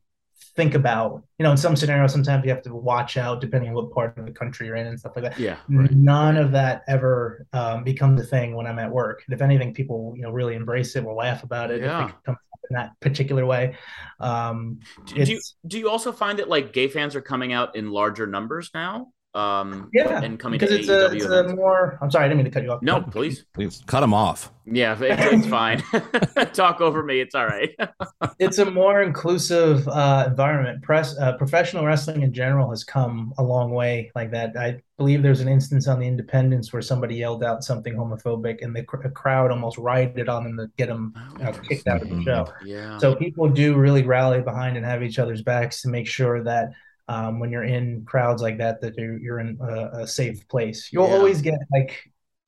think 0.55 0.75
about. 0.75 1.23
You 1.39 1.45
know, 1.45 1.51
in 1.51 1.57
some 1.57 1.77
scenarios, 1.77 2.13
sometimes 2.13 2.45
you 2.45 2.51
have 2.51 2.63
to 2.63 2.75
watch 2.75 3.17
out 3.17 3.41
depending 3.41 3.71
on 3.71 3.75
what 3.75 3.91
part 3.93 4.17
of 4.19 4.27
the 4.27 4.33
country 4.33 4.67
you're 4.67 4.77
in 4.77 4.87
and 4.87 4.99
stuff 4.99 5.13
like 5.17 5.25
that. 5.25 5.39
Yeah. 5.39 5.57
None 5.69 6.37
of 6.37 6.53
that 6.53 6.83
ever 6.89 7.47
um, 7.53 7.85
becomes 7.85 8.21
a 8.21 8.25
thing 8.25 8.55
when 8.55 8.67
I'm 8.67 8.79
at 8.79 8.91
work. 8.91 9.23
And 9.27 9.35
if 9.35 9.43
anything, 9.43 9.75
people 9.75 10.15
you 10.17 10.23
know 10.23 10.31
really 10.31 10.55
embrace 10.55 10.95
it, 10.97 11.05
will 11.05 11.17
laugh 11.17 11.43
about 11.43 11.71
it 11.71 11.81
Yeah. 11.81 12.05
if 12.05 12.11
it 12.11 12.17
comes 12.25 12.39
in 12.71 12.77
that 12.77 12.93
particular 13.01 13.45
way. 13.45 13.77
Um, 14.21 14.79
Do, 15.07 15.25
do 15.25 15.33
you 15.33 15.41
do 15.67 15.79
you 15.79 15.91
also 15.91 16.13
find 16.13 16.39
that 16.39 16.49
like 16.49 16.73
gay 16.73 16.89
fans 16.89 17.17
are 17.17 17.23
coming 17.23 17.53
out 17.53 17.75
in 17.77 17.91
larger 17.91 18.27
numbers 18.27 18.71
now? 18.75 19.09
Um, 19.35 19.89
yeah, 19.95 20.21
and 20.23 20.39
coming 20.39 20.59
because 20.59 20.75
to 20.75 20.81
it's 20.81 20.89
a, 20.91 21.09
AEW 21.09 21.15
it's 21.15 21.25
a 21.25 21.57
more. 21.57 21.99
I'm 22.03 22.11
sorry, 22.11 22.27
I 22.27 22.29
didn't 22.29 22.39
mean 22.39 22.45
to 22.45 22.51
cut 22.51 22.63
you 22.65 22.71
off. 22.73 22.83
No, 22.83 23.01
please. 23.01 23.47
Please 23.55 23.83
cut 23.87 24.03
him 24.03 24.13
off. 24.13 24.53
Yeah, 24.67 24.95
it- 25.03 25.19
it's 25.33 25.47
fine. 25.47 25.83
Talk 26.53 26.83
over 26.83 27.03
me. 27.03 27.21
It's 27.21 27.35
all 27.35 27.47
right. 27.47 27.75
it's 28.39 28.59
a 28.59 28.71
more 28.71 29.01
inclusive 29.01 29.89
uh, 29.89 30.25
environment. 30.29 30.83
Press 30.83 31.17
uh, 31.19 31.33
professional 31.39 31.87
wrestling 31.87 32.23
in 32.23 32.33
general 32.35 32.69
has 32.71 32.85
come 32.85 33.33
a 33.39 33.43
long 33.43 33.71
way 33.73 34.11
like 34.15 34.31
that. 34.33 34.55
I 34.57 34.83
believe 34.99 35.23
there's 35.23 35.41
an 35.41 35.49
instance 35.49 35.89
on 35.89 35.99
the 35.99 36.07
Independence 36.07 36.71
where 36.73 36.83
somebody 36.83 37.15
yelled 37.17 37.43
out 37.43 37.65
something 37.65 37.95
homophobic, 37.95 38.63
and 38.63 38.77
the 38.77 38.83
cr- 38.85 39.01
a 39.07 39.11
crowd 39.11 39.51
almost 39.51 39.79
rioted 39.79 40.29
on 40.29 40.45
them 40.45 40.57
to 40.59 40.71
get 40.77 40.89
them 40.89 41.15
you 41.39 41.45
know, 41.45 41.53
kicked 41.53 41.87
out 41.89 42.03
of 42.03 42.11
the 42.11 42.23
show. 42.23 42.47
yeah. 42.65 42.99
So 42.99 43.17
people 43.17 43.49
do 43.49 43.77
really 43.77 44.03
rally 44.03 44.43
behind 44.43 44.77
and 44.77 44.85
have 44.85 45.03
each 45.03 45.19
other's 45.19 45.41
backs 45.43 45.81
to 45.83 45.89
make 45.89 46.07
sure 46.07 46.45
that 46.45 46.73
um, 47.13 47.39
when 47.41 47.51
you're 47.53 47.65
in 47.77 48.05
crowds 48.05 48.41
like 48.47 48.57
that, 48.59 48.81
that 48.83 48.93
you're, 48.99 49.19
you're 49.25 49.41
in 49.41 49.59
a, 49.61 50.03
a 50.03 50.07
safe 50.07 50.47
place. 50.49 50.79
You'll 50.93 51.09
Yeah. 51.09 51.15
always 51.17 51.39
get 51.49 51.59
like 51.77 51.91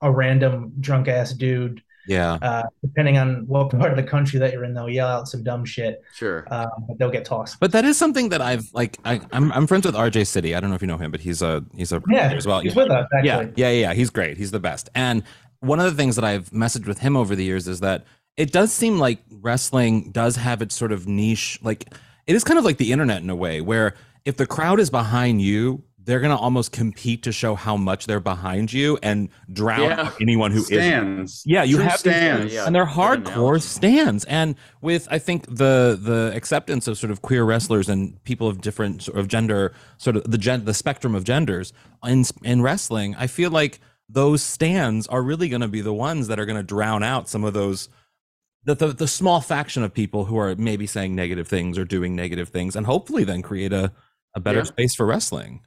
a 0.01 0.11
random 0.11 0.73
drunk 0.81 1.09
ass 1.09 1.33
dude, 1.33 1.83
Yeah. 2.07 2.35
uh, 2.51 2.63
depending 2.83 3.17
on 3.23 3.29
what 3.53 3.71
part 3.71 3.91
of 3.91 3.97
the 4.03 4.09
country 4.15 4.39
that 4.41 4.53
you're 4.53 4.65
in. 4.65 4.73
They'll 4.75 4.89
yell 5.01 5.09
out 5.09 5.29
some 5.33 5.43
dumb 5.43 5.65
shit, 5.65 5.95
sure. 6.15 6.41
um, 6.51 6.69
but 6.89 6.99
they'll 6.99 7.11
get 7.19 7.25
tossed. 7.25 7.59
But 7.61 7.73
that 7.73 7.85
is 7.85 7.97
something 7.97 8.29
that 8.31 8.43
I've 8.51 8.67
like. 8.81 8.93
I, 9.05 9.21
I'm 9.33 9.47
I'm 9.57 9.67
friends 9.67 9.85
with 9.87 9.95
RJ 9.95 10.27
City. 10.27 10.55
I 10.55 10.61
don't 10.61 10.71
know 10.71 10.77
if 10.77 10.83
you 10.83 10.89
know 10.93 10.99
him, 11.05 11.11
but 11.11 11.21
he's 11.21 11.41
a 11.43 11.65
he's 11.75 11.93
a 11.93 12.01
Yeah, 12.09 12.33
as 12.33 12.47
well. 12.47 12.61
he's 12.61 12.75
Yeah. 12.77 12.83
with 12.83 12.91
us 12.93 13.07
actually. 13.17 13.53
Yeah, 13.57 13.69
yeah, 13.69 13.71
yeah, 13.71 13.81
yeah. 13.89 13.95
He's 13.95 14.11
great. 14.11 14.37
He's 14.37 14.51
the 14.51 14.61
best. 14.61 14.89
And 14.95 15.23
one 15.61 15.81
of 15.81 15.87
the 15.87 15.97
things 16.01 16.17
that 16.17 16.25
I've 16.25 16.51
messaged 16.51 16.87
with 16.87 16.99
him 16.99 17.17
over 17.17 17.35
the 17.35 17.45
years 17.45 17.67
is 17.69 17.81
that 17.81 18.05
it 18.37 18.53
does 18.53 18.71
seem 18.73 18.99
like 18.99 19.19
wrestling 19.49 20.11
does 20.11 20.37
have 20.37 20.61
its 20.61 20.75
sort 20.75 20.93
of 20.93 21.07
niche. 21.07 21.59
Like 21.63 21.81
it 22.27 22.35
is 22.37 22.45
kind 22.45 22.59
of 22.59 22.65
like 22.67 22.77
the 22.79 22.93
internet 22.93 23.23
in 23.23 23.31
a 23.31 23.37
way, 23.37 23.61
where 23.63 23.95
if 24.25 24.37
the 24.37 24.47
crowd 24.47 24.81
is 24.81 24.91
behind 24.91 25.43
you, 25.43 25.85
they're 26.07 26.21
gonna 26.21 26.37
almost 26.37 26.71
compete 26.71 27.23
to 27.23 27.33
show 27.33 27.55
how 27.55 27.79
much 27.79 28.07
they're 28.07 28.21
behind 28.21 28.71
you 28.73 28.99
and 29.03 29.31
drown 29.51 29.81
Yeah. 29.83 30.11
anyone 30.21 30.51
who 30.51 30.59
isn't. 30.61 30.75
stands. 30.77 31.43
Yeah, 31.47 31.63
you 31.63 31.77
True 31.77 31.85
have 31.85 31.93
these- 31.95 32.01
stands. 32.01 32.53
Yeah. 32.53 32.67
and 32.67 32.75
they're 32.75 32.85
hardcore 32.85 33.61
stands. 33.63 34.25
And 34.27 34.55
with 34.83 35.09
I 35.11 35.19
think 35.19 35.47
the 35.47 35.99
the 36.01 36.31
acceptance 36.35 36.87
of 36.89 36.99
sort 36.99 37.11
of 37.11 37.23
queer 37.23 37.43
wrestlers 37.45 37.89
and 37.89 38.23
people 38.25 38.49
of 38.49 38.61
different 38.61 39.03
sort 39.03 39.19
of 39.19 39.29
gender, 39.29 39.73
sort 39.97 40.17
of 40.17 40.31
the 40.31 40.37
gen, 40.37 40.67
the 40.67 40.75
spectrum 40.75 41.15
of 41.15 41.25
genders 41.25 41.73
in 42.05 42.25
in 42.43 42.61
wrestling, 42.61 43.15
I 43.19 43.27
feel 43.27 43.51
like 43.51 43.81
those 44.07 44.43
stands 44.43 45.07
are 45.07 45.23
really 45.23 45.49
going 45.49 45.63
to 45.63 45.69
be 45.69 45.81
the 45.81 45.95
ones 45.95 46.29
that 46.29 46.39
are 46.39 46.45
going 46.45 46.59
to 46.59 46.63
drown 46.63 47.03
out 47.03 47.31
some 47.31 47.45
of 47.45 47.55
those. 47.55 47.89
The, 48.67 48.75
the, 48.75 48.87
the 48.89 49.09
small 49.09 49.43
faction 49.43 49.83
of 49.83 49.93
people 49.93 50.25
who 50.27 50.39
are 50.39 50.55
maybe 50.57 50.87
saying 50.87 51.15
negative 51.15 51.47
things 51.49 51.77
or 51.79 51.85
doing 51.85 52.17
negative 52.17 52.49
things 52.49 52.77
and 52.77 52.87
hopefully 52.87 53.23
then 53.25 53.43
create 53.43 53.75
a, 53.75 53.93
a 54.35 54.41
better 54.41 54.59
Yeah. 54.59 54.65
space 54.65 54.95
for 54.95 55.07
wrestling. 55.07 55.61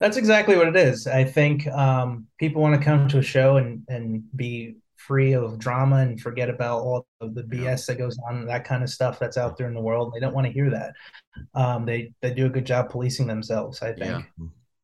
That's 0.00 0.16
exactly 0.16 0.56
what 0.56 0.68
it 0.68 0.76
is. 0.76 1.06
I 1.06 1.24
think 1.24 1.66
um, 1.68 2.26
people 2.38 2.60
want 2.60 2.78
to 2.78 2.84
come 2.84 3.08
to 3.08 3.18
a 3.18 3.22
show 3.22 3.56
and, 3.56 3.82
and 3.88 4.24
be 4.36 4.76
free 4.96 5.32
of 5.32 5.58
drama 5.58 5.96
and 5.96 6.20
forget 6.20 6.50
about 6.50 6.80
all 6.80 7.06
of 7.20 7.34
the 7.34 7.42
BS 7.44 7.86
that 7.86 7.96
goes 7.96 8.18
on, 8.28 8.44
that 8.46 8.64
kind 8.64 8.82
of 8.82 8.90
stuff 8.90 9.18
that's 9.18 9.38
out 9.38 9.56
there 9.56 9.68
in 9.68 9.74
the 9.74 9.80
world. 9.80 10.12
They 10.12 10.20
don't 10.20 10.34
want 10.34 10.46
to 10.46 10.52
hear 10.52 10.68
that. 10.70 10.92
Um, 11.54 11.86
they 11.86 12.12
they 12.20 12.34
do 12.34 12.46
a 12.46 12.50
good 12.50 12.66
job 12.66 12.90
policing 12.90 13.26
themselves. 13.26 13.80
I 13.82 13.92
think. 13.92 14.04
Yeah. 14.06 14.22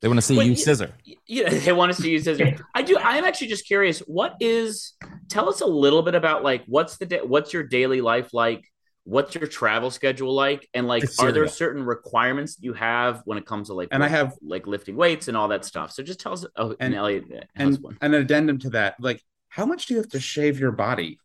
They 0.00 0.08
want 0.08 0.18
to 0.18 0.22
see 0.22 0.36
Wait, 0.36 0.46
you 0.46 0.56
scissor. 0.56 0.92
Yeah, 1.26 1.48
they 1.50 1.72
want 1.72 1.90
us 1.90 1.98
to 1.98 2.10
use 2.10 2.24
scissor. 2.24 2.56
I 2.74 2.82
do. 2.82 2.96
I'm 2.98 3.24
actually 3.24 3.48
just 3.48 3.66
curious. 3.66 4.00
What 4.00 4.36
is? 4.40 4.94
Tell 5.28 5.48
us 5.48 5.60
a 5.60 5.66
little 5.66 6.02
bit 6.02 6.14
about 6.14 6.42
like 6.42 6.64
what's 6.66 6.96
the 6.96 7.06
da- 7.06 7.24
what's 7.24 7.52
your 7.52 7.62
daily 7.62 8.00
life 8.00 8.32
like? 8.32 8.64
What's 9.04 9.34
your 9.34 9.48
travel 9.48 9.90
schedule 9.90 10.32
like? 10.32 10.68
And 10.74 10.86
like, 10.86 11.02
It's 11.02 11.18
are 11.18 11.32
there 11.32 11.48
certain 11.48 11.82
requirements 11.84 12.56
you 12.60 12.72
have 12.74 13.22
when 13.24 13.36
it 13.36 13.44
comes 13.46 13.68
to 13.68 13.74
like 13.74 13.88
And 13.90 14.02
I 14.04 14.08
have- 14.08 14.34
like 14.42 14.66
lifting 14.66 14.94
weights 14.96 15.26
and 15.28 15.36
all 15.36 15.48
that 15.48 15.64
stuff? 15.64 15.90
So 15.92 16.02
just 16.04 16.20
tell 16.20 16.32
us. 16.34 16.46
Oh, 16.56 16.70
and, 16.70 16.76
And- 16.80 16.94
Elliot 16.94 17.24
has 17.30 17.76
And 17.76 17.78
one. 17.78 17.98
an 18.00 18.14
addendum 18.14 18.58
to 18.60 18.70
that, 18.70 18.94
like 19.00 19.22
how 19.48 19.66
much 19.66 19.86
do 19.86 19.94
you 19.94 20.00
have 20.00 20.10
to 20.10 20.20
shave 20.20 20.58
your 20.60 20.70
body? 20.72 21.18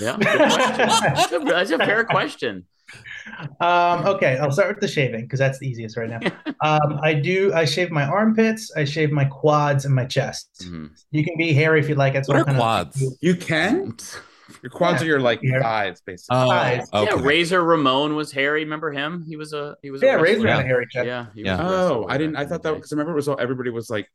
Yeah, 0.00 0.16
good 0.16 0.22
that's, 0.38 1.32
a, 1.32 1.38
that's 1.40 1.70
a 1.70 1.78
fair 1.78 2.04
question. 2.04 2.64
Um, 3.60 4.06
okay, 4.06 4.38
I'll 4.38 4.50
start 4.50 4.68
with 4.70 4.80
the 4.80 4.88
shaving 4.88 5.22
because 5.22 5.38
that's 5.38 5.58
the 5.58 5.68
easiest 5.68 5.96
right 5.96 6.08
now. 6.08 6.20
Um, 6.60 6.98
I 7.04 7.14
do. 7.14 7.52
I 7.54 7.64
shave 7.64 7.92
my 7.92 8.02
armpits. 8.04 8.72
I 8.76 8.84
shave 8.84 9.12
my 9.12 9.24
quads 9.26 9.84
and 9.84 9.94
my 9.94 10.06
chest. 10.06 10.64
Mhm. 10.64 10.90
You 11.12 11.22
can 11.22 11.36
be 11.38 11.52
hairy 11.52 11.78
if 11.78 11.88
you 11.88 11.94
like. 11.94 12.14
That's 12.14 12.26
What 12.26 12.38
are 12.38 12.44
kind 12.44 12.56
of- 12.56 12.60
quads? 12.60 13.16
You 13.20 13.36
can. 13.36 13.96
Your 14.62 14.70
quads 14.70 15.00
Yeah. 15.02 15.06
are 15.06 15.10
your 15.10 15.20
like 15.20 15.40
Yeah. 15.42 15.60
thighs, 15.60 16.00
basically. 16.00 16.36
Oh, 16.38 16.48
Guys. 16.48 16.88
okay. 16.92 17.10
Yeah, 17.16 17.22
Razor 17.22 17.62
Ramon 17.62 18.14
was 18.16 18.32
hairy. 18.32 18.64
Remember 18.64 18.90
him? 18.90 19.24
He 19.28 19.36
was 19.36 19.52
a 19.52 19.76
he 19.82 19.90
was 19.90 20.02
a 20.02 20.06
Yeah, 20.06 20.12
wrestler. 20.14 20.24
razor 20.24 20.46
Yeah. 20.46 20.56
and 20.58 20.64
a 20.64 20.66
hairy 20.68 20.86
chest. 20.90 21.06
Yeah, 21.06 21.26
he 21.34 21.42
Yeah. 21.42 21.62
was 21.62 21.70
oh, 21.90 22.06
I 22.08 22.18
didn't. 22.18 22.34
back 22.34 22.46
I 22.46 22.48
thought 22.48 22.62
that 22.62 22.74
because 22.74 22.92
I 22.92 22.94
remember 22.96 23.12
it 23.12 23.16
was 23.16 23.28
all 23.28 23.36
everybody 23.38 23.70
was 23.70 23.90
like, 23.90 24.08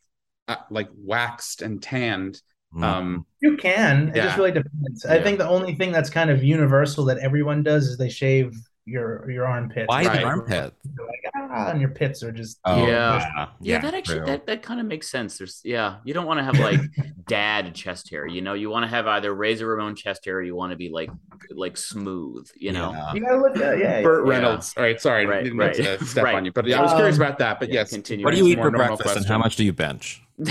uh, 0.48 0.56
like 0.70 0.90
waxed 0.98 1.62
and 1.62 1.82
tanned. 1.82 2.42
Mm. 2.76 2.84
Um, 2.84 3.26
You 3.42 3.56
can. 3.58 4.10
It 4.10 4.16
just 4.16 4.38
really 4.38 4.52
depends. 4.52 5.06
I 5.06 5.22
think 5.22 5.38
the 5.38 5.48
only 5.48 5.76
thing 5.76 5.92
that's 5.92 6.10
kind 6.10 6.30
of 6.32 6.44
universal 6.44 7.06
that 7.06 7.20
everyone 7.20 7.62
does 7.62 7.86
is 7.88 7.98
they 7.98 8.10
shave 8.10 8.56
your 8.86 9.30
your 9.32 9.46
armpits. 9.46 9.88
Why 9.88 10.04
Right. 10.04 10.20
the 10.20 10.24
armpit? 10.26 10.74
Like, 11.00 11.32
ah, 11.36 11.70
and 11.70 11.80
your 11.80 11.90
pits 11.92 12.22
are 12.24 12.32
just 12.32 12.60
Oh, 12.66 12.86
Yeah. 12.86 13.48
Yeah, 13.62 13.80
that 13.80 13.94
actually 13.94 14.18
true. 14.18 14.26
that, 14.26 14.46
that 14.48 14.62
kind 14.62 14.80
of 14.82 14.86
makes 14.86 15.10
sense. 15.10 15.38
There's 15.38 15.62
yeah, 15.64 15.98
you 16.04 16.14
don't 16.14 16.26
want 16.26 16.40
to 16.40 16.44
have 16.44 16.60
like 16.60 16.82
dad 17.28 17.74
chest 17.76 18.10
hair. 18.10 18.28
You 18.28 18.42
know, 18.42 18.54
you 18.54 18.70
want 18.70 18.84
to 18.84 18.90
have 18.90 19.08
either 19.08 19.34
Razor 19.34 19.68
Ramon 19.68 19.96
chest 19.96 20.26
hair, 20.26 20.36
or 20.38 20.42
you 20.42 20.56
want 20.56 20.72
to 20.72 20.76
be 20.76 20.90
like 20.90 21.10
like 21.52 21.78
smooth. 21.78 22.48
You 22.56 22.74
know, 22.74 22.92
Yeah. 22.92 23.14
you 23.14 23.22
gotta 23.22 23.38
look 23.38 23.54
good. 23.54 23.80
Yeah, 23.80 23.98
yeah. 24.00 24.02
Burt 24.04 24.26
Yeah. 24.26 24.32
Reynolds. 24.32 24.74
All 24.76 24.84
right, 24.84 25.00
sorry, 25.00 25.26
Right, 25.26 25.44
didn't 25.44 25.58
right, 25.60 25.74
to 25.76 26.04
step 26.06 26.24
right. 26.26 26.36
on 26.36 26.44
you, 26.46 26.52
but 26.52 26.66
yeah, 26.68 26.80
I 26.80 26.82
was 26.82 26.94
curious 26.94 27.16
Um, 27.18 27.22
about 27.22 27.40
that. 27.40 27.60
But 27.60 27.70
yeah, 27.70 27.76
yes, 27.82 27.92
continue. 27.92 28.26
What 28.26 28.32
do 28.34 28.38
you 28.38 28.48
eat 28.48 28.56
for 28.58 28.70
normal 28.70 28.98
breakfast 28.98 29.16
and 29.16 29.26
how 29.26 29.38
much 29.38 29.56
do 29.56 29.64
you 29.64 29.72
bench? 29.74 30.22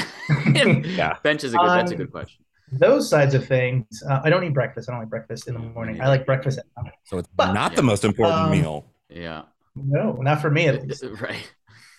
yeah. 0.46 1.16
bench 1.22 1.44
is 1.44 1.54
a 1.54 1.58
good. 1.58 1.68
that's 1.68 1.90
a 1.90 1.94
Um, 1.94 1.98
good 1.98 2.12
question. 2.12 2.41
Those 2.72 3.08
sides 3.08 3.34
of 3.34 3.46
things. 3.46 4.02
Uh, 4.08 4.20
I 4.24 4.30
don't 4.30 4.42
eat 4.44 4.54
breakfast. 4.54 4.88
I 4.88 4.92
don't 4.92 5.00
like 5.02 5.10
breakfast 5.10 5.46
in 5.46 5.54
the 5.54 5.60
morning. 5.60 6.00
I 6.00 6.08
like 6.08 6.24
breakfast 6.26 6.58
at 6.58 6.64
night. 6.82 6.94
So 7.04 7.18
it's 7.18 7.28
But- 7.36 7.52
not 7.52 7.76
the 7.76 7.82
most 7.82 8.04
important 8.04 8.40
Um, 8.46 8.50
meal. 8.50 8.86
Yeah, 9.10 9.42
No, 9.76 10.12
not 10.14 10.40
for 10.40 10.50
me 10.50 10.66
at 10.68 10.82
least. 10.86 11.04
right. 11.20 11.52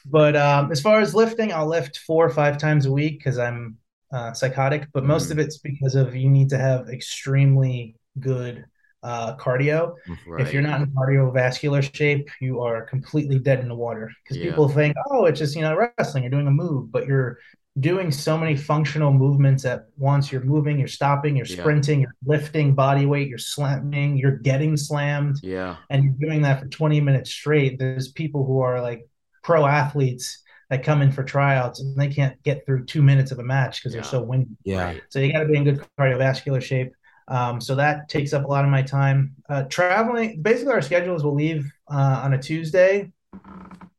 But 0.06 0.36
um, 0.36 0.72
as 0.72 0.82
far 0.82 1.00
as 1.00 1.14
lifting, 1.14 1.54
I'll 1.54 1.68
lift 1.68 2.00
four 2.00 2.26
or 2.26 2.30
five 2.30 2.58
times 2.58 2.86
a 2.88 2.92
week 2.92 3.20
because 3.20 3.38
I'm 3.38 3.78
uh, 4.12 4.34
psychotic. 4.34 4.88
But 4.94 5.04
most 5.06 5.30
Mm-hmm. 5.30 5.40
of 5.40 5.46
it's 5.46 5.58
because 5.60 5.96
of 5.96 6.16
you 6.16 6.30
need 6.30 6.50
to 6.50 6.58
have 6.58 6.90
extremely 6.90 7.96
good 8.20 8.66
uh, 9.04 9.36
cardio. 9.38 9.96
Right. 10.28 10.42
If 10.42 10.54
you're 10.54 10.62
not 10.62 10.82
in 10.82 10.88
cardiovascular 10.88 11.82
shape, 11.96 12.30
you 12.42 12.62
are 12.62 12.82
completely 12.84 13.38
dead 13.38 13.60
in 13.60 13.68
the 13.68 13.76
water. 13.76 14.12
Because 14.24 14.38
Yeah. 14.38 14.50
people 14.50 14.70
think, 14.70 14.96
oh, 15.12 15.26
it's 15.26 15.40
just 15.40 15.56
you 15.56 15.62
know 15.62 15.76
wrestling, 15.76 16.24
you're 16.24 16.32
doing 16.32 16.48
a 16.48 16.52
move, 16.52 16.92
but 16.92 17.06
you're 17.06 17.38
doing 17.80 18.12
so 18.12 18.38
many 18.38 18.56
functional 18.56 19.12
movements 19.12 19.66
at 19.66 19.88
once. 19.98 20.32
You're 20.32 20.44
moving, 20.44 20.78
you're 20.78 20.88
stopping, 20.88 21.36
you're 21.36 21.48
Yeah. 21.48 21.58
sprinting, 21.62 22.02
you're 22.02 22.16
lifting 22.26 22.76
body 22.76 23.06
weight, 23.06 23.28
you're 23.28 23.38
slamming, 23.40 24.16
you're 24.18 24.38
getting 24.38 24.78
slammed 24.78 25.38
yeah, 25.42 25.78
and 25.90 26.04
you're 26.04 26.30
doing 26.30 26.44
that 26.44 26.60
for 26.60 26.68
20 26.68 27.02
minutes 27.02 27.32
straight, 27.32 27.80
there's 27.80 28.12
people 28.12 28.46
who 28.46 28.60
are 28.60 28.80
like 28.82 29.08
pro 29.44 29.66
athletes 29.66 30.44
that 30.70 30.84
come 30.84 31.02
in 31.02 31.12
for 31.12 31.24
tryouts 31.24 31.80
and 31.82 31.96
they 31.98 32.08
can't 32.08 32.42
get 32.44 32.66
through 32.66 32.86
two 32.86 33.02
minutes 33.02 33.32
of 33.32 33.40
a 33.40 33.44
match 33.44 33.80
because 33.82 33.94
Yeah. 33.94 34.02
they're 34.02 34.10
so 34.10 34.22
windy. 34.24 34.56
Yeah. 34.64 34.94
So 35.10 35.20
you 35.20 35.34
got 35.34 35.40
to 35.40 35.48
be 35.48 35.56
in 35.58 35.64
good 35.64 35.84
cardiovascular 36.00 36.62
shape. 36.62 36.94
Um, 37.28 37.60
so 37.62 37.76
that 37.76 38.08
takes 38.10 38.34
up 38.34 38.46
a 38.46 38.48
lot 38.48 38.66
of 38.66 38.70
my 38.72 38.82
time. 38.82 39.36
Uh, 39.50 39.64
traveling, 39.64 40.42
basically, 40.42 40.74
our 40.74 40.82
schedules 40.82 41.24
will 41.24 41.36
leave 41.36 41.72
uh, 41.90 42.22
on 42.24 42.34
a 42.34 42.38
Tuesday. 42.38 43.12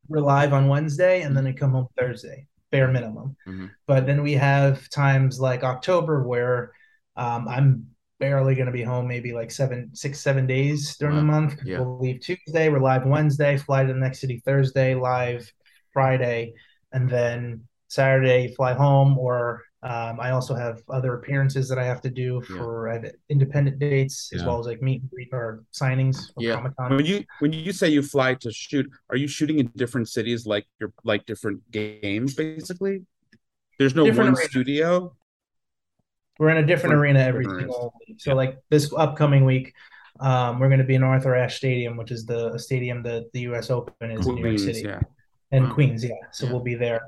We're 0.08 0.20
live 0.20 0.52
on 0.52 0.68
Wednesday, 0.68 1.22
and 1.22 1.36
then 1.36 1.44
we 1.44 1.52
come 1.54 1.70
home 1.72 1.88
Thursday, 1.98 2.46
bare 2.74 2.88
minimum. 2.88 3.36
Mhm. 3.46 3.70
But 3.86 4.04
then 4.04 4.20
we 4.24 4.32
have 4.32 4.88
times 4.90 5.38
like 5.38 5.62
October 5.62 6.26
where 6.26 6.72
um, 7.14 7.46
I'm 7.46 7.86
barely 8.18 8.56
going 8.56 8.66
to 8.66 8.72
be 8.72 8.82
home, 8.82 9.06
maybe 9.06 9.32
like 9.32 9.52
seven, 9.52 9.90
six, 9.94 10.18
seven 10.18 10.44
days 10.48 10.96
during 10.96 11.14
the 11.14 11.22
month. 11.22 11.60
Yeah. 11.64 11.78
We'll 11.78 12.00
leave 12.00 12.20
Tuesday. 12.20 12.68
We're 12.68 12.80
live 12.80 13.06
Wednesday, 13.06 13.56
fly 13.58 13.84
to 13.84 13.92
the 13.92 13.98
next 14.00 14.20
city 14.20 14.42
Thursday, 14.44 14.96
live 14.96 15.48
Friday, 15.92 16.54
and 16.90 17.08
then 17.08 17.62
Saturday 17.86 18.52
fly 18.56 18.72
home. 18.72 19.18
Or 19.18 19.62
um, 19.84 20.18
I 20.18 20.30
also 20.30 20.54
have 20.54 20.82
other 20.88 21.14
appearances 21.18 21.68
that 21.68 21.78
I 21.78 21.84
have 21.84 22.00
to 22.02 22.10
do 22.10 22.42
Yeah. 22.48 22.56
for 22.56 22.88
I 22.88 22.94
have 22.94 23.06
independent 23.28 23.78
dates 23.78 24.30
as 24.34 24.40
Yeah. 24.40 24.46
well 24.48 24.58
as 24.58 24.66
like 24.66 24.80
meet 24.82 25.02
and 25.02 25.10
greet 25.10 25.28
or 25.32 25.62
signings 25.72 26.32
for 26.32 26.42
Yeah. 26.42 26.54
Comic 26.56 26.76
Con. 26.76 26.96
When 26.96 27.06
you 27.06 27.24
when 27.40 27.52
you 27.52 27.72
say 27.72 27.88
you 27.90 28.02
fly 28.02 28.34
to 28.34 28.50
shoot, 28.50 28.86
are 29.10 29.16
you 29.16 29.28
shooting 29.28 29.58
in 29.58 29.66
different 29.76 30.08
cities 30.08 30.46
like 30.46 30.64
you're 30.80 30.92
like 31.04 31.26
different 31.26 31.58
games 31.70 32.34
basically? 32.34 33.02
There's 33.78 33.94
no 33.94 34.04
Different 34.04 34.30
one 34.30 34.36
arenas. 34.38 34.50
studio. 34.50 35.14
We're 36.38 36.48
in 36.50 36.56
a 36.56 36.60
different 36.66 36.94
Different- 36.94 37.00
arena 37.02 37.18
every 37.20 37.44
different 37.44 37.62
arenas. 37.64 37.74
single 37.76 37.94
week. 38.08 38.20
So 38.20 38.34
like 38.34 38.58
this 38.70 38.92
upcoming 38.96 39.44
week, 39.44 39.72
um, 40.20 40.58
we're 40.60 40.68
going 40.68 40.78
to 40.80 40.84
be 40.86 40.94
in 40.94 41.02
Arthur 41.02 41.34
Ashe 41.34 41.56
Stadium, 41.56 41.96
which 41.96 42.10
is 42.10 42.24
the 42.24 42.56
stadium 42.58 43.02
that 43.02 43.32
the 43.32 43.40
U.S. 43.50 43.70
Open 43.70 44.10
is 44.10 44.26
in 44.26 44.34
New 44.36 44.46
York 44.46 44.58
City 44.58 44.82
yeah. 44.82 45.00
and 45.52 45.64
Wow. 45.68 45.74
Queens. 45.74 46.04
Yeah, 46.04 46.10
so 46.32 46.46
Yeah. 46.46 46.52
we'll 46.52 46.62
be 46.62 46.74
there 46.74 47.00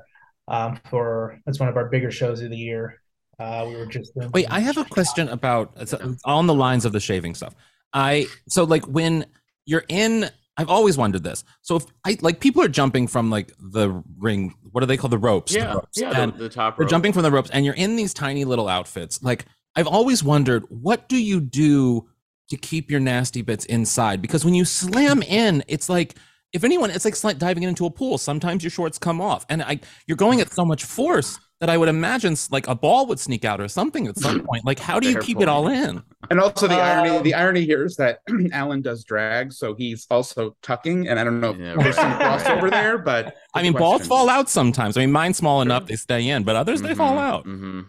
um, 0.47 0.79
for 0.89 1.39
that's 1.45 1.59
one 1.59 1.69
of 1.69 1.77
our 1.77 1.89
bigger 1.89 2.11
shows 2.11 2.41
of 2.41 2.49
the 2.49 2.57
year. 2.57 3.01
Uh, 3.39 3.65
we 3.67 3.75
were 3.75 3.85
just 3.85 4.13
doing- 4.15 4.31
Wait, 4.31 4.47
I 4.49 4.59
have 4.61 4.77
a 4.77 4.85
question 4.85 5.29
about 5.29 5.73
it's 5.77 5.93
on 6.25 6.47
the 6.47 6.53
lines 6.53 6.85
of 6.85 6.91
the 6.91 6.99
shaving 6.99 7.35
stuff. 7.35 7.53
I 7.93 8.27
so 8.47 8.63
like 8.63 8.85
when 8.87 9.25
you're 9.65 9.85
in 9.89 10.29
I've 10.59 10.69
always 10.69 10.97
wondered 10.97 11.21
this. 11.23 11.43
So 11.61 11.75
if 11.75 11.85
I 12.03 12.17
like 12.21 12.39
people 12.39 12.63
are 12.63 12.67
jumping 12.67 13.07
from 13.07 13.29
like 13.29 13.51
the 13.59 14.03
ring, 14.17 14.55
what 14.71 14.81
do 14.81 14.87
they 14.87 14.97
call 14.97 15.09
the 15.09 15.17
ropes? 15.19 15.53
The 15.53 15.59
Yeah, 15.59 15.73
ropes. 15.73 15.99
yeah. 16.01 16.19
And 16.19 16.33
The, 16.33 16.37
the 16.45 16.49
top 16.49 16.77
they're 16.77 16.87
jumping 16.87 17.13
from 17.13 17.21
the 17.21 17.29
ropes 17.31 17.51
and 17.51 17.63
you're 17.63 17.75
in 17.75 17.95
these 17.95 18.11
tiny 18.13 18.43
little 18.43 18.67
outfits. 18.67 19.21
Like 19.21 19.45
I've 19.75 19.85
always 19.87 20.23
wondered, 20.23 20.63
what 20.69 21.07
do 21.07 21.21
you 21.21 21.39
do 21.39 22.09
to 22.49 22.57
keep 22.57 22.89
your 22.89 22.99
nasty 22.99 23.43
bits 23.43 23.65
inside? 23.65 24.19
Because 24.19 24.43
when 24.43 24.55
you 24.55 24.65
slam 24.65 25.21
in, 25.21 25.63
it's 25.67 25.89
like 25.89 26.15
if 26.53 26.63
anyone, 26.63 26.89
it's 26.91 27.05
like 27.05 27.13
sli- 27.13 27.37
diving 27.37 27.63
into 27.63 27.85
a 27.85 27.89
pool. 27.91 28.17
Sometimes 28.17 28.63
your 28.63 28.71
shorts 28.71 28.97
come 28.97 29.21
off, 29.21 29.45
and 29.49 29.61
I 29.61 29.79
you're 30.07 30.17
going 30.17 30.41
at 30.41 30.51
so 30.53 30.65
much 30.65 30.83
force 30.85 31.39
that 31.59 31.69
I 31.69 31.77
would 31.77 31.89
imagine 31.89 32.35
like 32.51 32.67
a 32.67 32.75
ball 32.75 33.07
would 33.07 33.19
sneak 33.19 33.43
out 33.43 33.59
or 33.59 33.67
something 33.67 34.07
at 34.07 34.17
some 34.17 34.39
point. 34.41 34.63
Like 34.65 34.79
how 34.79 34.99
do 34.99 35.09
you 35.09 35.17
keep 35.19 35.41
it 35.41 35.49
all 35.49 35.67
in? 35.67 36.03
And 36.29 36.39
also 36.39 36.67
the 36.67 36.75
irony 36.75 37.17
Um, 37.17 37.23
the 37.23 37.33
irony 37.33 37.65
here 37.65 37.85
is 37.85 37.95
that 37.97 38.19
Alan 38.51 38.81
does 38.81 39.03
drag, 39.03 39.53
so 39.53 39.73
he's 39.73 40.05
also 40.11 40.55
tucking. 40.61 41.07
And 41.07 41.19
I 41.19 41.23
don't 41.23 41.39
know 41.39 41.51
if 41.51 41.59
Yeah, 41.59 41.75
there's 41.81 41.95
some 41.95 42.11
right. 42.11 42.39
crossover 42.39 42.69
there, 42.69 42.97
but 42.97 43.35
I 43.53 43.59
good 43.59 43.63
mean, 43.63 43.73
balls 43.73 44.05
fall 44.07 44.29
out 44.29 44.49
sometimes. 44.49 44.97
I 44.97 45.01
mean, 45.01 45.11
mine's 45.11 45.37
small 45.37 45.61
enough 45.61 45.87
they 45.87 45.95
stay 45.95 46.29
in, 46.29 46.43
but 46.43 46.55
others 46.55 46.81
they 46.81 46.93
fall 46.95 47.15
Mhm, 47.15 47.21
out. 47.21 47.45
mhm. 47.45 47.85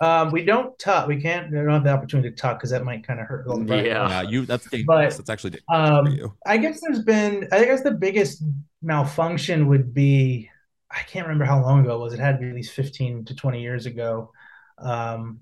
Um, 0.00 0.30
we 0.30 0.44
don't 0.44 0.78
tuck. 0.78 1.06
We 1.06 1.20
can't. 1.20 1.50
We 1.50 1.56
don't 1.58 1.68
have 1.70 1.84
the 1.84 1.90
opportunity 1.90 2.30
to 2.30 2.36
tuck 2.36 2.58
because 2.58 2.70
that 2.70 2.84
might 2.84 3.06
kind 3.06 3.20
of 3.20 3.26
hurt. 3.26 3.46
Yeah. 3.66 4.08
Yeah, 4.08 4.22
you 4.22 4.46
that's 4.46 4.68
dangerous. 4.68 4.86
But, 4.86 5.16
That's 5.16 5.30
actually 5.30 5.50
dangerous 5.50 5.64
Um, 5.98 6.06
for 6.06 6.12
you. 6.12 6.34
I 6.46 6.56
guess 6.56 6.80
there's 6.80 7.02
been. 7.02 7.48
I 7.52 7.64
guess 7.64 7.82
the 7.82 7.92
biggest 7.92 8.42
malfunction 8.82 9.68
would 9.68 9.94
be. 9.94 10.50
I 10.90 11.02
can't 11.02 11.26
remember 11.26 11.44
how 11.44 11.62
long 11.62 11.80
ago 11.80 11.96
it 11.96 12.00
was. 12.00 12.12
It 12.14 12.18
had 12.20 12.32
to 12.36 12.38
be 12.40 12.48
at 12.48 12.54
least 12.54 12.72
15 12.72 13.26
to 13.26 13.34
20 13.36 13.62
years 13.62 13.86
ago, 13.86 14.32
um, 14.78 15.40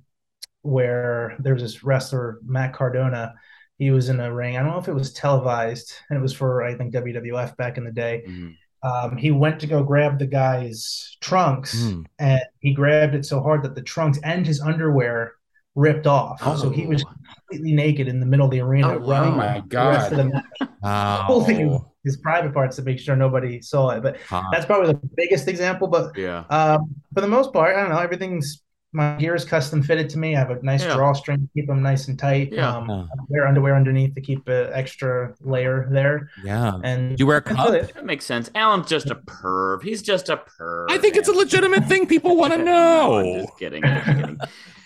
where 0.60 1.36
there 1.38 1.54
was 1.54 1.62
this 1.62 1.82
wrestler 1.82 2.38
Matt 2.44 2.74
Cardona. 2.74 3.34
He 3.78 3.90
was 3.90 4.08
in 4.10 4.20
a 4.20 4.32
ring. 4.34 4.56
I 4.56 4.62
don't 4.62 4.72
know 4.72 4.78
if 4.78 4.88
it 4.88 4.92
was 4.92 5.12
televised, 5.14 5.94
and 6.10 6.18
it 6.18 6.22
was 6.22 6.34
for 6.34 6.62
I 6.62 6.74
think 6.74 6.92
WWF 6.92 7.56
back 7.56 7.78
in 7.78 7.84
the 7.84 7.92
day. 7.92 8.24
Mhm. 8.28 8.56
Um, 8.82 9.16
he 9.16 9.30
went 9.30 9.60
to 9.60 9.66
go 9.66 9.82
grab 9.82 10.18
the 10.18 10.26
guy's 10.26 11.16
trunks, 11.20 11.78
Hmm. 11.80 12.02
and 12.18 12.40
he 12.60 12.72
grabbed 12.74 13.14
it 13.14 13.24
so 13.26 13.40
hard 13.42 13.62
that 13.64 13.74
the 13.74 13.82
trunks 13.82 14.18
and 14.22 14.46
his 14.46 14.60
underwear 14.60 15.32
ripped 15.74 16.06
off. 16.06 16.40
So 16.58 16.70
he 16.70 16.86
was 16.86 17.04
Oh. 17.04 17.12
completely 17.48 17.72
naked 17.74 18.08
in 18.08 18.20
the 18.20 18.26
middle 18.26 18.46
of 18.46 18.52
the 18.52 18.60
arena, 18.60 18.94
Oh, 18.94 18.98
running 18.98 19.32
Oh 19.34 19.36
my 19.36 19.62
the 19.68 19.76
rest 19.76 20.12
of 20.12 20.18
the 20.18 20.24
god. 20.24 20.42
match, 20.82 21.24
holding 21.26 21.80
his 22.04 22.16
private 22.18 22.52
parts 22.54 22.76
to 22.76 22.82
make 22.82 22.98
sure 22.98 23.16
nobody 23.16 23.60
saw 23.60 23.90
it. 23.90 24.02
But 24.02 24.18
Hot. 24.28 24.44
that's 24.52 24.66
probably 24.66 24.92
the 24.92 25.00
biggest 25.16 25.48
example. 25.48 25.88
But 25.88 26.16
Yeah. 26.16 26.44
um, 26.50 26.94
for 27.14 27.20
the 27.20 27.28
most 27.28 27.52
part, 27.52 27.76
I 27.76 27.80
don't 27.80 27.90
know. 27.90 27.98
Everything's 27.98 28.62
my 28.92 29.16
gear 29.16 29.34
is 29.34 29.44
custom 29.44 29.82
fitted 29.82 30.08
to 30.10 30.18
me. 30.18 30.34
I 30.34 30.38
have 30.38 30.50
a 30.50 30.62
nice 30.62 30.82
Yeah. 30.82 30.94
drawstring 30.94 31.40
to 31.40 31.48
keep 31.54 31.66
them 31.66 31.82
nice 31.82 32.08
and 32.08 32.18
tight. 32.18 32.52
Yeah. 32.52 32.76
Um, 32.76 32.88
Yeah. 32.88 33.02
I 33.02 33.22
wear 33.28 33.46
underwear 33.46 33.76
underneath 33.76 34.14
to 34.14 34.20
keep 34.20 34.48
an 34.48 34.70
extra 34.72 35.34
layer 35.40 35.88
there. 35.90 36.30
Yeah. 36.42 36.72
And 36.82 37.18
you 37.18 37.26
wear 37.26 37.38
a 37.38 37.42
that's 37.42 37.56
cup? 37.56 37.92
That 37.94 38.06
makes 38.06 38.24
sense. 38.24 38.50
Alan's 38.54 38.86
just 38.88 39.10
a 39.10 39.16
perv. 39.16 39.82
He's 39.82 40.00
just 40.02 40.30
a 40.30 40.38
perv. 40.38 40.86
I 40.90 40.98
think 40.98 41.16
it's 41.16 41.28
a 41.28 41.32
legitimate 41.32 41.84
thing 41.84 42.06
people 42.06 42.36
want 42.36 42.54
to 42.54 42.58
No, 42.64 42.64
know. 42.64 43.18
I'm 43.18 43.40
just 43.44 43.58
kidding. 43.58 43.84
I'm 43.84 44.04
just 44.04 44.06
kidding. 44.16 44.38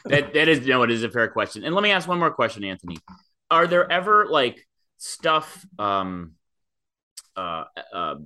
that 0.07 0.35
that 0.35 0.49
is 0.49 0.67
no, 0.67 0.83
it 0.83 0.91
is 0.91 1.05
a 1.05 1.11
fair 1.11 1.29
question. 1.29 1.63
And 1.65 1.75
let 1.75 1.83
me 1.83 1.93
ask 1.93 2.09
one 2.09 2.19
more 2.19 2.33
question, 2.33 2.65
Anthony. 2.65 2.97
Are 3.51 3.69
there 3.69 3.91
ever 3.91 4.27
like 4.29 4.67
stuff 4.99 5.65
um 5.79 6.33
uh, 7.37 7.65
uh 7.93 8.17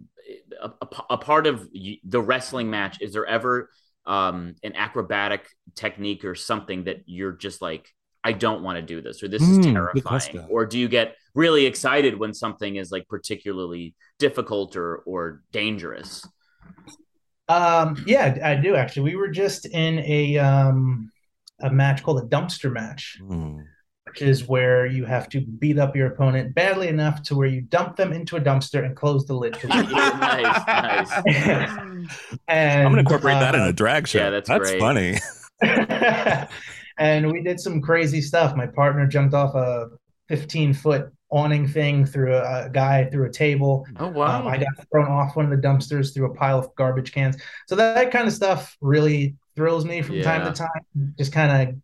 a, 0.62 0.70
a, 0.82 0.88
a 1.10 1.18
part 1.18 1.46
of 1.46 1.68
the 1.72 2.20
wrestling 2.20 2.70
match 2.70 3.00
is 3.00 3.12
there 3.12 3.26
ever 3.26 3.70
um 4.06 4.54
an 4.62 4.74
acrobatic 4.76 5.46
technique 5.74 6.24
or 6.24 6.34
something 6.34 6.84
that 6.84 7.02
you're 7.06 7.32
just 7.32 7.60
like 7.62 7.88
I 8.24 8.32
don't 8.32 8.62
want 8.62 8.76
to 8.76 8.82
do 8.82 9.02
this 9.02 9.22
or 9.22 9.28
this 9.28 9.42
Hmm, 9.42 9.48
is 9.48 9.58
terrifying 9.58 10.44
or 10.48 10.66
do 10.66 10.78
you 10.78 10.88
get 10.88 11.16
really 11.34 11.66
excited 11.66 12.18
when 12.18 12.34
something 12.34 12.76
is 12.76 12.90
like 12.90 13.08
particularly 13.08 13.94
difficult 14.18 14.76
or 14.76 14.98
or 15.06 15.42
dangerous 15.52 16.30
Um, 17.48 18.02
yeah, 18.06 18.38
I 18.42 18.54
do 18.56 18.74
actually. 18.74 19.04
We 19.12 19.16
were 19.16 19.28
just 19.28 19.66
in 19.66 20.00
a 20.00 20.38
um 20.38 21.10
a 21.60 21.70
match 21.70 22.02
called 22.02 22.18
a 22.22 22.26
dumpster 22.26 22.72
match, 22.72 23.18
Hmm. 23.18 23.68
Which 24.20 24.26
is 24.28 24.48
where 24.48 24.86
you 24.86 25.04
have 25.04 25.28
to 25.28 25.40
beat 25.42 25.78
up 25.78 25.94
your 25.94 26.06
opponent 26.06 26.54
badly 26.54 26.88
enough 26.88 27.22
to 27.22 27.36
where 27.36 27.48
you 27.48 27.60
dump 27.60 27.96
them 27.96 28.12
into 28.12 28.36
a 28.36 28.40
dumpster 28.40 28.84
and 28.84 28.96
close 28.96 29.26
the 29.26 29.34
lid. 29.34 29.54
to 29.54 29.66
leave. 29.76 29.90
nice 29.90 30.66
nice 30.66 31.12
and 32.48 32.82
I'm 32.86 32.92
gonna 32.92 33.00
incorporate 33.00 33.38
that 33.40 33.54
in 33.54 33.60
uh, 33.60 33.68
a 33.68 33.72
drag 33.72 34.08
show. 34.08 34.18
yeah, 34.18 34.30
that's 34.30 34.48
great. 34.48 34.80
funny. 34.80 35.18
and 36.98 37.30
we 37.30 37.42
did 37.42 37.60
some 37.60 37.82
crazy 37.82 38.22
stuff. 38.22 38.56
My 38.56 38.66
partner 38.66 39.06
jumped 39.06 39.34
off 39.34 39.54
a 39.54 39.88
15 40.28 40.72
foot 40.74 41.12
awning 41.30 41.66
thing 41.68 42.06
through 42.06 42.34
a, 42.34 42.66
a 42.66 42.70
guy 42.70 43.04
through 43.10 43.26
a 43.26 43.30
table. 43.32 43.86
oh 43.98 44.08
wow 44.08 44.40
Um, 44.40 44.46
I 44.48 44.56
got 44.56 44.68
thrown 44.90 45.08
off 45.08 45.36
one 45.36 45.44
of 45.44 45.50
the 45.50 45.68
dumpsters 45.68 46.14
through 46.14 46.30
a 46.30 46.34
pile 46.34 46.58
of 46.58 46.74
garbage 46.76 47.12
cans. 47.12 47.36
So 47.66 47.76
that, 47.76 47.94
that 47.96 48.10
kind 48.12 48.26
of 48.26 48.32
stuff 48.32 48.76
really 48.80 49.36
thrills 49.56 49.84
me 49.84 50.00
from 50.02 50.22
time 50.22 50.44
to 50.46 50.52
time. 50.52 51.14
Just 51.18 51.32
kind 51.32 51.68
of 51.68 51.76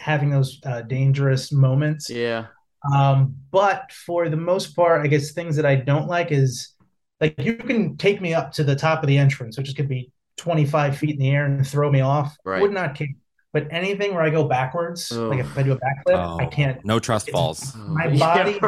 having 0.00 0.30
those 0.30 0.60
uh, 0.66 0.82
dangerous 0.82 1.52
moments. 1.52 2.10
yeah 2.10 2.46
Um, 2.94 3.36
but 3.50 3.90
for 3.92 4.28
the 4.28 4.36
most 4.36 4.76
part, 4.76 5.02
I 5.04 5.08
guess 5.08 5.32
things 5.32 5.56
that 5.56 5.64
I 5.66 5.76
don't 5.76 6.06
like 6.08 6.32
is 6.32 6.74
like 7.20 7.34
you 7.40 7.54
can 7.56 7.96
take 7.96 8.20
me 8.20 8.34
up 8.34 8.52
to 8.52 8.64
the 8.64 8.76
top 8.76 9.02
of 9.02 9.06
the 9.08 9.16
entrance, 9.18 9.56
which 9.56 9.68
is 9.68 9.74
could 9.74 9.88
be 9.88 10.10
25 10.36 10.96
feet 10.98 11.10
in 11.10 11.18
the 11.18 11.30
air 11.30 11.46
and 11.46 11.66
throw 11.66 11.90
me 11.90 12.00
off. 12.00 12.36
Right. 12.44 12.60
Would 12.60 12.72
not 12.72 12.94
care. 12.94 13.08
But 13.52 13.68
anything 13.70 14.14
where 14.14 14.22
I 14.24 14.30
go 14.30 14.44
backwards, 14.48 15.12
Ugh. 15.12 15.30
like 15.30 15.38
if 15.38 15.56
I 15.56 15.62
do 15.62 15.72
a 15.72 15.76
backflip, 15.78 16.40
I 16.40 16.44
Oh, 16.46 16.48
can't. 16.48 16.84
No 16.84 16.98
trust 16.98 17.30
falls. 17.30 17.74
My 17.76 18.08
body 18.18 18.58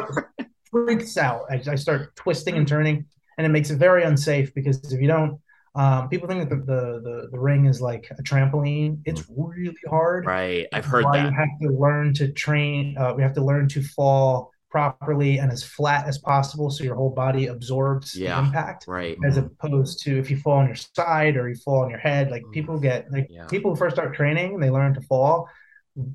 freaks 0.71 1.17
out. 1.17 1.43
I, 1.51 1.61
I 1.69 1.75
start 1.75 2.15
twisting 2.17 2.57
and 2.57 2.67
turning, 2.69 3.05
and 3.37 3.45
it 3.47 3.51
makes 3.51 3.71
it 3.71 3.77
very 3.79 4.05
unsafe 4.05 4.55
because 4.55 4.93
if 4.93 5.01
you 5.01 5.09
don't, 5.09 5.41
um, 5.77 6.09
people 6.09 6.27
think 6.29 6.41
that 6.49 6.51
the, 6.51 6.57
the 6.73 6.83
the 7.07 7.29
the 7.33 7.39
ring 7.39 7.67
is 7.67 7.81
like 7.81 8.05
a 8.19 8.23
trampoline. 8.23 9.01
It's 9.05 9.25
really 9.29 9.77
hard. 9.89 10.25
right 10.27 10.67
i've 10.73 10.87
heard 10.87 11.05
that 11.13 11.25
You 11.27 11.37
have 11.43 11.55
to 11.63 11.69
learn 11.85 12.15
to 12.15 12.33
train. 12.33 12.97
Uh, 12.99 13.13
we 13.17 13.23
have 13.23 13.35
to 13.35 13.45
learn 13.45 13.69
to 13.69 13.83
fall 13.83 14.53
properly 14.71 15.39
and 15.39 15.51
as 15.53 15.63
flat 15.63 16.07
as 16.07 16.19
possible, 16.19 16.71
so 16.71 16.85
your 16.85 16.97
whole 16.97 17.11
body 17.25 17.47
absorbs 17.47 18.15
Yeah. 18.17 18.41
the 18.41 18.47
impact. 18.47 18.85
right 18.89 19.17
As 19.29 19.37
opposed 19.37 20.03
to 20.05 20.19
if 20.19 20.31
you 20.31 20.37
fall 20.39 20.59
on 20.63 20.67
your 20.67 20.75
side 20.77 21.37
or 21.37 21.49
you 21.49 21.55
fall 21.67 21.81
on 21.85 21.91
your 21.91 22.01
head, 22.11 22.31
like 22.31 22.43
people 22.53 22.79
get 22.79 23.11
like 23.13 23.29
Yeah. 23.31 23.47
people 23.47 23.71
who 23.71 23.77
first 23.77 23.97
start 23.97 24.15
training 24.15 24.55
and 24.55 24.63
they 24.63 24.71
learn 24.71 24.93
to 24.95 25.01
fall, 25.03 25.49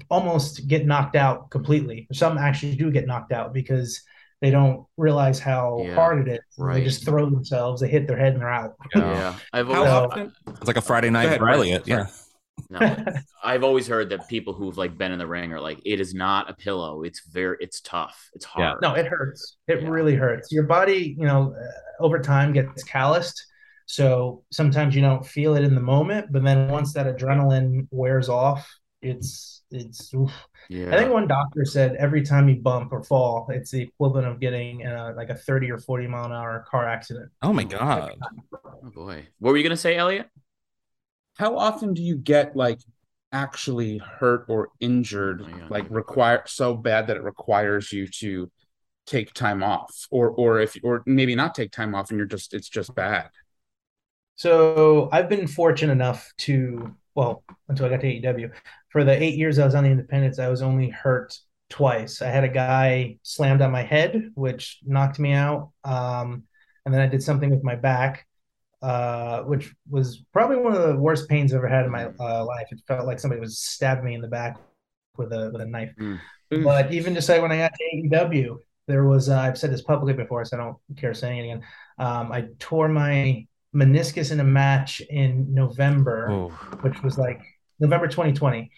almost 0.09 0.67
get 0.67 0.85
knocked 0.85 1.15
out 1.15 1.49
completely. 1.49 2.07
Some 2.13 2.37
actually 2.37 2.75
do 2.75 2.91
get 2.91 3.07
knocked 3.07 3.31
out 3.31 3.53
because 3.53 4.01
they 4.41 4.49
don't 4.51 4.85
realize 4.97 5.39
how 5.39 5.83
Yeah. 5.85 5.95
hard 5.95 6.27
it 6.27 6.31
is. 6.33 6.39
Right. 6.57 6.75
They 6.75 6.83
just 6.83 7.05
throw 7.05 7.29
themselves, 7.29 7.81
they 7.81 7.87
hit 7.87 8.07
their 8.07 8.17
head 8.17 8.33
and 8.33 8.41
they're 8.41 8.49
out. 8.51 8.75
yeah 8.95 9.35
i've 9.53 9.67
How 9.67 9.73
always, 9.75 9.91
often? 9.91 10.33
It's 10.47 10.67
like 10.67 10.77
a 10.77 10.81
Friday 10.81 11.09
night 11.09 11.25
ahead, 11.27 11.39
for 11.39 11.45
Brian. 11.45 11.81
Yeah. 11.85 12.07
no, 12.69 12.95
I've 13.43 13.63
always 13.63 13.87
heard 13.87 14.09
that 14.09 14.27
people 14.27 14.53
who've 14.53 14.77
like 14.77 14.97
been 14.97 15.11
in 15.11 15.19
the 15.19 15.27
ring 15.27 15.53
are 15.53 15.59
like, 15.61 15.79
it 15.85 15.99
is 15.99 16.13
not 16.13 16.49
a 16.49 16.53
pillow. 16.53 17.03
It's 17.03 17.25
very, 17.25 17.57
it's 17.59 17.81
tough. 17.81 18.29
It's 18.33 18.45
Yeah. 18.57 18.69
hard. 18.71 18.81
No, 18.81 18.93
it 18.93 19.07
hurts. 19.07 19.57
It 19.67 19.81
Yeah. 19.83 19.89
really 19.89 20.15
hurts. 20.15 20.51
Your 20.51 20.63
body, 20.63 21.15
you 21.17 21.25
know, 21.25 21.53
uh, 21.55 22.03
over 22.03 22.19
time 22.19 22.51
gets 22.53 22.83
calloused. 22.83 23.45
So 23.85 24.43
sometimes 24.51 24.95
you 24.95 25.01
don't 25.01 25.25
feel 25.25 25.55
it 25.55 25.63
in 25.63 25.75
the 25.75 25.81
moment, 25.81 26.27
but 26.31 26.43
then 26.43 26.67
once 26.69 26.93
that 26.93 27.07
adrenaline 27.13 27.87
wears 27.91 28.29
off, 28.29 28.69
it's 29.01 29.63
it's. 29.71 30.13
oof. 30.13 30.31
yeah. 30.69 30.93
I 30.93 30.97
think 30.97 31.11
one 31.11 31.27
doctor 31.27 31.65
said 31.65 31.95
every 31.95 32.23
time 32.23 32.47
you 32.49 32.55
bump 32.55 32.91
or 32.91 33.03
fall, 33.03 33.47
it's 33.49 33.71
the 33.71 33.81
equivalent 33.81 34.27
of 34.27 34.39
getting 34.39 34.85
uh, 34.85 35.13
like 35.15 35.29
a 35.29 35.35
thirty 35.35 35.71
or 35.71 35.77
forty 35.77 36.07
mile 36.07 36.25
an 36.25 36.31
hour 36.31 36.65
car 36.69 36.87
accident. 36.87 37.31
Oh 37.41 37.53
my 37.53 37.63
god. 37.63 38.15
oh 38.53 38.89
boy. 38.93 39.27
What 39.39 39.51
were 39.51 39.57
you 39.57 39.63
gonna 39.63 39.77
say, 39.77 39.97
Elliot? 39.97 40.29
How 41.37 41.57
often 41.57 41.93
do 41.93 42.01
you 42.01 42.15
get 42.15 42.55
like 42.55 42.79
actually 43.31 43.97
hurt 43.97 44.45
or 44.47 44.69
injured, 44.79 45.41
Oh 45.41 45.47
my 45.47 45.67
like 45.69 45.89
require 45.89 46.43
so 46.45 46.75
bad 46.75 47.07
that 47.07 47.17
it 47.17 47.23
requires 47.23 47.91
you 47.91 48.07
to 48.19 48.51
take 49.07 49.33
time 49.33 49.63
off, 49.63 50.07
or 50.11 50.29
or 50.29 50.59
if 50.59 50.77
or 50.83 51.03
maybe 51.05 51.35
not 51.35 51.55
take 51.55 51.71
time 51.71 51.95
off 51.95 52.09
and 52.11 52.17
you're 52.17 52.27
just 52.27 52.53
it's 52.53 52.69
just 52.69 52.93
bad. 52.93 53.29
So 54.35 55.09
I've 55.11 55.29
been 55.29 55.47
fortunate 55.47 55.91
enough 55.91 56.31
to, 56.39 56.95
well, 57.15 57.43
until 57.67 57.85
I 57.85 57.89
got 57.89 58.01
to 58.01 58.07
AEW, 58.07 58.51
for 58.89 59.03
the 59.03 59.21
eight 59.21 59.37
years 59.37 59.59
I 59.59 59.65
was 59.65 59.75
on 59.75 59.83
the 59.83 59.89
Independents, 59.89 60.39
I 60.39 60.49
was 60.49 60.61
only 60.61 60.89
hurt 60.89 61.37
twice. 61.69 62.21
I 62.21 62.27
had 62.27 62.43
a 62.43 62.49
guy 62.49 63.17
slammed 63.23 63.61
on 63.61 63.71
my 63.71 63.83
head, 63.83 64.31
which 64.35 64.79
knocked 64.83 65.19
me 65.19 65.33
out. 65.33 65.71
Um, 65.83 66.43
and 66.85 66.93
then 66.93 67.01
I 67.01 67.07
did 67.07 67.23
something 67.23 67.49
with 67.49 67.63
my 67.63 67.75
back, 67.75 68.27
uh, 68.81 69.41
which 69.43 69.73
was 69.89 70.23
probably 70.33 70.57
one 70.57 70.75
of 70.75 70.87
the 70.87 70.95
worst 70.95 71.29
pains 71.29 71.53
I've 71.53 71.57
ever 71.57 71.67
had 71.67 71.85
in 71.85 71.91
my 71.91 72.05
uh, 72.19 72.45
life. 72.45 72.67
It 72.71 72.81
felt 72.87 73.07
like 73.07 73.19
somebody 73.19 73.39
was 73.39 73.59
stabbing 73.59 74.05
me 74.05 74.15
in 74.15 74.21
the 74.21 74.27
back 74.27 74.59
with 75.17 75.31
a 75.33 75.49
with 75.51 75.61
a 75.61 75.65
knife. 75.65 75.93
Oof. 75.99 76.19
But 76.63 76.93
even 76.93 77.13
just 77.13 77.29
like 77.29 77.41
when 77.41 77.51
I 77.51 77.57
got 77.57 77.73
to 77.73 77.95
AEW, 77.95 78.57
there 78.87 79.05
was 79.05 79.29
uh, 79.29 79.39
I've 79.39 79.57
said 79.57 79.71
this 79.71 79.81
publicly 79.81 80.13
before, 80.13 80.43
so 80.45 80.57
I 80.57 80.59
don't 80.59 80.77
care 80.97 81.13
saying 81.13 81.39
it 81.39 81.43
again. 81.43 81.63
Um, 81.97 82.31
I 82.31 82.47
tore 82.59 82.89
my 82.89 83.45
meniscus 83.75 84.31
in 84.31 84.39
a 84.39 84.43
match 84.43 85.01
in 85.09 85.53
November, 85.53 86.29
Oh. 86.29 86.49
which 86.81 87.01
was 87.03 87.17
like 87.17 87.41
November 87.79 88.07
2020. 88.07 88.69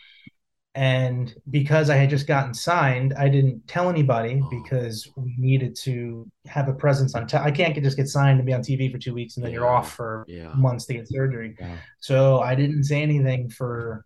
And 0.76 1.32
because 1.52 1.92
I 1.92 1.98
had 1.98 2.10
just 2.10 2.26
gotten 2.26 2.52
signed, 2.54 3.14
I 3.16 3.30
didn't 3.30 3.68
tell 3.68 3.90
anybody 3.90 4.42
Oh. 4.44 4.50
because 4.50 5.08
we 5.16 5.36
needed 5.38 5.76
to 5.84 6.28
have 6.48 6.68
a 6.68 6.74
presence 6.74 7.14
on. 7.16 7.28
T- 7.28 7.38
I 7.38 7.52
can't 7.52 7.76
get, 7.76 7.84
just 7.84 7.98
get 7.98 8.08
signed 8.08 8.40
and 8.40 8.46
be 8.46 8.54
on 8.54 8.62
TV 8.62 8.92
for 8.92 8.98
two 8.98 9.14
weeks 9.14 9.38
and 9.38 9.46
then 9.46 9.52
you're 9.52 9.68
off 9.68 9.94
for 9.94 10.26
Yeah. 10.28 10.52
months 10.56 10.86
to 10.88 10.94
get 10.96 11.08
surgery. 11.08 11.56
Yeah. 11.60 11.76
So 12.00 12.40
I 12.40 12.56
didn't 12.56 12.86
say 12.86 13.02
anything 13.04 13.50
for 13.50 14.06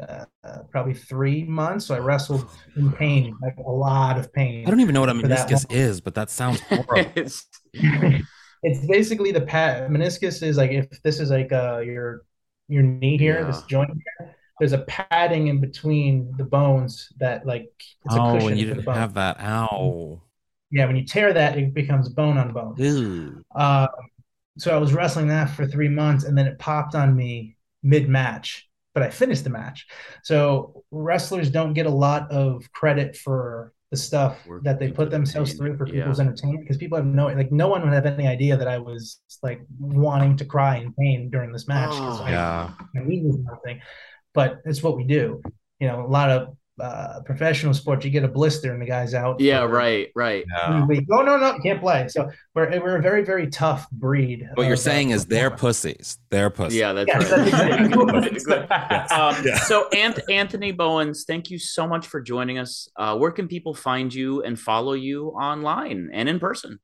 uh, 0.00 0.24
uh, 0.42 0.58
probably 0.70 0.94
three 0.94 1.44
months. 1.44 1.86
So 1.86 1.94
I 1.94 1.98
wrestled 2.00 2.50
in 2.74 2.90
pain, 3.04 3.36
like 3.40 3.56
a 3.58 3.70
lot 3.70 4.18
of 4.18 4.32
pain. 4.32 4.66
I 4.66 4.70
don't 4.70 4.80
even 4.80 4.94
know 4.94 5.00
what 5.00 5.10
a 5.10 5.14
For 5.14 5.28
meniscus 5.28 5.64
is, 5.70 6.00
but 6.00 6.14
that 6.16 6.28
sounds 6.28 6.60
horrible. 6.62 7.26
It's- 8.62 8.86
basically 8.86 9.32
the 9.32 9.40
pat 9.40 9.90
meniscus 9.90 10.42
is 10.42 10.56
like 10.56 10.70
if 10.70 11.02
this 11.02 11.20
is 11.20 11.30
like 11.30 11.52
uh 11.52 11.78
your 11.78 12.22
your 12.68 12.82
knee 12.82 13.18
here, 13.18 13.44
this 13.44 13.62
joint 13.62 13.90
here, 13.90 14.34
there's 14.58 14.72
a 14.72 14.78
padding 14.78 15.48
in 15.48 15.60
between 15.60 16.32
the 16.36 16.44
bones 16.44 17.12
that 17.18 17.44
like 17.46 17.70
it's 18.04 18.14
a 18.14 18.20
oh, 18.20 18.34
cushion 18.34 18.50
and 18.50 18.60
you 18.60 18.66
didn't 18.66 18.86
have 18.86 19.14
that. 19.14 19.40
Ow. 19.40 20.22
Yeah, 20.70 20.86
when 20.86 20.96
you 20.96 21.04
tear 21.04 21.32
that, 21.32 21.58
it 21.58 21.74
becomes 21.74 22.08
bone 22.08 22.38
on 22.38 22.52
bone. 22.52 22.74
Ew. 22.78 23.44
Um, 23.54 23.88
so 24.58 24.74
I 24.74 24.78
was 24.78 24.92
wrestling 24.92 25.28
that 25.28 25.50
for 25.50 25.66
three 25.66 25.88
months, 25.88 26.24
and 26.24 26.36
then 26.36 26.46
it 26.46 26.58
popped 26.58 26.94
on 26.94 27.14
me 27.14 27.56
mid 27.82 28.08
match, 28.08 28.68
but 28.94 29.02
I 29.02 29.10
finished 29.10 29.44
the 29.44 29.50
match. 29.50 29.86
So 30.22 30.84
wrestlers 30.90 31.50
don't 31.50 31.74
get 31.74 31.86
a 31.86 31.90
lot 31.90 32.30
of 32.30 32.70
credit 32.72 33.16
for 33.16 33.72
the 33.92 33.96
stuff 33.98 34.34
Work 34.46 34.64
that 34.64 34.78
they 34.80 34.90
put 34.90 35.10
themselves 35.10 35.52
through 35.52 35.76
for 35.76 35.86
Yeah. 35.86 35.92
people's 36.00 36.18
entertainment 36.18 36.62
because 36.64 36.78
people 36.78 36.96
have 36.96 37.06
no 37.06 37.26
like 37.28 37.52
no 37.52 37.68
one 37.68 37.82
would 37.84 37.92
have 37.92 38.06
any 38.06 38.26
idea 38.26 38.56
that 38.56 38.66
I 38.66 38.78
was 38.78 39.20
like 39.42 39.60
wanting 39.78 40.34
to 40.38 40.44
cry 40.46 40.78
in 40.78 40.94
pain 40.94 41.28
during 41.30 41.52
this 41.52 41.68
match. 41.68 41.90
Oh. 41.92 42.24
Yeah. 42.26 42.70
my 42.94 43.02
knee 43.04 43.22
was 43.22 43.38
nothing, 43.38 43.80
but 44.32 44.50
it's 44.64 44.82
what 44.82 44.96
we 44.96 45.04
do. 45.04 45.42
You 45.78 45.86
know, 45.88 46.06
a 46.06 46.10
lot 46.18 46.30
of 46.30 46.56
uh, 46.80 47.20
professional 47.24 47.74
sports, 47.74 48.04
you 48.04 48.10
get 48.10 48.24
a 48.24 48.28
blister 48.28 48.72
and 48.72 48.80
the 48.80 48.86
guy's 48.86 49.14
out. 49.14 49.38
Yeah, 49.40 49.60
for 49.66 49.68
right, 49.68 50.08
right. 50.14 50.44
a 50.66 50.84
week. 50.86 51.06
Oh 51.12 51.22
no, 51.22 51.36
no, 51.36 51.58
can't 51.62 51.80
play. 51.80 52.08
So 52.08 52.30
we're 52.54 52.70
we're 52.80 52.96
a 52.96 53.02
very 53.02 53.24
very 53.24 53.48
tough 53.48 53.90
breed. 53.90 54.48
What 54.54 54.66
you're 54.66 54.76
saying 54.76 55.10
is 55.10 55.26
they're 55.26 55.50
pussies. 55.50 56.18
They're 56.30 56.50
pussies. 56.50 56.78
Yeah, 56.78 56.92
that's 56.92 57.08
Yes, 57.08 57.30
right. 57.30 57.30
that's 57.30 57.48
exactly 57.48 58.44
Good. 58.44 58.72
Um, 59.12 59.36
Yeah. 59.44 59.58
So, 59.60 59.88
Anth- 59.92 60.30
Anthony 60.30 60.72
Bowens, 60.72 61.24
thank 61.24 61.50
you 61.50 61.58
so 61.58 61.86
much 61.86 62.06
for 62.06 62.20
joining 62.20 62.58
us. 62.58 62.88
Uh, 62.96 63.16
where 63.16 63.30
can 63.30 63.48
people 63.48 63.74
find 63.74 64.12
you 64.12 64.42
and 64.42 64.58
follow 64.58 64.92
you 64.94 65.28
online 65.28 66.10
and 66.12 66.28
in 66.28 66.40
person? 66.40 66.78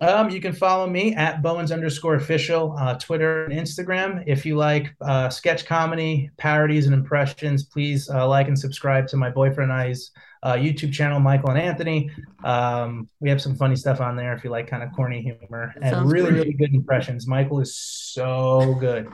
Um, 0.00 0.30
you 0.30 0.40
can 0.40 0.52
follow 0.52 0.86
me 0.86 1.14
at 1.16 1.42
Bowens 1.42 1.72
underscore 1.72 2.14
official, 2.14 2.76
uh, 2.78 2.94
Twitter 2.94 3.46
and 3.46 3.54
Instagram. 3.54 4.22
If 4.26 4.46
you 4.46 4.56
like 4.56 4.94
uh, 5.00 5.28
sketch 5.28 5.66
comedy, 5.66 6.30
parodies, 6.36 6.86
and 6.86 6.94
impressions, 6.94 7.64
please 7.64 8.08
uh, 8.08 8.28
like 8.28 8.46
and 8.46 8.56
subscribe 8.56 9.08
to 9.08 9.16
my 9.16 9.28
boyfriend 9.28 9.72
and 9.72 9.80
I's 9.80 10.12
uh, 10.42 10.54
YouTube 10.54 10.92
channel, 10.92 11.20
Michael 11.20 11.50
and 11.50 11.58
Anthony. 11.58 12.10
Um, 12.44 13.08
we 13.20 13.28
have 13.28 13.40
some 13.42 13.56
funny 13.56 13.76
stuff 13.76 14.00
on 14.00 14.16
there 14.16 14.32
if 14.34 14.44
you 14.44 14.50
like 14.50 14.68
kind 14.68 14.82
of 14.82 14.90
corny 14.94 15.20
humor 15.20 15.74
and 15.82 16.10
really, 16.10 16.30
great. 16.30 16.38
really 16.40 16.52
good 16.52 16.74
impressions. 16.74 17.26
Michael 17.26 17.60
is 17.60 17.74
so 17.74 18.76
good. 18.80 19.08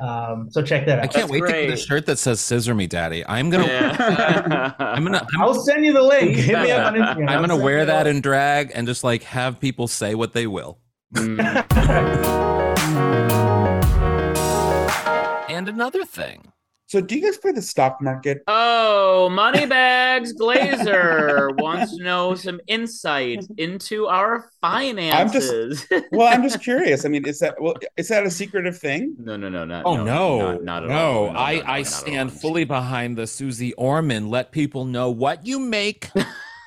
Um, 0.00 0.48
so 0.50 0.62
check 0.62 0.86
that 0.86 0.98
out. 0.98 1.04
I 1.04 1.06
can't 1.06 1.30
That's 1.30 1.40
wait 1.40 1.40
to 1.46 1.66
get 1.66 1.70
a 1.70 1.76
shirt 1.76 2.06
that 2.06 2.18
says 2.18 2.40
"Scissor 2.40 2.74
Me, 2.74 2.86
Daddy." 2.86 3.24
I'm 3.26 3.50
gonna, 3.50 3.66
Yeah. 3.66 4.74
I'm 4.78 5.04
gonna, 5.04 5.26
I'm, 5.34 5.42
I'll 5.42 5.54
send 5.54 5.84
you 5.84 5.92
the 5.92 6.02
link. 6.02 6.36
Hit 6.36 6.58
me 6.60 6.70
up 6.70 6.86
on 6.92 6.94
Instagram. 6.98 7.28
I'm 7.30 7.40
gonna 7.40 7.56
wear 7.56 7.84
that 7.86 8.04
the- 8.04 8.10
in 8.10 8.20
drag 8.20 8.72
and 8.74 8.86
just 8.86 9.02
like 9.04 9.22
have 9.24 9.58
people 9.60 9.88
say 9.88 10.14
what 10.14 10.32
they 10.32 10.46
will. 10.46 10.78
Mm. 11.14 11.66
And 15.48 15.68
another 15.68 16.04
thing, 16.04 16.52
So, 16.88 17.00
do 17.00 17.16
you 17.16 17.22
guys 17.22 17.36
play 17.36 17.50
the 17.50 17.62
stock 17.62 18.00
market? 18.00 18.42
Oh, 18.46 19.28
Moneybags 19.30 20.32
Glazer 20.40 21.52
wants 21.60 21.96
to 21.96 22.04
know 22.04 22.36
some 22.36 22.60
insight 22.68 23.44
into 23.58 24.06
our 24.06 24.50
finances. 24.60 25.84
Well, 26.12 26.32
I'm 26.32 26.42
just 26.42 26.62
curious. 26.62 27.04
I 27.04 27.08
mean, 27.08 27.26
is 27.26 27.40
that 27.40 27.60
well, 27.60 27.74
is 27.96 28.08
that 28.08 28.24
a 28.24 28.30
secretive 28.30 28.78
thing? 28.78 29.16
no, 29.18 29.36
no, 29.36 29.48
no, 29.48 29.64
not. 29.64 29.82
oh 29.84 30.02
no, 30.04 30.52
not, 30.52 30.64
not 30.64 30.82
at 30.84 30.88
no, 30.88 30.94
all. 31.26 31.32
No, 31.32 31.38
I 31.38 31.56
no, 31.56 31.62
no, 31.62 31.72
I 31.72 31.82
stand 31.82 32.32
fully 32.32 32.64
behind 32.64 33.18
the 33.18 33.26
Suze 33.26 33.72
Orman. 33.76 34.30
Let 34.30 34.52
people 34.52 34.84
know 34.84 35.10
what 35.10 35.44
you 35.46 35.58
make 35.58 36.10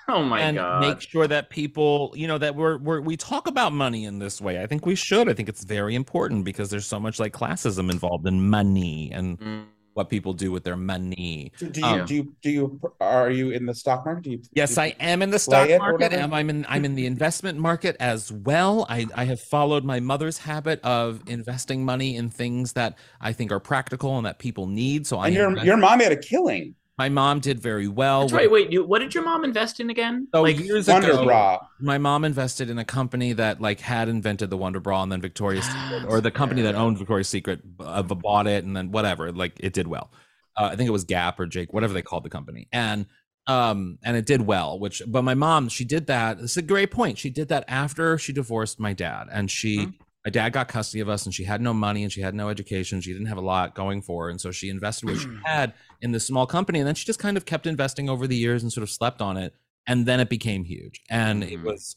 Oh 0.09 0.23
my 0.23 0.41
and 0.41 0.57
god! 0.57 0.81
make 0.81 1.01
sure 1.01 1.27
that 1.27 1.49
people, 1.49 2.11
you 2.15 2.27
know, 2.27 2.37
that 2.39 2.55
we're, 2.55 2.77
we're 2.79 2.99
we 2.99 3.15
talk 3.15 3.47
about 3.47 3.71
money 3.73 4.05
in 4.05 4.19
this 4.19 4.41
way. 4.41 4.61
I 4.61 4.65
think 4.67 4.85
we 4.85 4.95
should. 4.95 5.29
I 5.29 5.33
think 5.33 5.47
it's 5.47 5.63
very 5.63 5.95
important 5.95 6.43
because 6.45 6.69
there's 6.69 6.87
so 6.87 6.99
much 6.99 7.19
like 7.19 7.31
classism 7.31 7.91
involved 7.91 8.27
in 8.27 8.49
money 8.49 9.11
and 9.13 9.39
Mm. 9.39 9.65
What 9.99 10.07
people 10.07 10.31
do 10.31 10.49
with 10.49 10.63
their 10.63 10.77
money. 10.77 11.51
So 11.57 11.67
do 11.67 11.81
you 11.81 11.85
Um, 11.85 12.05
do 12.05 12.15
you 12.15 12.33
do 12.41 12.49
you 12.49 12.93
are 13.01 13.29
you 13.29 13.51
in 13.51 13.65
the 13.65 13.75
stock 13.75 14.05
market? 14.05 14.23
Do 14.23 14.31
you? 14.31 14.41
Yes, 14.53 14.75
do 14.75 14.81
I 14.81 14.95
am 15.01 15.21
in 15.21 15.29
the 15.29 15.39
stock 15.39 15.67
market. 15.77 16.13
and 16.13 16.33
I'm 16.33 16.49
in 16.49 16.65
I'm 16.69 16.85
in 16.85 16.95
the 16.95 17.05
investment 17.05 17.59
market 17.59 17.97
as 17.99 18.31
well. 18.31 18.85
I, 18.89 19.07
I 19.13 19.25
have 19.25 19.41
followed 19.41 19.83
my 19.83 19.99
mother's 19.99 20.37
habit 20.37 20.79
of 20.83 21.21
investing 21.27 21.83
money 21.83 22.15
in 22.15 22.29
things 22.29 22.73
that 22.73 22.97
I 23.19 23.33
think 23.33 23.51
are 23.51 23.59
practical 23.59 24.15
and 24.17 24.25
that 24.25 24.39
people 24.39 24.67
need. 24.67 25.05
So 25.05 25.19
I 25.19 25.27
And 25.27 25.35
your 25.35 25.57
your 25.65 25.77
mom 25.77 25.99
had 25.99 26.13
a 26.13 26.17
killing. 26.17 26.75
My 26.99 27.07
mom 27.07 27.39
did 27.39 27.59
very 27.61 27.87
well. 27.87 28.21
That's 28.21 28.33
right. 28.33 28.51
Wait, 28.51 28.71
you, 28.73 28.83
what 28.83 28.99
did 28.99 29.15
your 29.15 29.23
mom 29.23 29.45
invest 29.45 29.79
in 29.79 29.89
again? 29.89 30.27
So 30.35 30.41
like 30.41 30.59
years 30.59 30.87
Wonder 30.87 31.11
ago, 31.11 31.23
Bra. 31.23 31.59
my 31.79 31.97
mom 31.97 32.25
invested 32.25 32.69
in 32.69 32.77
a 32.77 32.83
company 32.83 33.31
that 33.33 33.61
like 33.61 33.79
had 33.79 34.09
invented 34.09 34.49
the 34.49 34.57
Wonder 34.57 34.81
Bra 34.81 35.01
and 35.01 35.11
then 35.11 35.21
Victoria's 35.21 35.65
Secret, 35.89 36.05
or 36.09 36.19
the 36.19 36.29
company 36.29 36.61
that 36.63 36.75
owned 36.75 36.97
Victoria's 36.97 37.29
Secret 37.29 37.61
uh, 37.79 38.03
bought 38.03 38.47
it 38.47 38.65
and 38.65 38.75
then 38.75 38.91
whatever. 38.91 39.31
Like 39.31 39.53
it 39.61 39.71
did 39.71 39.87
well. 39.87 40.11
Uh, 40.57 40.65
I 40.73 40.75
think 40.75 40.89
it 40.89 40.91
was 40.91 41.05
Gap 41.05 41.39
or 41.39 41.45
Jake, 41.45 41.71
whatever 41.73 41.93
they 41.93 42.01
called 42.01 42.23
the 42.25 42.29
company, 42.29 42.67
and 42.73 43.05
um 43.47 43.97
and 44.03 44.17
it 44.17 44.25
did 44.25 44.41
well. 44.41 44.77
Which, 44.77 45.01
but 45.07 45.21
my 45.23 45.35
mom, 45.35 45.69
she 45.69 45.85
did 45.85 46.07
that. 46.07 46.39
It's 46.41 46.57
a 46.57 46.61
great 46.61 46.91
point. 46.91 47.17
She 47.17 47.29
did 47.29 47.47
that 47.47 47.63
after 47.69 48.17
she 48.17 48.33
divorced 48.33 48.77
my 48.79 48.91
dad, 48.93 49.27
and 49.31 49.49
she. 49.49 49.77
Mhm. 49.87 49.93
My 50.25 50.31
dad 50.31 50.51
got 50.53 50.67
custody 50.67 50.99
of 50.99 51.07
us, 51.09 51.25
and 51.25 51.33
she 51.33 51.45
had 51.45 51.61
no 51.61 51.73
money, 51.73 52.03
and 52.03 52.11
she 52.11 52.21
had 52.21 52.35
no 52.35 52.49
education. 52.49 52.99
She 53.01 53.13
didn't 53.13 53.27
have 53.27 53.37
a 53.37 53.41
lot 53.41 53.73
going 53.73 54.01
for 54.01 54.25
her, 54.25 54.29
and 54.29 54.39
so 54.39 54.51
she 54.51 54.69
invested 54.69 55.07
what 55.09 55.17
she 55.17 55.29
had 55.45 55.73
in 56.01 56.11
this 56.11 56.25
small 56.25 56.45
company, 56.45 56.79
and 56.79 56.87
then 56.87 56.95
she 56.95 57.05
just 57.05 57.19
kind 57.19 57.37
of 57.37 57.45
kept 57.45 57.65
investing 57.65 58.09
over 58.09 58.27
the 58.27 58.35
years 58.35 58.61
and 58.63 58.71
sort 58.71 58.83
of 58.83 58.89
slept 58.89 59.21
on 59.21 59.37
it 59.37 59.53
and 59.87 60.05
then 60.05 60.19
it 60.19 60.29
became 60.29 60.65
huge 60.65 61.01
and 61.09 61.41
it 61.43 61.57
Mhm. 61.57 61.63
was 61.63 61.95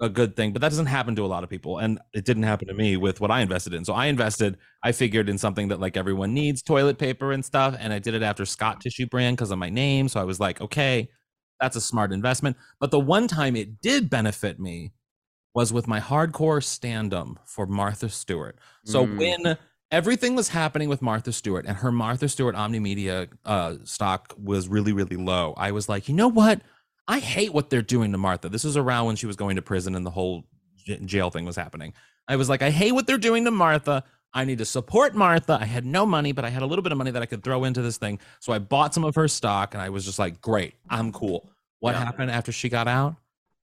a 0.00 0.08
good 0.08 0.36
thing 0.36 0.52
but 0.52 0.62
that 0.62 0.68
doesn't 0.70 0.86
happen 0.86 1.16
to 1.16 1.24
a 1.24 1.26
lot 1.26 1.42
of 1.44 1.50
people 1.50 1.78
and 1.78 1.98
it 2.14 2.24
didn't 2.24 2.44
happen 2.44 2.66
to 2.68 2.74
me 2.74 2.96
with 2.96 3.20
what 3.20 3.30
i 3.30 3.40
invested 3.40 3.74
in 3.74 3.84
so 3.84 3.92
i 3.92 4.06
invested 4.06 4.56
i 4.84 4.92
figured 4.92 5.28
in 5.28 5.36
something 5.36 5.68
that 5.68 5.80
like 5.80 5.96
everyone 5.96 6.32
needs 6.32 6.62
toilet 6.62 6.96
paper 6.96 7.32
and 7.32 7.44
stuff 7.44 7.76
and 7.78 7.92
i 7.92 7.98
did 7.98 8.14
it 8.14 8.22
after 8.22 8.46
scott 8.46 8.80
tissue 8.80 9.06
brand 9.06 9.36
because 9.36 9.50
of 9.50 9.58
my 9.58 9.68
name 9.68 10.08
so 10.08 10.20
i 10.20 10.24
was 10.24 10.38
like 10.40 10.60
okay 10.60 11.08
that's 11.60 11.76
a 11.76 11.80
smart 11.80 12.12
investment 12.12 12.56
but 12.80 12.90
the 12.92 13.00
one 13.00 13.26
time 13.28 13.56
it 13.56 13.80
did 13.80 14.08
benefit 14.08 14.58
me 14.60 14.92
was 15.54 15.72
with 15.72 15.86
my 15.86 16.00
hardcore 16.00 16.62
stand-up 16.62 17.28
for 17.46 17.66
martha 17.66 18.08
stewart 18.08 18.56
so 18.84 19.06
Mm. 19.06 19.18
when 19.18 19.58
everything 19.90 20.34
was 20.34 20.48
happening 20.48 20.88
with 20.88 21.00
Martha 21.02 21.32
Stewart 21.32 21.66
and 21.66 21.76
her 21.76 21.92
Martha 21.92 22.28
Stewart 22.28 22.56
Omnimedia 22.56 23.28
uh, 23.44 23.76
stock 23.84 24.34
was 24.42 24.66
really, 24.66 24.92
really 24.92 25.14
low, 25.16 25.54
I 25.56 25.70
was 25.70 25.88
like, 25.88 26.08
you 26.08 26.14
know 26.16 26.26
what? 26.26 26.62
I 27.06 27.20
hate 27.20 27.52
what 27.54 27.70
they're 27.70 27.80
doing 27.82 28.10
to 28.10 28.18
Martha. 28.18 28.48
This 28.48 28.64
was 28.64 28.76
around 28.76 29.06
when 29.06 29.14
she 29.16 29.26
was 29.26 29.36
going 29.36 29.54
to 29.54 29.62
prison 29.62 29.94
and 29.94 30.04
the 30.04 30.10
whole 30.10 30.44
j- 30.84 30.98
jail 31.04 31.30
thing 31.30 31.44
was 31.44 31.54
happening. 31.54 31.92
I 32.26 32.34
was 32.34 32.48
like, 32.48 32.60
I 32.60 32.70
hate 32.70 32.90
what 32.92 33.06
they're 33.06 33.18
doing 33.18 33.44
to 33.44 33.52
Martha. 33.52 34.02
I 34.32 34.44
need 34.44 34.58
to 34.58 34.64
support 34.64 35.14
Martha. 35.14 35.58
I 35.60 35.66
had 35.66 35.86
no 35.86 36.04
money, 36.04 36.32
but 36.32 36.44
I 36.44 36.48
had 36.48 36.62
a 36.62 36.66
little 36.66 36.82
bit 36.82 36.90
of 36.90 36.98
money 36.98 37.12
that 37.12 37.22
I 37.22 37.26
could 37.26 37.44
throw 37.44 37.62
into 37.62 37.80
this 37.82 37.98
thing. 37.98 38.18
So 38.40 38.52
I 38.52 38.58
bought 38.58 38.94
some 38.94 39.04
of 39.04 39.14
her 39.14 39.28
stock 39.28 39.74
and 39.74 39.82
I 39.82 39.90
was 39.90 40.04
just 40.04 40.18
like, 40.18 40.40
great, 40.40 40.74
I'm 40.90 41.12
cool. 41.12 41.48
What 41.78 41.92
Yeah. 41.94 42.04
happened 42.04 42.32
after 42.32 42.50
she 42.50 42.68
got 42.68 42.88
out? 42.88 43.14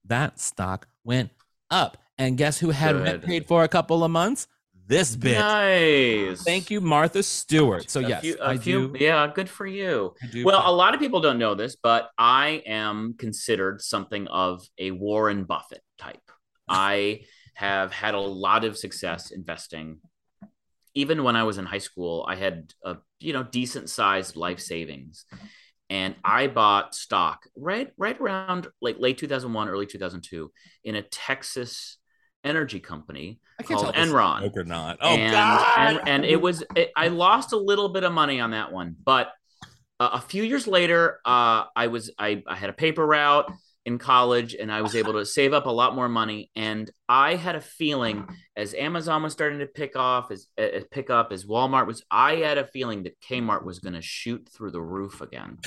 That 0.06 0.40
stock 0.40 0.88
went 1.04 1.30
up. 1.72 1.96
And 2.18 2.36
guess 2.38 2.58
who 2.58 2.70
had 2.70 2.94
rent 2.96 3.24
paid 3.24 3.46
for 3.46 3.64
a 3.64 3.68
couple 3.68 4.04
of 4.04 4.10
months? 4.10 4.46
This 4.86 5.16
bitch. 5.16 5.38
Nice. 5.38 6.42
Thank 6.42 6.70
you, 6.70 6.80
Martha 6.80 7.22
Stewart. 7.22 7.90
So 7.90 8.00
A 8.00 8.08
yes, 8.08 8.20
few- 8.20 8.36
a 8.40 8.48
I 8.50 8.56
few- 8.58 8.88
do. 8.92 8.98
Yeah, 9.04 9.30
good 9.34 9.48
for 9.48 9.66
you. 9.66 10.14
Well, 10.44 10.60
play- 10.60 10.70
a 10.70 10.74
lot 10.74 10.92
of 10.94 11.00
people 11.00 11.20
don't 11.20 11.38
know 11.38 11.54
this, 11.54 11.76
but 11.82 12.10
I 12.18 12.62
am 12.66 13.14
considered 13.18 13.80
something 13.80 14.26
of 14.28 14.62
a 14.78 14.90
Warren 14.90 15.44
Buffett 15.44 15.82
type. 15.98 16.20
I 16.68 17.22
have 17.54 17.92
had 17.92 18.14
a 18.14 18.20
lot 18.20 18.64
of 18.64 18.76
success 18.76 19.30
investing. 19.30 19.98
Even 20.94 21.24
when 21.24 21.36
I 21.36 21.44
was 21.44 21.56
in 21.58 21.64
high 21.64 21.78
school, 21.78 22.24
I 22.28 22.34
had 22.36 22.72
a 22.84 22.96
you 23.18 23.32
know 23.32 23.42
decent 23.44 23.88
sized 23.88 24.36
life 24.36 24.60
savings, 24.60 25.24
and 25.92 26.14
I 26.24 26.46
bought 26.46 26.94
stock 26.94 27.46
right 27.54 27.92
right 27.98 28.18
around 28.18 28.66
like 28.80 28.96
late 28.98 29.18
two 29.18 29.28
thousand 29.28 29.52
one, 29.52 29.68
early 29.68 29.84
two 29.84 29.98
thousand 29.98 30.22
two 30.22 30.50
in 30.84 30.96
a 30.96 31.02
Texas 31.02 31.98
energy 32.44 32.80
company 32.80 33.38
I 33.60 33.62
can't 33.62 33.78
called 33.78 33.94
tell 33.94 34.02
if 34.02 34.08
Enron 34.08 34.40
joke 34.40 34.56
or 34.56 34.64
not. 34.64 34.96
Oh 35.02 35.10
and, 35.10 35.32
God! 35.32 35.78
and 35.78 36.08
and 36.08 36.24
it 36.24 36.40
was 36.40 36.64
it, 36.74 36.90
I 36.96 37.08
lost 37.08 37.52
a 37.52 37.58
little 37.58 37.90
bit 37.90 38.04
of 38.04 38.12
money 38.12 38.40
on 38.40 38.52
that 38.52 38.72
one, 38.72 38.96
but 39.04 39.32
uh, 40.00 40.10
a 40.14 40.20
few 40.20 40.42
years 40.42 40.66
later, 40.66 41.20
uh, 41.26 41.64
I 41.76 41.88
was 41.88 42.10
I, 42.18 42.42
I 42.46 42.56
had 42.56 42.70
a 42.70 42.72
paper 42.72 43.06
route 43.06 43.52
in 43.84 43.98
college, 43.98 44.54
and 44.54 44.70
I 44.70 44.82
was 44.82 44.94
able 44.94 45.12
to 45.18 45.26
save 45.26 45.52
up 45.52 45.66
a 45.66 45.70
lot 45.70 45.94
more 45.94 46.08
money. 46.08 46.50
And 46.54 46.90
I 47.08 47.34
had 47.34 47.56
a 47.56 47.60
feeling 47.60 48.26
as 48.56 48.74
Amazon 48.74 49.22
was 49.22 49.32
starting 49.32 49.58
to 49.60 49.66
pick 49.66 49.96
off, 49.96 50.30
as, 50.30 50.46
as 50.56 50.84
pick 50.90 51.10
up, 51.10 51.32
as 51.32 51.44
Walmart 51.44 51.86
was, 51.86 52.02
I 52.10 52.36
had 52.36 52.58
a 52.58 52.66
feeling 52.66 53.02
that 53.04 53.20
Kmart 53.20 53.64
was 53.64 53.78
going 53.78 53.94
to 53.94 54.02
shoot 54.02 54.48
through 54.54 54.70
the 54.70 54.82
roof 54.82 55.20
again. 55.20 55.58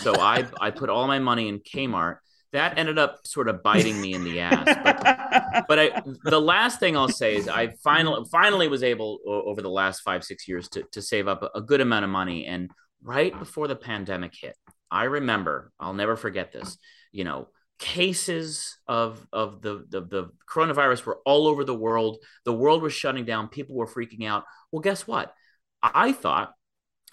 So 0.00 0.14
I 0.18 0.46
I 0.60 0.70
put 0.70 0.90
all 0.90 1.06
my 1.06 1.18
money 1.18 1.48
in 1.48 1.60
Kmart. 1.60 2.16
That 2.52 2.76
ended 2.76 2.98
up 2.98 3.26
sort 3.26 3.48
of 3.48 3.62
biting 3.62 3.98
me 3.98 4.12
in 4.12 4.24
the 4.24 4.40
ass, 4.40 4.64
but 4.84 5.64
but 5.68 5.78
I, 5.78 6.02
the 6.24 6.40
last 6.40 6.80
thing 6.80 6.96
I'll 6.96 7.08
say 7.08 7.36
is 7.36 7.48
I 7.48 7.68
finally 7.82 8.26
finally 8.30 8.68
was 8.68 8.82
able 8.82 9.18
over 9.26 9.62
the 9.62 9.70
last 9.70 10.00
five 10.00 10.22
six 10.22 10.46
years 10.46 10.68
to 10.70 10.82
to 10.92 11.00
save 11.00 11.28
up 11.28 11.50
a 11.54 11.60
good 11.62 11.80
amount 11.80 12.04
of 12.04 12.10
money. 12.10 12.46
And 12.46 12.70
right 13.02 13.36
before 13.38 13.68
the 13.68 13.76
pandemic 13.76 14.34
hit, 14.38 14.56
I 14.90 15.04
remember 15.04 15.72
I'll 15.80 15.94
never 15.94 16.16
forget 16.16 16.52
this. 16.52 16.76
You 17.12 17.24
know, 17.24 17.48
cases 17.78 18.78
of 18.86 19.26
of 19.32 19.62
the 19.62 19.84
the, 19.88 20.00
the 20.00 20.30
coronavirus 20.50 21.04
were 21.04 21.18
all 21.24 21.46
over 21.46 21.64
the 21.64 21.74
world. 21.74 22.18
The 22.44 22.52
world 22.52 22.82
was 22.82 22.92
shutting 22.92 23.24
down. 23.24 23.48
People 23.48 23.76
were 23.76 23.86
freaking 23.86 24.26
out. 24.26 24.44
Well, 24.70 24.80
guess 24.80 25.06
what? 25.06 25.34
I 25.82 26.12
thought 26.12 26.52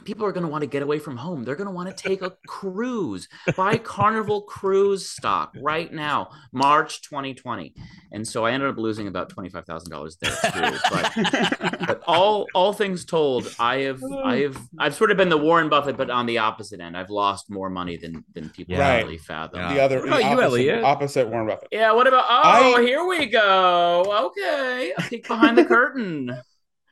people 0.06 0.26
are 0.26 0.32
going 0.32 0.46
to 0.46 0.50
want 0.50 0.62
to 0.62 0.68
get 0.68 0.82
away 0.82 1.00
from 1.00 1.18
home. 1.18 1.44
They're 1.44 1.56
going 1.56 1.68
to 1.68 1.74
want 1.74 1.96
to 1.96 2.04
take 2.04 2.22
a 2.22 2.32
cruise, 2.48 3.28
buy 3.56 3.78
Carnival 3.78 4.42
cruise 4.44 5.10
stock 5.10 5.54
right 5.62 5.92
now, 5.92 6.30
March 6.52 7.02
2020. 7.04 7.74
And 8.12 8.28
so 8.28 8.46
I 8.46 8.52
ended 8.52 8.70
up 8.70 8.78
losing 8.78 9.08
about 9.08 9.34
$25,000 9.34 10.20
there 10.20 10.32
too. 10.52 10.80
But, 10.92 11.88
but 11.88 12.04
all, 12.08 12.48
all 12.54 12.74
things 12.74 13.06
told, 13.06 13.54
I 13.60 13.80
have, 13.80 14.04
I 14.04 14.08
oh. 14.08 14.44
have, 14.44 14.68
I've 14.80 14.96
sort 14.96 15.12
of 15.12 15.18
been 15.18 15.30
the 15.30 15.38
Warren 15.38 15.70
Buffett, 15.70 15.98
but 15.98 16.10
on 16.10 16.26
the 16.26 16.38
opposite 16.40 16.80
end, 16.80 16.98
I've 16.98 17.10
lost 17.10 17.50
more 17.50 17.70
money 17.70 17.98
than, 17.98 18.24
than 18.34 18.50
people 18.50 18.78
Right. 18.78 19.04
really 19.04 19.18
fathom. 19.18 19.60
Yeah. 19.60 19.74
the 19.74 19.82
other 19.82 20.00
What 20.00 20.08
about 20.08 20.20
you, 20.20 20.26
opposite, 20.28 20.44
Elliot? 20.44 20.84
opposite 20.84 21.28
Warren 21.28 21.48
Buffett. 21.48 21.70
Yeah. 21.72 21.92
What 21.92 22.08
about, 22.08 22.26
oh, 22.28 22.76
I- 22.76 22.82
here 22.82 23.06
we 23.06 23.26
go. 23.26 24.32
Okay. 24.38 24.94
A 24.98 25.02
peek 25.02 25.28
behind 25.28 25.58
the 25.58 25.66
curtain. 25.66 26.38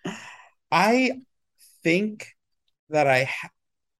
I 0.71 1.21
think 1.83 2.27
that 2.89 3.07
I 3.07 3.25
ha- 3.25 3.49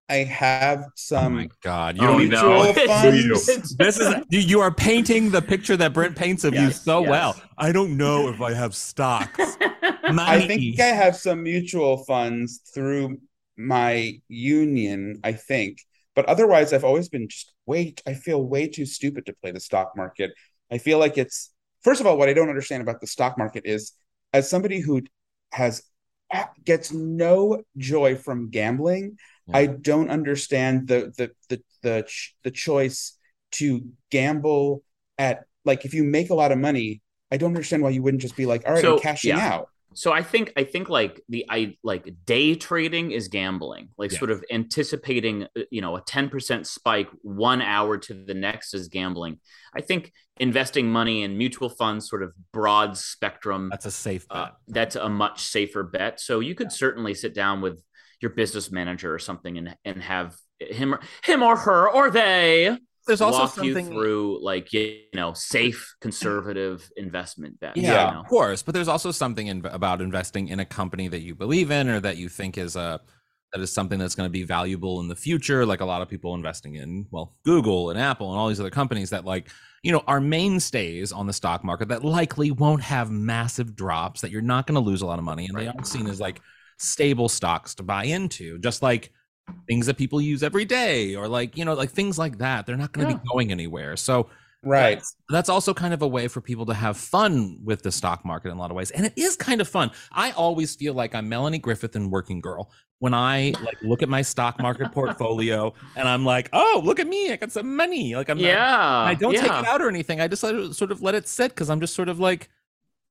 I 0.09 0.15
have 0.23 0.85
some. 0.95 1.17
Oh 1.17 1.21
some 1.23 1.35
my 1.35 1.49
god! 1.61 1.97
You 1.97 2.03
Oh, 2.07 2.17
don't 2.19 2.29
no. 2.29 2.63
mutual 2.63 2.88
funds. 2.88 3.75
This 3.77 3.99
is 3.99 4.15
you- 4.29 4.39
you 4.39 4.59
are 4.61 4.73
painting 4.73 5.29
the 5.31 5.41
picture 5.41 5.75
that 5.77 5.93
Brent 5.93 6.15
paints 6.15 6.43
of 6.43 6.53
you 6.53 6.71
so 6.71 7.01
yes. 7.01 7.09
well. 7.09 7.41
I 7.57 7.71
don't 7.71 7.97
know 7.97 8.29
if 8.29 8.39
I 8.41 8.53
have 8.53 8.73
stocks. 8.75 9.57
I 10.09 10.47
think 10.47 10.79
I 10.79 10.85
have 10.88 11.15
some 11.17 11.43
mutual 11.43 12.05
funds 12.05 12.61
through 12.73 13.17
my 13.57 14.19
union, 14.29 15.19
I 15.23 15.33
think. 15.33 15.79
But 16.15 16.25
otherwise, 16.27 16.71
I've 16.73 16.85
always 16.85 17.09
been 17.09 17.27
just 17.27 17.53
wait. 17.65 18.01
I 18.07 18.13
feel 18.13 18.41
way 18.43 18.67
too 18.67 18.85
stupid 18.85 19.25
to 19.25 19.33
play 19.41 19.51
the 19.51 19.59
stock 19.59 19.91
market. 19.97 20.31
I 20.71 20.77
feel 20.77 20.99
like 20.99 21.17
it's 21.17 21.51
first 21.83 21.99
of 22.01 22.07
all, 22.07 22.17
what 22.17 22.29
I 22.29 22.33
don't 22.33 22.49
understand 22.49 22.81
about 22.81 23.01
the 23.01 23.07
stock 23.07 23.38
market 23.38 23.63
is 23.65 23.91
as 24.33 24.49
somebody 24.49 24.79
who 24.79 25.01
has 25.51 25.83
gets 26.65 26.91
no 26.91 27.63
joy 27.78 28.15
from 28.15 28.49
gambling, 28.49 29.17
Yeah. 29.47 29.57
I 29.57 29.65
don't 29.67 30.09
understand 30.09 30.88
the 30.88 31.13
the 31.17 31.32
the 31.49 31.61
the 31.82 32.03
ch- 32.07 32.36
the 32.43 32.51
choice 32.51 33.17
to 33.53 33.82
gamble 34.11 34.84
at 35.17 35.45
like 35.65 35.86
if 35.86 35.93
you 35.93 36.03
make 36.03 36.30
a 36.30 36.36
lot 36.36 36.51
of 36.51 36.57
money, 36.57 37.01
I 37.32 37.38
don't 37.38 37.51
understand 37.55 37.84
why 37.84 37.89
you 37.91 38.03
wouldn't 38.03 38.21
just 38.21 38.36
be 38.36 38.45
like, 38.45 38.67
all 38.67 38.73
right, 38.73 38.82
So, 38.82 38.95
I'm 38.95 38.99
cashing 38.99 39.38
yeah. 39.38 39.53
out. 39.53 39.69
So 39.93 40.11
I 40.11 40.21
think 40.21 40.53
I 40.55 40.63
think 40.63 40.89
like 40.89 41.21
the 41.29 41.45
I 41.49 41.75
like 41.83 42.07
day 42.25 42.55
trading 42.55 43.11
is 43.11 43.27
gambling, 43.29 43.89
like 43.97 44.11
Yeah. 44.11 44.19
sort 44.19 44.31
of 44.31 44.43
anticipating 44.51 45.43
uh, 45.57 45.61
you 45.71 45.81
know 45.81 45.95
a 45.95 46.01
ten 46.01 46.29
percent 46.29 46.67
spike 46.67 47.09
one 47.21 47.61
hour 47.61 47.97
to 47.97 48.13
the 48.13 48.33
next 48.33 48.73
is 48.73 48.88
gambling. 48.89 49.39
I 49.75 49.81
think 49.81 50.11
investing 50.39 50.91
money 50.91 51.23
in 51.23 51.38
mutual 51.38 51.69
funds, 51.69 52.07
sort 52.09 52.21
of 52.21 52.33
broad 52.53 52.95
spectrum, 52.97 53.69
That's 53.71 53.85
a 53.88 53.91
safe 53.91 54.27
bet. 54.27 54.38
uh, 54.38 54.49
that's 54.67 54.95
a 54.95 55.09
much 55.09 55.41
safer 55.41 55.83
bet. 55.83 56.19
So 56.19 56.41
you 56.41 56.53
could 56.53 56.71
certainly 56.71 57.13
sit 57.15 57.33
down 57.33 57.61
with 57.61 57.81
your 58.21 58.31
business 58.31 58.71
manager 58.71 59.13
or 59.13 59.19
something 59.19 59.57
and 59.57 59.75
and 59.85 60.01
have 60.03 60.35
him 60.59 60.93
or 60.95 60.99
him 61.23 61.41
or 61.43 61.55
her 61.55 61.89
or 61.89 62.11
they 62.11 62.77
There's 63.08 63.22
also 63.22 63.39
walk 63.39 63.58
you 63.64 63.74
something 63.74 63.93
through 63.93 64.43
like 64.43 64.74
you 64.74 64.99
know 65.14 65.34
safe 65.34 65.95
conservative 66.01 66.89
investment 66.97 67.60
bets. 67.60 67.78
Yeah, 67.78 68.08
you 68.08 68.14
know? 68.14 68.20
of 68.22 68.28
course. 68.28 68.62
But 68.62 68.76
there's 68.76 68.88
also 68.88 69.12
something 69.12 69.47
in, 69.47 69.66
about 69.66 70.01
investing 70.01 70.49
in 70.49 70.60
a 70.60 70.66
company 70.66 71.08
that 71.08 71.22
you 71.22 71.34
believe 71.34 71.72
in 71.72 71.89
or 71.89 71.99
that 72.01 72.18
you 72.18 72.30
think 72.30 72.58
is 72.58 72.76
a 72.76 72.99
that 73.53 73.62
is 73.62 73.72
something 73.72 73.97
that's 73.97 74.16
going 74.16 74.28
to 74.28 74.32
be 74.32 74.43
valuable 74.43 74.99
in 74.99 75.08
the 75.08 75.16
future. 75.16 75.66
Like 75.66 75.80
a 75.80 75.86
lot 75.86 76.01
of 76.01 76.10
people 76.10 76.36
investing 76.36 76.76
in 76.76 77.08
well, 77.12 77.36
Google 77.43 77.89
and 77.89 77.99
Apple 77.99 78.32
and 78.32 78.39
all 78.39 78.49
these 78.49 78.60
other 78.60 78.70
companies 78.70 79.10
that 79.12 79.26
like 79.26 79.49
you 79.84 79.91
know 79.91 80.03
are 80.08 80.20
mainstays 80.20 81.12
on 81.12 81.28
the 81.28 81.34
stock 81.34 81.64
market 81.64 81.88
that 81.89 82.03
likely 82.03 82.51
won't 82.51 82.82
have 82.84 83.10
massive 83.10 83.76
drops. 83.76 84.22
That 84.22 84.32
you're 84.32 84.41
not 84.41 84.68
going 84.68 84.76
to 84.76 84.82
lose 84.82 85.01
a 85.01 85.05
lot 85.05 85.20
of 85.20 85.26
money, 85.26 85.47
and 85.47 85.58
they 85.58 85.68
aren't 85.68 85.88
seen 85.88 86.08
as 86.08 86.20
like 86.20 86.41
stable 86.78 87.30
stocks 87.30 87.76
to 87.76 87.84
buy 87.84 88.03
into. 88.05 88.60
Just 88.60 88.82
like 88.82 89.12
things 89.67 89.85
that 89.85 89.97
people 89.97 90.19
use 90.21 90.43
every 90.43 90.65
day 90.65 91.15
or 91.15 91.27
like 91.27 91.57
you 91.57 91.63
know 91.65 91.73
like 91.73 91.89
things 91.89 92.17
like 92.17 92.37
that 92.37 92.65
they're 92.65 92.77
not 92.77 92.91
going 92.91 93.07
to 93.07 93.13
Yeah. 93.13 93.19
be 93.19 93.27
going 93.31 93.51
anywhere 93.51 93.95
so 93.95 94.29
Right. 94.63 94.95
that's, 94.95 95.15
that's 95.29 95.49
also 95.49 95.73
kind 95.73 95.93
of 95.93 96.01
a 96.01 96.07
way 96.07 96.27
for 96.27 96.41
people 96.41 96.65
to 96.65 96.73
have 96.73 96.97
fun 96.97 97.59
with 97.63 97.83
the 97.83 97.91
stock 97.91 98.25
market 98.25 98.49
in 98.49 98.57
a 98.57 98.59
lot 98.59 98.69
of 98.71 98.75
ways. 98.75 98.89
And 98.91 99.05
it 99.05 99.13
is 99.15 99.35
kind 99.37 99.61
of 99.61 99.67
fun. 99.69 99.91
I 100.11 100.31
always 100.31 100.75
feel 100.75 100.93
like 100.93 101.13
I'm 101.15 101.29
Melanie 101.29 101.59
Griffith 101.59 101.95
in 101.95 102.09
Working 102.09 102.41
Girl 102.41 102.69
when 102.99 103.13
I 103.13 103.53
like 103.63 103.77
look 103.83 104.01
at 104.01 104.09
my 104.09 104.23
stock 104.23 104.59
market 104.59 104.91
portfolio 104.91 105.73
and 105.95 106.07
I'm 106.07 106.25
like, 106.25 106.49
oh, 106.53 106.81
look 106.83 106.99
at 106.99 107.07
me. 107.07 107.31
I 107.31 107.37
got 107.37 107.51
some 107.51 107.75
money. 107.77 108.15
Like 108.15 108.29
I'm 108.29 108.39
not- 108.39 108.47
yeah. 108.47 108.87
I 109.03 109.13
don't 109.13 109.33
take 109.35 109.43
it 109.45 109.49
out 109.51 109.79
or 109.79 109.87
anything. 109.89 110.19
I 110.19 110.27
just 110.27 110.41
sort 110.41 110.91
of 110.91 111.01
let 111.01 111.13
it 111.15 111.27
sit 111.29 111.51
because 111.51 111.69
I'm 111.69 111.79
just 111.79 111.95
sort 111.95 112.09
of 112.09 112.19
like, 112.19 112.49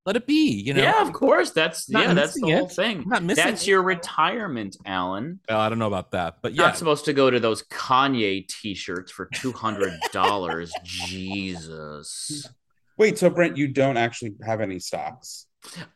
let 0.07 0.15
it 0.17 0.27
be, 0.27 0.53
you 0.53 0.73
know? 0.73 0.83
yeah, 0.83 1.03
of 1.03 1.13
course. 1.13 1.51
That's 1.51 1.91
Not 1.91 2.05
yeah, 2.05 2.15
that's 2.15 2.35
the 2.35 2.43
missing 2.43 2.57
whole 2.57 2.67
it. 2.67 2.73
thing. 2.73 2.99
I'm 3.03 3.09
not 3.09 3.23
missing 3.25 3.45
That's 3.45 3.63
it. 3.63 3.67
your 3.67 3.83
retirement, 3.83 4.77
Alan. 4.87 5.41
Well, 5.49 5.61
I 5.61 5.69
don't 5.69 5.81
know 5.81 5.89
about 5.89 6.13
that, 6.13 6.37
but 6.43 6.55
You're 6.55 6.63
yeah. 6.65 6.69
Not 6.69 6.79
supposed 6.79 7.05
to 7.07 7.13
go 7.13 7.29
to 7.29 7.41
those 7.41 7.65
Kanye 7.65 8.47
t-shirts 8.47 9.11
for 9.11 9.27
two 9.35 9.53
hundred 9.53 9.93
dollars. 10.13 10.73
Jesus. 10.85 12.49
Wait, 12.97 13.19
so 13.19 13.29
Brent, 13.29 13.57
you 13.57 13.69
don't 13.69 13.97
actually 13.97 14.35
have 14.45 14.61
any 14.61 14.79
stocks. 14.79 15.47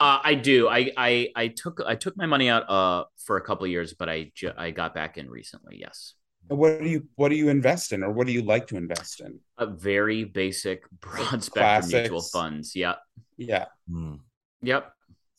Uh, 0.00 0.18
I 0.22 0.34
do. 0.34 0.68
I, 0.68 0.90
I 0.96 1.28
I 1.36 1.48
took 1.48 1.80
I 1.86 1.94
took 1.94 2.16
my 2.16 2.26
money 2.26 2.48
out 2.48 2.68
uh 2.68 3.04
for 3.24 3.36
a 3.36 3.40
couple 3.40 3.64
of 3.64 3.70
years, 3.70 3.94
but 3.94 4.08
I 4.08 4.32
ju- 4.34 4.52
I 4.56 4.72
got 4.72 4.92
back 4.94 5.16
in 5.16 5.30
recently. 5.30 5.78
Yes. 5.80 6.14
What 6.48 6.82
do 6.82 6.88
you 6.88 7.06
what 7.14 7.28
do 7.28 7.36
you 7.36 7.48
invest 7.48 7.92
in 7.92 8.02
or 8.02 8.10
what 8.10 8.26
do 8.26 8.32
you 8.32 8.42
like 8.42 8.66
to 8.68 8.76
invest 8.76 9.20
in? 9.20 9.38
A 9.58 9.66
very 9.66 10.24
basic 10.24 10.82
broad 11.00 11.44
spectrum 11.44 11.92
mutual 11.92 12.22
funds. 12.22 12.74
Yep. 12.74 12.98
Yeah. 13.40 13.66
Hmm. 13.88 14.16
Yep. 14.62 14.92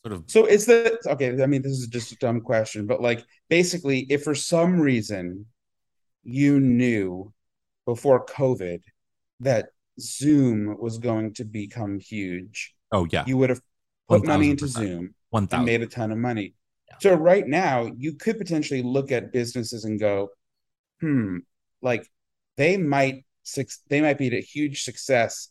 Sort 0.04 0.12
of 0.12 0.24
So 0.26 0.46
is 0.46 0.66
the 0.66 0.98
okay, 1.06 1.40
I 1.40 1.46
mean 1.46 1.62
this 1.62 1.72
is 1.72 1.86
just 1.86 2.10
a 2.10 2.16
dumb 2.16 2.40
question, 2.40 2.86
but 2.86 3.00
like 3.00 3.24
basically 3.48 4.06
if 4.10 4.24
for 4.24 4.34
some 4.34 4.80
reason 4.80 5.46
you 6.24 6.58
knew 6.58 7.32
before 7.86 8.26
COVID 8.26 8.80
that 9.40 9.68
Zoom 10.00 10.76
was 10.80 10.98
going 10.98 11.34
to 11.34 11.44
become 11.44 12.00
huge, 12.00 12.74
oh 12.90 13.06
yeah. 13.10 13.24
you 13.26 13.36
would 13.36 13.50
have 13.50 13.60
put 14.08 14.26
money 14.26 14.50
into 14.50 14.66
Zoom 14.66 15.14
One 15.30 15.44
and 15.44 15.50
thousand. 15.50 15.66
made 15.66 15.82
a 15.82 15.86
ton 15.86 16.10
of 16.10 16.18
money. 16.18 16.54
Yeah. 16.88 16.96
So 17.00 17.14
right 17.14 17.46
now, 17.46 17.90
you 17.96 18.14
could 18.14 18.38
potentially 18.38 18.82
look 18.82 19.12
at 19.12 19.32
businesses 19.32 19.84
and 19.84 20.00
go, 20.00 20.30
hmm, 21.00 21.38
like 21.80 22.08
they 22.56 22.76
might 22.76 23.24
suc 23.44 23.66
they 23.88 24.00
might 24.00 24.18
be 24.18 24.36
a 24.36 24.40
huge 24.40 24.82
success 24.82 25.48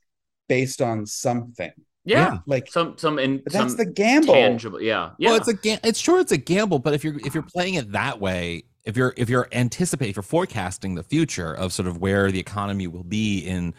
based 0.50 0.82
on 0.82 1.06
something. 1.06 1.72
Yeah. 2.04 2.40
Like, 2.48 2.72
Some 2.72 2.98
some 2.98 3.20
in 3.20 3.38
but 3.40 3.54
that's 3.54 3.74
some 3.74 3.78
the 3.78 3.86
gamble. 3.86 4.34
tangible. 4.34 4.82
Yeah. 4.82 5.12
Yeah. 5.20 5.30
Well, 5.30 5.38
it's 5.38 5.48
a 5.48 5.54
ga- 5.54 5.80
it's 5.84 6.00
sure 6.00 6.20
it's 6.20 6.32
a 6.32 6.38
gamble, 6.38 6.80
but 6.80 6.94
if 6.94 7.04
you're 7.04 7.20
if 7.26 7.34
you're 7.34 7.44
playing 7.44 7.76
it 7.76 7.92
that 7.92 8.20
way, 8.20 8.64
if 8.86 8.98
you're 8.98 9.14
if 9.18 9.30
you're 9.30 9.48
anticipating, 9.52 10.10
if 10.10 10.16
you're 10.16 10.24
forecasting 10.24 10.96
the 10.96 11.04
future 11.04 11.54
of 11.54 11.72
sort 11.74 11.88
of 11.88 11.98
where 12.00 12.32
the 12.32 12.40
economy 12.40 12.88
will 12.88 13.04
be 13.04 13.40
in 13.40 13.74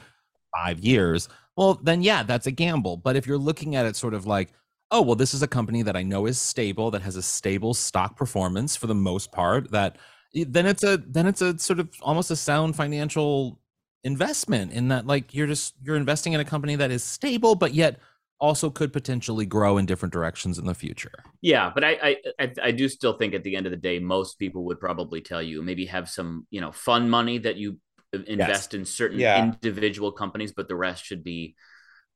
five 0.57 0.79
years, 0.79 1.29
well, 1.57 1.81
then 1.83 2.03
yeah, 2.03 2.23
that's 2.23 2.47
a 2.47 2.53
gamble. 2.53 2.97
But 2.97 3.17
if 3.17 3.27
you're 3.27 3.39
looking 3.39 3.75
at 3.75 3.87
it 3.87 3.97
sort 3.97 4.15
of 4.15 4.27
like, 4.27 4.53
oh, 4.93 5.03
well, 5.03 5.17
this 5.17 5.35
is 5.35 5.43
a 5.43 5.49
company 5.49 5.83
that 5.83 5.97
I 5.97 6.03
know 6.03 6.27
is 6.27 6.39
stable, 6.39 6.91
that 6.93 7.03
has 7.03 7.17
a 7.17 7.23
stable 7.23 7.75
stock 7.75 8.17
performance 8.17 8.77
for 8.77 8.87
the 8.87 8.95
most 8.95 9.33
part, 9.33 9.71
that 9.73 9.97
then 10.35 10.67
it's 10.67 10.85
a 10.85 10.99
then 10.99 11.27
it's 11.27 11.43
a 11.43 11.59
sort 11.59 11.81
of 11.81 11.89
almost 12.03 12.31
a 12.31 12.37
sound 12.37 12.77
financial 12.77 13.59
investment 14.05 14.73
in 14.73 14.89
that 14.89 15.07
like 15.07 15.33
you're 15.35 15.47
just 15.47 15.75
you're 15.83 15.97
investing 15.97 16.33
in 16.33 16.41
a 16.41 16.45
company 16.45 16.77
that 16.77 16.91
is 16.91 17.03
stable, 17.03 17.55
but 17.55 17.75
yet 17.75 17.99
also 18.43 18.69
could 18.69 18.93
potentially 18.93 19.47
grow 19.47 19.79
in 19.79 19.87
different 19.87 20.13
directions 20.13 20.59
in 20.59 20.67
the 20.67 20.75
future. 20.75 21.13
Yeah, 21.41 21.71
but 21.75 21.83
I, 21.85 21.93
I 22.03 22.17
I 22.45 22.53
I 22.65 22.71
do 22.73 22.89
still 22.89 23.15
think 23.15 23.33
at 23.35 23.45
the 23.45 23.57
end 23.57 23.65
of 23.67 23.71
the 23.73 23.79
day, 23.79 23.99
most 24.01 24.39
people 24.39 24.65
would 24.67 24.81
probably 24.81 25.21
tell 25.23 25.41
you 25.41 25.63
maybe 25.63 25.87
have 25.87 26.11
some 26.11 26.47
you 26.51 26.61
know 26.61 26.73
fun 26.73 27.09
money 27.09 27.39
that 27.39 27.57
you 27.57 27.79
invest 28.27 28.75
in 28.75 28.85
certain 28.85 29.19
Yeah. 29.19 29.43
individual 29.45 30.13
companies, 30.13 30.53
but 30.53 30.69
the 30.69 30.75
rest 30.77 31.05
should 31.05 31.25
be 31.25 31.55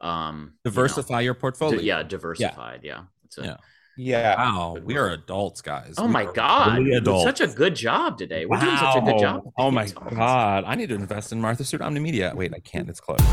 um 0.02 0.36
you 0.36 0.42
know, 0.42 0.52
Diversify 0.64 1.20
your 1.22 1.32
di- 1.34 1.40
portfolio. 1.40 1.80
yeah, 1.80 2.02
diversified. 2.02 2.80
Yeah. 2.82 3.04
It's 3.24 3.38
a- 3.38 3.44
Yeah. 3.44 3.56
Yeah. 3.98 4.36
Wow, 4.36 4.76
we 4.84 4.98
are 4.98 5.08
adults, 5.08 5.62
guys. 5.62 5.94
Oh 5.96 6.04
We 6.04 6.12
my 6.12 6.26
god, 6.30 6.72
really 6.76 6.84
you 6.88 6.92
did 6.96 7.02
adults. 7.04 7.24
such 7.24 7.40
a 7.40 7.46
good 7.46 7.74
job 7.74 8.18
today. 8.18 8.44
We're 8.44 8.60
doing 8.60 8.76
such 8.76 8.96
a 8.96 9.00
good 9.00 9.14
Wow. 9.14 9.18
job. 9.26 9.42
Oh 9.56 9.70
my 9.70 9.84
Adults. 9.84 10.14
god, 10.14 10.64
I 10.66 10.74
need 10.74 10.90
to 10.90 10.96
invest 10.96 11.32
in 11.32 11.40
Martha 11.40 11.64
Stewart 11.64 11.82
Omnimedia. 11.82 12.34
Wait, 12.34 12.52
I 12.52 12.58
can't. 12.58 12.90
It's 12.90 13.00
closed. 13.00 13.24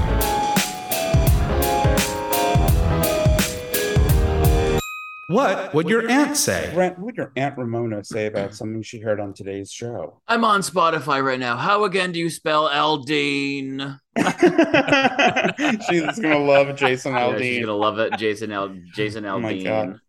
What 5.33 5.73
would 5.73 5.89
your 5.89 6.09
aunt 6.09 6.37
say? 6.37 6.69
Brent, 6.73 6.99
what 6.99 7.05
would 7.05 7.17
your 7.17 7.31
Aunt 7.35 7.57
Ramona 7.57 8.03
say 8.03 8.27
about 8.27 8.53
something 8.53 8.83
she 8.83 8.99
heard 8.99 9.19
on 9.19 9.33
today's 9.33 9.71
show? 9.71 10.21
I'm 10.27 10.45
on 10.45 10.61
Spotify 10.61 11.23
right 11.23 11.39
now. 11.39 11.57
How 11.57 11.85
again 11.85 12.11
do 12.11 12.19
you 12.19 12.29
spell 12.29 12.69
Aldine? 12.69 13.97
She's 15.89 16.19
gonna 16.19 16.37
love 16.37 16.75
Jason 16.75 17.13
Yeah, 17.13 17.37
she's 17.39 17.61
gonna 17.61 17.73
love 17.73 17.97
it, 17.97 18.15
Jason 18.17 18.51
L. 18.51 18.75
Jason 18.93 19.25
Oh 19.25 19.39
my 19.39 19.59
God. 19.61 19.99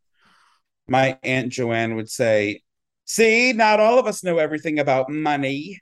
My 0.87 1.19
Aunt 1.23 1.51
Joanne 1.51 1.97
would 1.97 2.11
say, 2.11 2.61
See, 3.07 3.55
not 3.55 3.81
all 3.81 3.99
of 3.99 4.07
us 4.07 4.23
know 4.23 4.37
everything 4.39 4.79
about 4.79 5.11
money. 5.11 5.81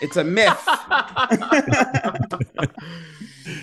It's 0.00 0.16
a 0.16 0.24
myth. 0.24 0.58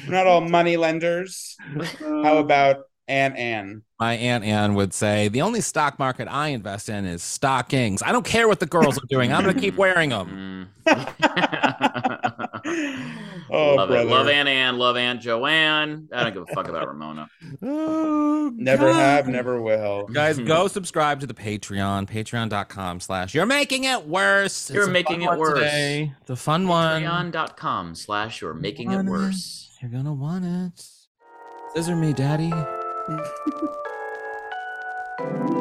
not 0.07 0.25
all 0.25 0.41
money 0.41 0.77
lenders. 0.77 1.55
How 1.99 2.37
about 2.37 2.85
Aunt 3.09 3.37
Anne? 3.37 3.83
My 3.99 4.13
aunt 4.13 4.43
Ann 4.43 4.75
would 4.75 4.93
say 4.93 5.27
the 5.27 5.41
only 5.41 5.61
stock 5.61 5.99
market 5.99 6.27
I 6.29 6.49
invest 6.49 6.89
in 6.89 7.05
is 7.05 7.21
stockings. 7.21 8.01
I 8.01 8.11
don't 8.11 8.25
care 8.25 8.47
what 8.47 8.59
the 8.59 8.65
girls 8.65 8.97
are 8.97 9.07
doing. 9.09 9.33
I'm 9.33 9.41
gonna 9.41 9.59
keep 9.59 9.73
mm-hmm. 9.73 9.79
wearing 9.79 10.09
them. 10.09 10.69
Oh, 13.51 13.75
love 13.75 13.89
brother. 13.89 14.07
it. 14.07 14.11
Love 14.11 14.27
Aunt 14.27 14.47
Ann. 14.47 14.77
Love 14.77 14.95
Aunt 14.95 15.21
Joanne. 15.21 16.07
I 16.13 16.23
don't 16.23 16.33
give 16.33 16.43
a 16.43 16.53
fuck 16.53 16.67
about 16.67 16.87
Ramona. 16.87 17.29
Oh, 17.61 18.51
Never 18.55 18.87
God. 18.87 18.95
have, 18.95 19.27
never 19.27 19.61
will. 19.61 20.07
Guys, 20.07 20.37
go 20.39 20.67
subscribe 20.67 21.19
to 21.21 21.27
the 21.27 21.33
Patreon, 21.33 22.07
patreon.com 22.07 22.99
slash 22.99 23.33
you're 23.33 23.45
making 23.45 23.85
it 23.85 24.07
worse. 24.07 24.69
You're 24.69 24.83
It's 24.83 24.91
making 24.91 25.23
it 25.23 25.37
worse. 25.37 25.59
Today. 25.59 26.13
The 26.25 26.35
fun 26.35 26.67
one. 26.67 27.03
Patreon.com 27.03 27.95
slash 27.95 28.41
you're 28.41 28.53
making 28.53 28.91
it 28.91 28.97
Want 28.97 29.09
worse. 29.09 29.77
You're 29.81 29.91
gonna 29.91 30.13
want 30.13 30.45
it. 30.45 30.83
Scissor 31.73 31.95
me, 31.95 32.13
daddy. 32.13 32.51
Mm-hmm. 33.09 33.49